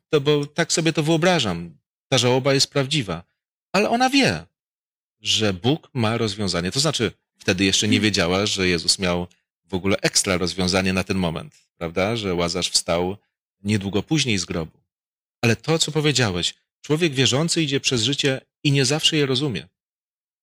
to 0.09 0.21
bo 0.21 0.47
tak 0.47 0.73
sobie 0.73 0.93
to 0.93 1.03
wyobrażam. 1.03 1.79
Ta 2.09 2.19
żałoba 2.19 2.55
jest 2.55 2.71
prawdziwa. 2.71 3.25
Ale 3.73 3.91
ona 3.91 4.11
wie, 4.11 4.47
że 5.21 5.53
Bóg 5.53 5.91
ma 5.95 6.19
rozwiązanie. 6.19 6.71
To 6.71 6.81
znaczy, 6.81 7.13
wtedy 7.39 7.65
jeszcze 7.65 7.89
nie 7.89 8.01
wiedziała, 8.01 8.47
że 8.47 8.69
Jezus 8.69 8.99
miał 8.99 9.27
w 9.65 9.75
ogóle 9.75 9.97
ekstra 10.03 10.37
rozwiązanie 10.37 10.93
na 10.93 11.05
ten 11.05 11.17
moment, 11.17 11.69
prawda? 11.77 12.17
Że 12.17 12.35
Łazarz 12.35 12.71
wstał 12.71 13.17
niedługo 13.65 14.03
później 14.03 14.39
z 14.39 14.45
grobu. 14.45 14.79
Ale 15.43 15.57
to, 15.57 15.79
co 15.79 15.93
powiedziałeś, 15.93 16.55
człowiek 16.81 17.15
wierzący 17.15 17.63
idzie 17.63 17.81
przez 17.81 18.03
życie 18.03 18.41
i 18.65 18.73
nie 18.73 18.85
zawsze 18.85 19.17
je 19.17 19.27
rozumie. 19.27 19.69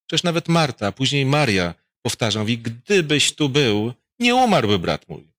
Przecież 0.08 0.24
nawet 0.24 0.48
Marta, 0.48 0.92
później 0.92 1.26
Maria 1.26 1.74
powtarzam, 2.02 2.42
mówi, 2.42 2.58
gdybyś 2.58 3.32
tu 3.32 3.50
był, 3.50 3.94
nie 4.20 4.36
umarłby 4.36 4.80
brat 4.80 5.10
mój. 5.10 5.34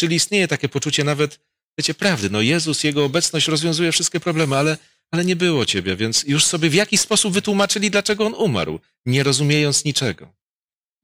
Czyli 0.00 0.16
istnieje 0.16 0.48
takie 0.48 0.68
poczucie 0.68 1.04
nawet, 1.04 1.40
wiecie, 1.78 1.94
prawdy. 1.94 2.30
No 2.30 2.40
Jezus, 2.40 2.84
Jego 2.84 3.04
obecność 3.04 3.48
rozwiązuje 3.48 3.92
wszystkie 3.92 4.20
problemy, 4.20 4.56
ale, 4.56 4.76
ale 5.10 5.24
nie 5.24 5.36
było 5.36 5.66
Ciebie, 5.66 5.96
więc 5.96 6.22
już 6.22 6.44
sobie 6.44 6.70
w 6.70 6.74
jakiś 6.74 7.00
sposób 7.00 7.32
wytłumaczyli, 7.34 7.90
dlaczego 7.90 8.26
On 8.26 8.34
umarł, 8.34 8.80
nie 9.06 9.22
rozumiejąc 9.22 9.84
niczego. 9.84 10.34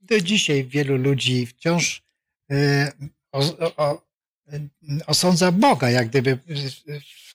Do 0.01 0.21
dzisiaj 0.21 0.65
wielu 0.65 0.97
ludzi 0.97 1.45
wciąż 1.45 2.01
e, 2.51 2.91
o, 3.31 3.57
o, 3.77 4.01
e, 4.53 4.59
osądza 5.05 5.51
Boga, 5.51 5.89
jak 5.89 6.09
gdyby 6.09 6.39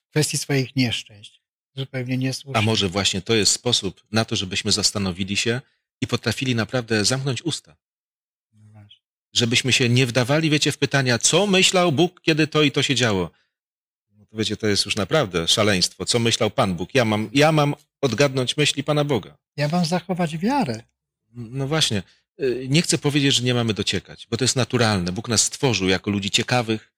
w 0.01 0.11
kwestii 0.11 0.39
swoich 0.39 0.77
nieszczęść. 0.77 1.43
Zupełnie 1.77 2.19
niesłusznie. 2.19 2.57
A 2.57 2.63
może 2.63 2.89
właśnie 2.89 3.23
to 3.23 3.35
jest 3.35 3.53
sposób 3.53 4.07
na 4.13 4.25
to, 4.25 4.37
żebyśmy 4.37 4.73
zastanowili 4.73 5.37
się 5.37 5.61
i 6.01 6.07
potrafili 6.07 6.55
naprawdę 6.55 7.05
zamknąć 7.05 7.43
usta. 7.43 7.77
Żebyśmy 9.39 9.73
się 9.73 9.89
nie 9.89 10.07
wdawali, 10.07 10.51
wiecie, 10.51 10.73
w 10.73 10.79
pytania, 10.79 11.19
co 11.19 11.47
myślał 11.47 11.93
Bóg, 11.93 12.21
kiedy 12.21 12.47
to 12.47 12.63
i 12.63 12.71
to 12.71 12.83
się 12.83 12.95
działo. 12.95 13.31
No 14.11 14.27
to 14.27 14.37
wiecie, 14.37 14.57
to 14.57 14.67
jest 14.67 14.85
już 14.85 14.97
naprawdę 14.97 15.49
szaleństwo. 15.49 16.05
Co 16.05 16.19
myślał 16.19 16.51
Pan 16.51 16.75
Bóg? 16.75 16.95
Ja 16.95 17.05
mam, 17.05 17.31
ja 17.35 17.53
mam 17.53 17.75
odgadnąć 18.01 18.57
myśli 18.57 18.85
Pana 18.85 19.05
Boga. 19.05 19.37
Ja 19.57 19.69
mam 19.69 19.85
zachować 19.85 20.39
wiarę. 20.39 20.83
No 21.35 21.67
właśnie. 21.67 22.03
Y, 22.41 22.67
nie 22.69 22.83
chcę 22.83 22.99
powiedzieć, 22.99 23.35
że 23.35 23.43
nie 23.43 23.55
mamy 23.55 23.75
dociekać, 23.75 24.27
bo 24.31 24.37
to 24.37 24.45
jest 24.45 24.57
naturalne. 24.57 25.13
Bóg 25.13 25.29
nas 25.29 25.43
stworzył 25.43 25.89
jako 25.89 26.11
ludzi 26.11 26.31
ciekawych. 26.31 26.93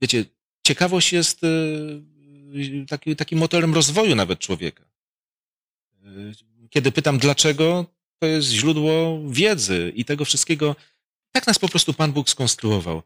Wiecie, 0.00 0.24
ciekawość 0.66 1.12
jest 1.12 1.44
y, 1.44 1.46
y, 1.46 2.86
taki, 2.88 3.16
takim 3.16 3.38
motorem 3.38 3.74
rozwoju 3.74 4.14
nawet 4.14 4.38
człowieka. 4.38 4.84
Kiedy 6.70 6.92
pytam 6.92 7.18
dlaczego, 7.18 7.86
to 8.18 8.26
jest 8.26 8.48
źródło 8.48 9.20
wiedzy 9.30 9.92
i 9.96 10.04
tego 10.04 10.24
wszystkiego. 10.24 10.76
Tak 11.36 11.46
nas 11.46 11.58
po 11.58 11.68
prostu 11.68 11.94
Pan 11.94 12.12
Bóg 12.12 12.30
skonstruował. 12.30 13.02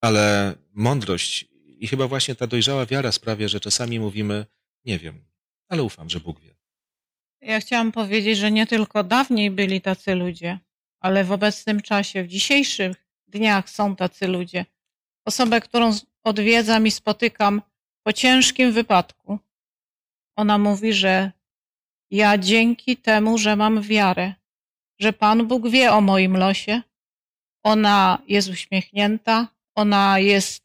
Ale 0.00 0.54
mądrość 0.74 1.46
i 1.78 1.88
chyba 1.88 2.08
właśnie 2.08 2.34
ta 2.34 2.46
dojrzała 2.46 2.86
wiara 2.86 3.12
sprawia, 3.12 3.48
że 3.48 3.60
czasami 3.60 4.00
mówimy, 4.00 4.46
nie 4.84 4.98
wiem, 4.98 5.24
ale 5.68 5.82
ufam, 5.82 6.10
że 6.10 6.20
Bóg 6.20 6.40
wie. 6.40 6.54
Ja 7.40 7.60
chciałam 7.60 7.92
powiedzieć, 7.92 8.38
że 8.38 8.50
nie 8.50 8.66
tylko 8.66 9.04
dawniej 9.04 9.50
byli 9.50 9.80
tacy 9.80 10.14
ludzie, 10.14 10.58
ale 11.00 11.24
w 11.24 11.32
obecnym 11.32 11.80
czasie, 11.82 12.22
w 12.22 12.28
dzisiejszych 12.28 12.96
dniach 13.28 13.70
są 13.70 13.96
tacy 13.96 14.26
ludzie. 14.26 14.66
Osobę, 15.24 15.60
którą 15.60 15.94
odwiedzam 16.24 16.86
i 16.86 16.90
spotykam 16.90 17.62
po 18.02 18.12
ciężkim 18.12 18.72
wypadku, 18.72 19.38
ona 20.36 20.58
mówi, 20.58 20.92
że 20.92 21.32
ja 22.10 22.38
dzięki 22.38 22.96
temu, 22.96 23.38
że 23.38 23.56
mam 23.56 23.82
wiarę, 23.82 24.34
że 24.98 25.12
Pan 25.12 25.46
Bóg 25.46 25.68
wie 25.68 25.92
o 25.92 26.00
moim 26.00 26.36
losie, 26.36 26.82
ona 27.62 28.22
jest 28.28 28.48
uśmiechnięta, 28.48 29.48
ona 29.74 30.18
jest, 30.18 30.64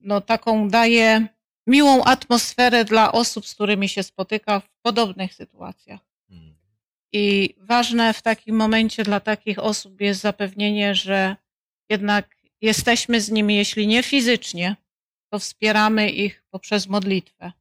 no 0.00 0.20
taką 0.20 0.68
daje 0.68 1.26
miłą 1.66 2.04
atmosferę 2.04 2.84
dla 2.84 3.12
osób, 3.12 3.46
z 3.46 3.54
którymi 3.54 3.88
się 3.88 4.02
spotyka 4.02 4.60
w 4.60 4.68
podobnych 4.82 5.34
sytuacjach. 5.34 6.00
Hmm. 6.28 6.54
I 7.12 7.54
ważne 7.58 8.14
w 8.14 8.22
takim 8.22 8.56
momencie 8.56 9.02
dla 9.02 9.20
takich 9.20 9.58
osób 9.58 10.00
jest 10.00 10.20
zapewnienie, 10.20 10.94
że 10.94 11.36
jednak 11.88 12.36
jesteśmy 12.60 13.20
z 13.20 13.30
nimi, 13.30 13.56
jeśli 13.56 13.86
nie 13.86 14.02
fizycznie, 14.02 14.76
to 15.30 15.38
wspieramy 15.38 16.10
ich 16.10 16.44
poprzez 16.50 16.86
modlitwę. 16.86 17.52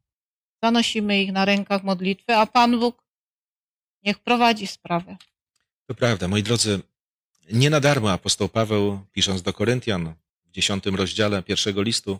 Zanosimy 0.63 1.21
ich 1.21 1.31
na 1.31 1.45
rękach 1.45 1.83
modlitwy, 1.83 2.35
a 2.35 2.45
Pan 2.45 2.79
Bóg 2.79 3.03
niech 4.03 4.19
prowadzi 4.19 4.67
sprawę. 4.67 5.17
To 5.87 5.95
prawda, 5.95 6.27
moi 6.27 6.43
drodzy, 6.43 6.79
nie 7.51 7.69
na 7.69 7.79
darmo 7.79 8.11
apostoł 8.11 8.49
Paweł, 8.49 8.99
pisząc 9.11 9.41
do 9.41 9.53
Koryntian 9.53 10.13
w 10.45 10.51
dziesiątym 10.51 10.95
rozdziale 10.95 11.43
pierwszego 11.43 11.81
listu, 11.81 12.19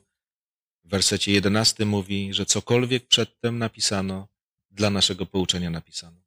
w 0.84 0.90
wersecie 0.90 1.32
11 1.32 1.86
mówi, 1.86 2.34
że 2.34 2.46
cokolwiek 2.46 3.08
przedtem 3.08 3.58
napisano, 3.58 4.28
dla 4.72 4.90
naszego 4.90 5.26
pouczenia 5.26 5.70
napisano. 5.70 6.22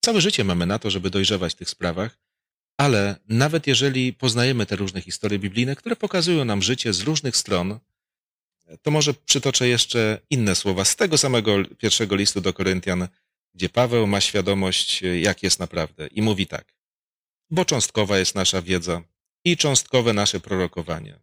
Całe 0.00 0.20
życie 0.20 0.44
mamy 0.44 0.66
na 0.66 0.78
to, 0.78 0.90
żeby 0.90 1.10
dojrzewać 1.10 1.52
w 1.52 1.56
tych 1.56 1.70
sprawach, 1.70 2.18
ale 2.76 3.16
nawet 3.28 3.66
jeżeli 3.66 4.12
poznajemy 4.12 4.66
te 4.66 4.76
różne 4.76 5.00
historie 5.00 5.38
biblijne, 5.38 5.76
które 5.76 5.96
pokazują 5.96 6.44
nam 6.44 6.62
życie 6.62 6.92
z 6.92 7.00
różnych 7.00 7.36
stron, 7.36 7.78
to 8.82 8.90
może 8.90 9.14
przytoczę 9.14 9.68
jeszcze 9.68 10.20
inne 10.30 10.54
słowa 10.54 10.84
z 10.84 10.96
tego 10.96 11.18
samego 11.18 11.56
pierwszego 11.78 12.16
listu 12.16 12.40
do 12.40 12.52
Koryntian, 12.52 13.08
gdzie 13.54 13.68
Paweł 13.68 14.06
ma 14.06 14.20
świadomość, 14.20 15.02
jak 15.02 15.42
jest 15.42 15.58
naprawdę. 15.60 16.06
I 16.06 16.22
mówi 16.22 16.46
tak: 16.46 16.75
Bo 17.50 17.64
cząstkowa 17.64 18.18
jest 18.18 18.34
nasza 18.34 18.62
wiedza 18.62 19.02
i 19.44 19.56
cząstkowe 19.56 20.12
nasze 20.12 20.40
prorokowanie. 20.40 21.20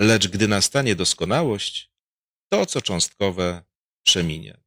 Lecz 0.00 0.28
gdy 0.28 0.48
nastanie 0.48 0.96
doskonałość, 0.96 1.90
to, 2.48 2.66
co 2.66 2.82
cząstkowe, 2.82 3.64
przeminie. 4.02 4.60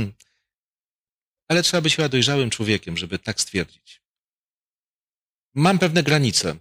Hm. 0.00 0.14
Ale 1.48 1.62
trzeba 1.62 1.80
być 1.80 1.96
chyba 1.96 2.08
dojrzałym 2.08 2.50
człowiekiem, 2.50 2.96
żeby 2.96 3.18
tak 3.18 3.40
stwierdzić. 3.40 4.02
Mam 5.54 5.78
pewne 5.78 6.02
granice. 6.02 6.56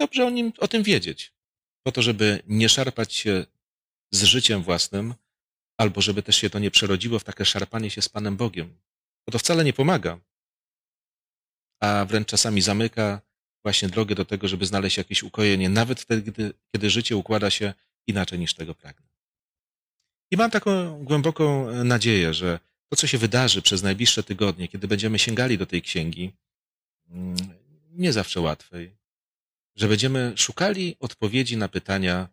Dobrze 0.00 0.26
o, 0.26 0.30
nim, 0.30 0.52
o 0.58 0.68
tym 0.68 0.82
wiedzieć, 0.82 1.32
po 1.82 1.92
to, 1.92 2.02
żeby 2.02 2.42
nie 2.46 2.68
szarpać 2.68 3.14
się 3.14 3.46
z 4.10 4.22
życiem 4.22 4.62
własnym, 4.62 5.14
albo 5.76 6.00
żeby 6.00 6.22
też 6.22 6.36
się 6.36 6.50
to 6.50 6.58
nie 6.58 6.70
przerodziło 6.70 7.18
w 7.18 7.24
takie 7.24 7.44
szarpanie 7.44 7.90
się 7.90 8.02
z 8.02 8.08
Panem 8.08 8.36
Bogiem. 8.36 8.80
Bo 9.26 9.32
to 9.32 9.38
wcale 9.38 9.64
nie 9.64 9.72
pomaga, 9.72 10.20
a 11.80 12.04
wręcz 12.04 12.28
czasami 12.28 12.62
zamyka 12.62 13.20
właśnie 13.62 13.88
drogę 13.88 14.14
do 14.14 14.24
tego, 14.24 14.48
żeby 14.48 14.66
znaleźć 14.66 14.96
jakieś 14.96 15.22
ukojenie, 15.22 15.68
nawet 15.68 16.00
wtedy, 16.00 16.22
kiedy, 16.22 16.52
kiedy 16.72 16.90
życie 16.90 17.16
układa 17.16 17.50
się 17.50 17.74
inaczej 18.06 18.38
niż 18.38 18.54
tego 18.54 18.74
pragnę. 18.74 19.06
I 20.30 20.36
mam 20.36 20.50
taką 20.50 21.04
głęboką 21.04 21.74
nadzieję, 21.84 22.34
że 22.34 22.60
to, 22.88 22.96
co 22.96 23.06
się 23.06 23.18
wydarzy 23.18 23.62
przez 23.62 23.82
najbliższe 23.82 24.22
tygodnie, 24.22 24.68
kiedy 24.68 24.88
będziemy 24.88 25.18
sięgali 25.18 25.58
do 25.58 25.66
tej 25.66 25.82
księgi, 25.82 26.32
mm, 27.10 27.36
nie 27.90 28.12
zawsze 28.12 28.40
łatwej, 28.40 28.96
że 29.76 29.88
będziemy 29.88 30.32
szukali 30.36 30.96
odpowiedzi 31.00 31.56
na 31.56 31.68
pytania, 31.68 32.28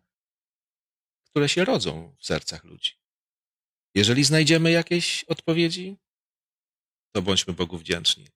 które 1.24 1.48
się 1.48 1.64
rodzą 1.64 2.14
w 2.18 2.26
sercach 2.26 2.64
ludzi. 2.64 2.92
Jeżeli 3.94 4.24
znajdziemy 4.24 4.70
jakieś 4.70 5.24
odpowiedzi, 5.24 5.96
to 7.12 7.22
bądźmy 7.22 7.52
Bogu 7.52 7.78
wdzięczni. 7.78 8.26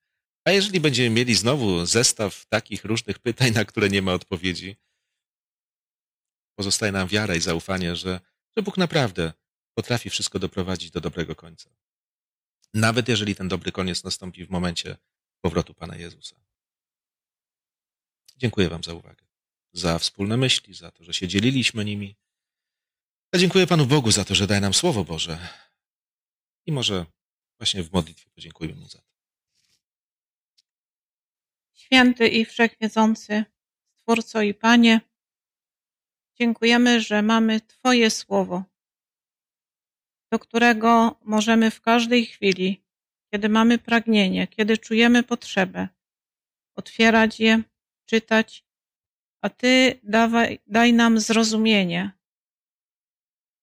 A 0.49 0.53
jeżeli 0.53 0.81
będziemy 0.81 1.11
mieli 1.11 1.35
znowu 1.35 1.87
zestaw 1.87 2.47
takich 2.47 2.85
różnych 2.85 3.19
pytań, 3.19 3.53
na 3.53 3.65
które 3.65 3.89
nie 3.89 4.03
ma 4.03 4.13
odpowiedzi, 4.13 4.77
pozostaje 6.59 6.93
nam 6.93 7.09
wiara 7.09 7.35
i 7.35 7.41
zaufanie, 7.41 7.97
że, 7.97 8.21
że 8.57 8.63
Bóg 8.63 8.77
naprawdę 8.77 9.33
potrafi 9.75 10.11
wszystko 10.11 10.39
doprowadzić 10.39 10.91
do 10.91 11.01
dobrego 11.01 11.37
końca. 11.37 11.71
Nawet 12.75 13.09
jeżeli 13.09 13.35
ten 13.35 13.49
dobry 13.49 13.73
koniec 13.73 14.05
nastąpi 14.05 14.47
w 14.47 14.51
momencie 14.51 14.97
powrotu 15.41 15.75
Pana 15.75 15.97
Jezusa. 15.97 16.37
Dziękuję 18.37 18.69
Wam 18.69 18.85
za 18.85 18.95
uwagę, 18.95 19.27
za 19.73 19.99
wspólne 19.99 20.37
myśli, 20.37 20.75
za 20.75 20.91
to, 20.91 21.05
że 21.05 21.13
się 21.13 21.29
dzieliliśmy 21.29 21.85
nimi. 21.85 22.17
Ja 23.33 23.39
dziękuję 23.39 23.67
Panu 23.67 23.87
Bogu 23.87 24.11
za 24.11 24.25
to, 24.25 24.35
że 24.35 24.47
daje 24.47 24.61
nam 24.61 24.75
Słowo 24.75 25.05
Boże. 25.05 25.49
I 26.67 26.73
może 26.73 27.07
właśnie 27.59 27.83
w 27.83 27.93
modlitwie 27.93 28.31
podziękujmy 28.31 28.75
Mu 28.75 28.89
za 28.89 28.99
to. 28.99 29.08
Święty 31.89 32.29
i 32.29 32.45
Wszechwiedzący, 32.45 33.45
Stwórco 33.97 34.43
i 34.43 34.55
Panie, 34.55 35.01
dziękujemy, 36.39 37.01
że 37.01 37.23
mamy 37.23 37.61
Twoje 37.61 38.11
Słowo, 38.11 38.65
do 40.33 40.39
którego 40.39 41.19
możemy 41.23 41.71
w 41.71 41.81
każdej 41.81 42.27
chwili, 42.27 42.85
kiedy 43.33 43.49
mamy 43.49 43.79
pragnienie, 43.79 44.47
kiedy 44.47 44.79
czujemy 44.79 45.23
potrzebę, 45.23 45.89
otwierać 46.75 47.41
je, 47.41 47.63
czytać, 48.07 48.65
a 49.43 49.49
Ty 49.49 50.01
dawaj, 50.03 50.59
daj 50.67 50.93
nam 50.93 51.21
zrozumienie, 51.21 52.13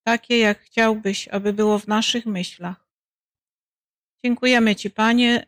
takie 0.04 0.38
jak 0.40 0.60
chciałbyś, 0.60 1.28
aby 1.28 1.54
było 1.54 1.80
w 1.80 1.88
naszych 1.88 2.26
myślach. 2.26 2.90
Dziękujemy 4.24 4.76
Ci, 4.76 4.90
Panie, 4.90 5.48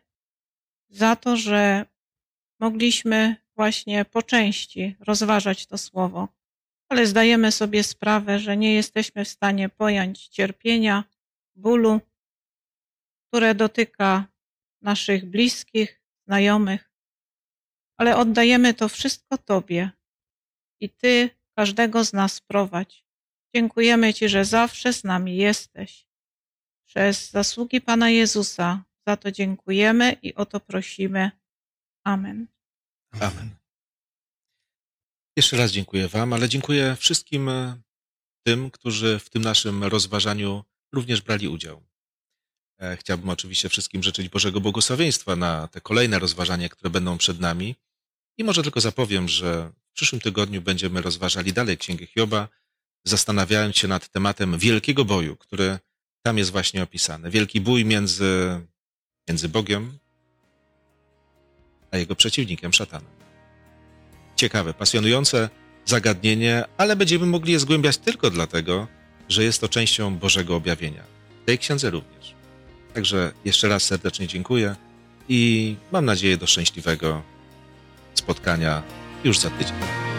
za 0.88 1.16
to, 1.16 1.36
że 1.36 1.86
mogliśmy 2.58 3.36
właśnie 3.56 4.04
po 4.04 4.22
części 4.22 4.96
rozważać 5.00 5.66
to 5.66 5.78
słowo, 5.78 6.28
ale 6.88 7.06
zdajemy 7.06 7.52
sobie 7.52 7.84
sprawę, 7.84 8.38
że 8.38 8.56
nie 8.56 8.74
jesteśmy 8.74 9.24
w 9.24 9.28
stanie 9.28 9.68
pojąć 9.68 10.28
cierpienia, 10.28 11.04
bólu, 11.56 12.00
które 13.28 13.54
dotyka 13.54 14.24
naszych 14.82 15.24
bliskich, 15.24 16.02
znajomych, 16.26 16.90
ale 17.96 18.16
oddajemy 18.16 18.74
to 18.74 18.88
wszystko 18.88 19.38
Tobie 19.38 19.90
i 20.80 20.90
Ty 20.90 21.30
każdego 21.56 22.04
z 22.04 22.12
nas 22.12 22.40
prowadź. 22.40 23.04
Dziękujemy 23.54 24.14
Ci, 24.14 24.28
że 24.28 24.44
zawsze 24.44 24.92
z 24.92 25.04
nami 25.04 25.36
jesteś. 25.36 26.06
Przez 26.84 27.30
zasługi 27.30 27.80
Pana 27.80 28.10
Jezusa 28.10 28.84
za 29.06 29.16
to 29.16 29.32
dziękujemy 29.32 30.16
i 30.22 30.34
o 30.34 30.46
to 30.46 30.60
prosimy. 30.60 31.30
Amen. 32.08 32.46
Amen. 33.20 33.50
Jeszcze 35.36 35.56
raz 35.56 35.70
dziękuję 35.70 36.08
Wam, 36.08 36.32
ale 36.32 36.48
dziękuję 36.48 36.96
wszystkim 36.98 37.48
e, 37.48 37.80
tym, 38.46 38.70
którzy 38.70 39.18
w 39.18 39.30
tym 39.30 39.42
naszym 39.42 39.84
rozważaniu 39.84 40.64
również 40.92 41.20
brali 41.20 41.48
udział. 41.48 41.82
E, 42.80 42.96
chciałbym 42.96 43.28
oczywiście 43.28 43.68
wszystkim 43.68 44.02
życzyć 44.02 44.28
Bożego 44.28 44.60
błogosławieństwa 44.60 45.36
na 45.36 45.68
te 45.68 45.80
kolejne 45.80 46.18
rozważania, 46.18 46.68
które 46.68 46.90
będą 46.90 47.18
przed 47.18 47.40
nami. 47.40 47.76
I 48.38 48.44
może 48.44 48.62
tylko 48.62 48.80
zapowiem, 48.80 49.28
że 49.28 49.72
w 49.90 49.92
przyszłym 49.92 50.20
tygodniu 50.20 50.62
będziemy 50.62 51.02
rozważali 51.02 51.52
dalej 51.52 51.78
Księgę 51.78 52.06
Hioba, 52.06 52.48
zastanawiając 53.04 53.76
się 53.76 53.88
nad 53.88 54.08
tematem 54.08 54.58
wielkiego 54.58 55.04
boju, 55.04 55.36
który 55.36 55.78
tam 56.22 56.38
jest 56.38 56.50
właśnie 56.50 56.82
opisany. 56.82 57.30
Wielki 57.30 57.60
bój 57.60 57.84
między, 57.84 58.60
między 59.28 59.48
Bogiem 59.48 59.98
a 61.90 61.96
jego 61.96 62.16
przeciwnikiem, 62.16 62.72
szatanem. 62.72 63.10
ciekawe, 64.36 64.74
pasjonujące 64.74 65.48
zagadnienie, 65.84 66.64
ale 66.76 66.96
będziemy 66.96 67.26
mogli 67.26 67.52
je 67.52 67.58
zgłębiać 67.58 67.98
tylko 67.98 68.30
dlatego, 68.30 68.86
że 69.28 69.44
jest 69.44 69.60
to 69.60 69.68
częścią 69.68 70.16
Bożego 70.16 70.56
objawienia. 70.56 71.02
Tej 71.46 71.58
księdze 71.58 71.90
również. 71.90 72.34
Także 72.94 73.32
jeszcze 73.44 73.68
raz 73.68 73.82
serdecznie 73.82 74.26
dziękuję 74.26 74.76
i 75.28 75.76
mam 75.92 76.04
nadzieję 76.04 76.36
do 76.36 76.46
szczęśliwego 76.46 77.22
spotkania 78.14 78.82
już 79.24 79.38
za 79.38 79.50
tydzień. 79.50 80.17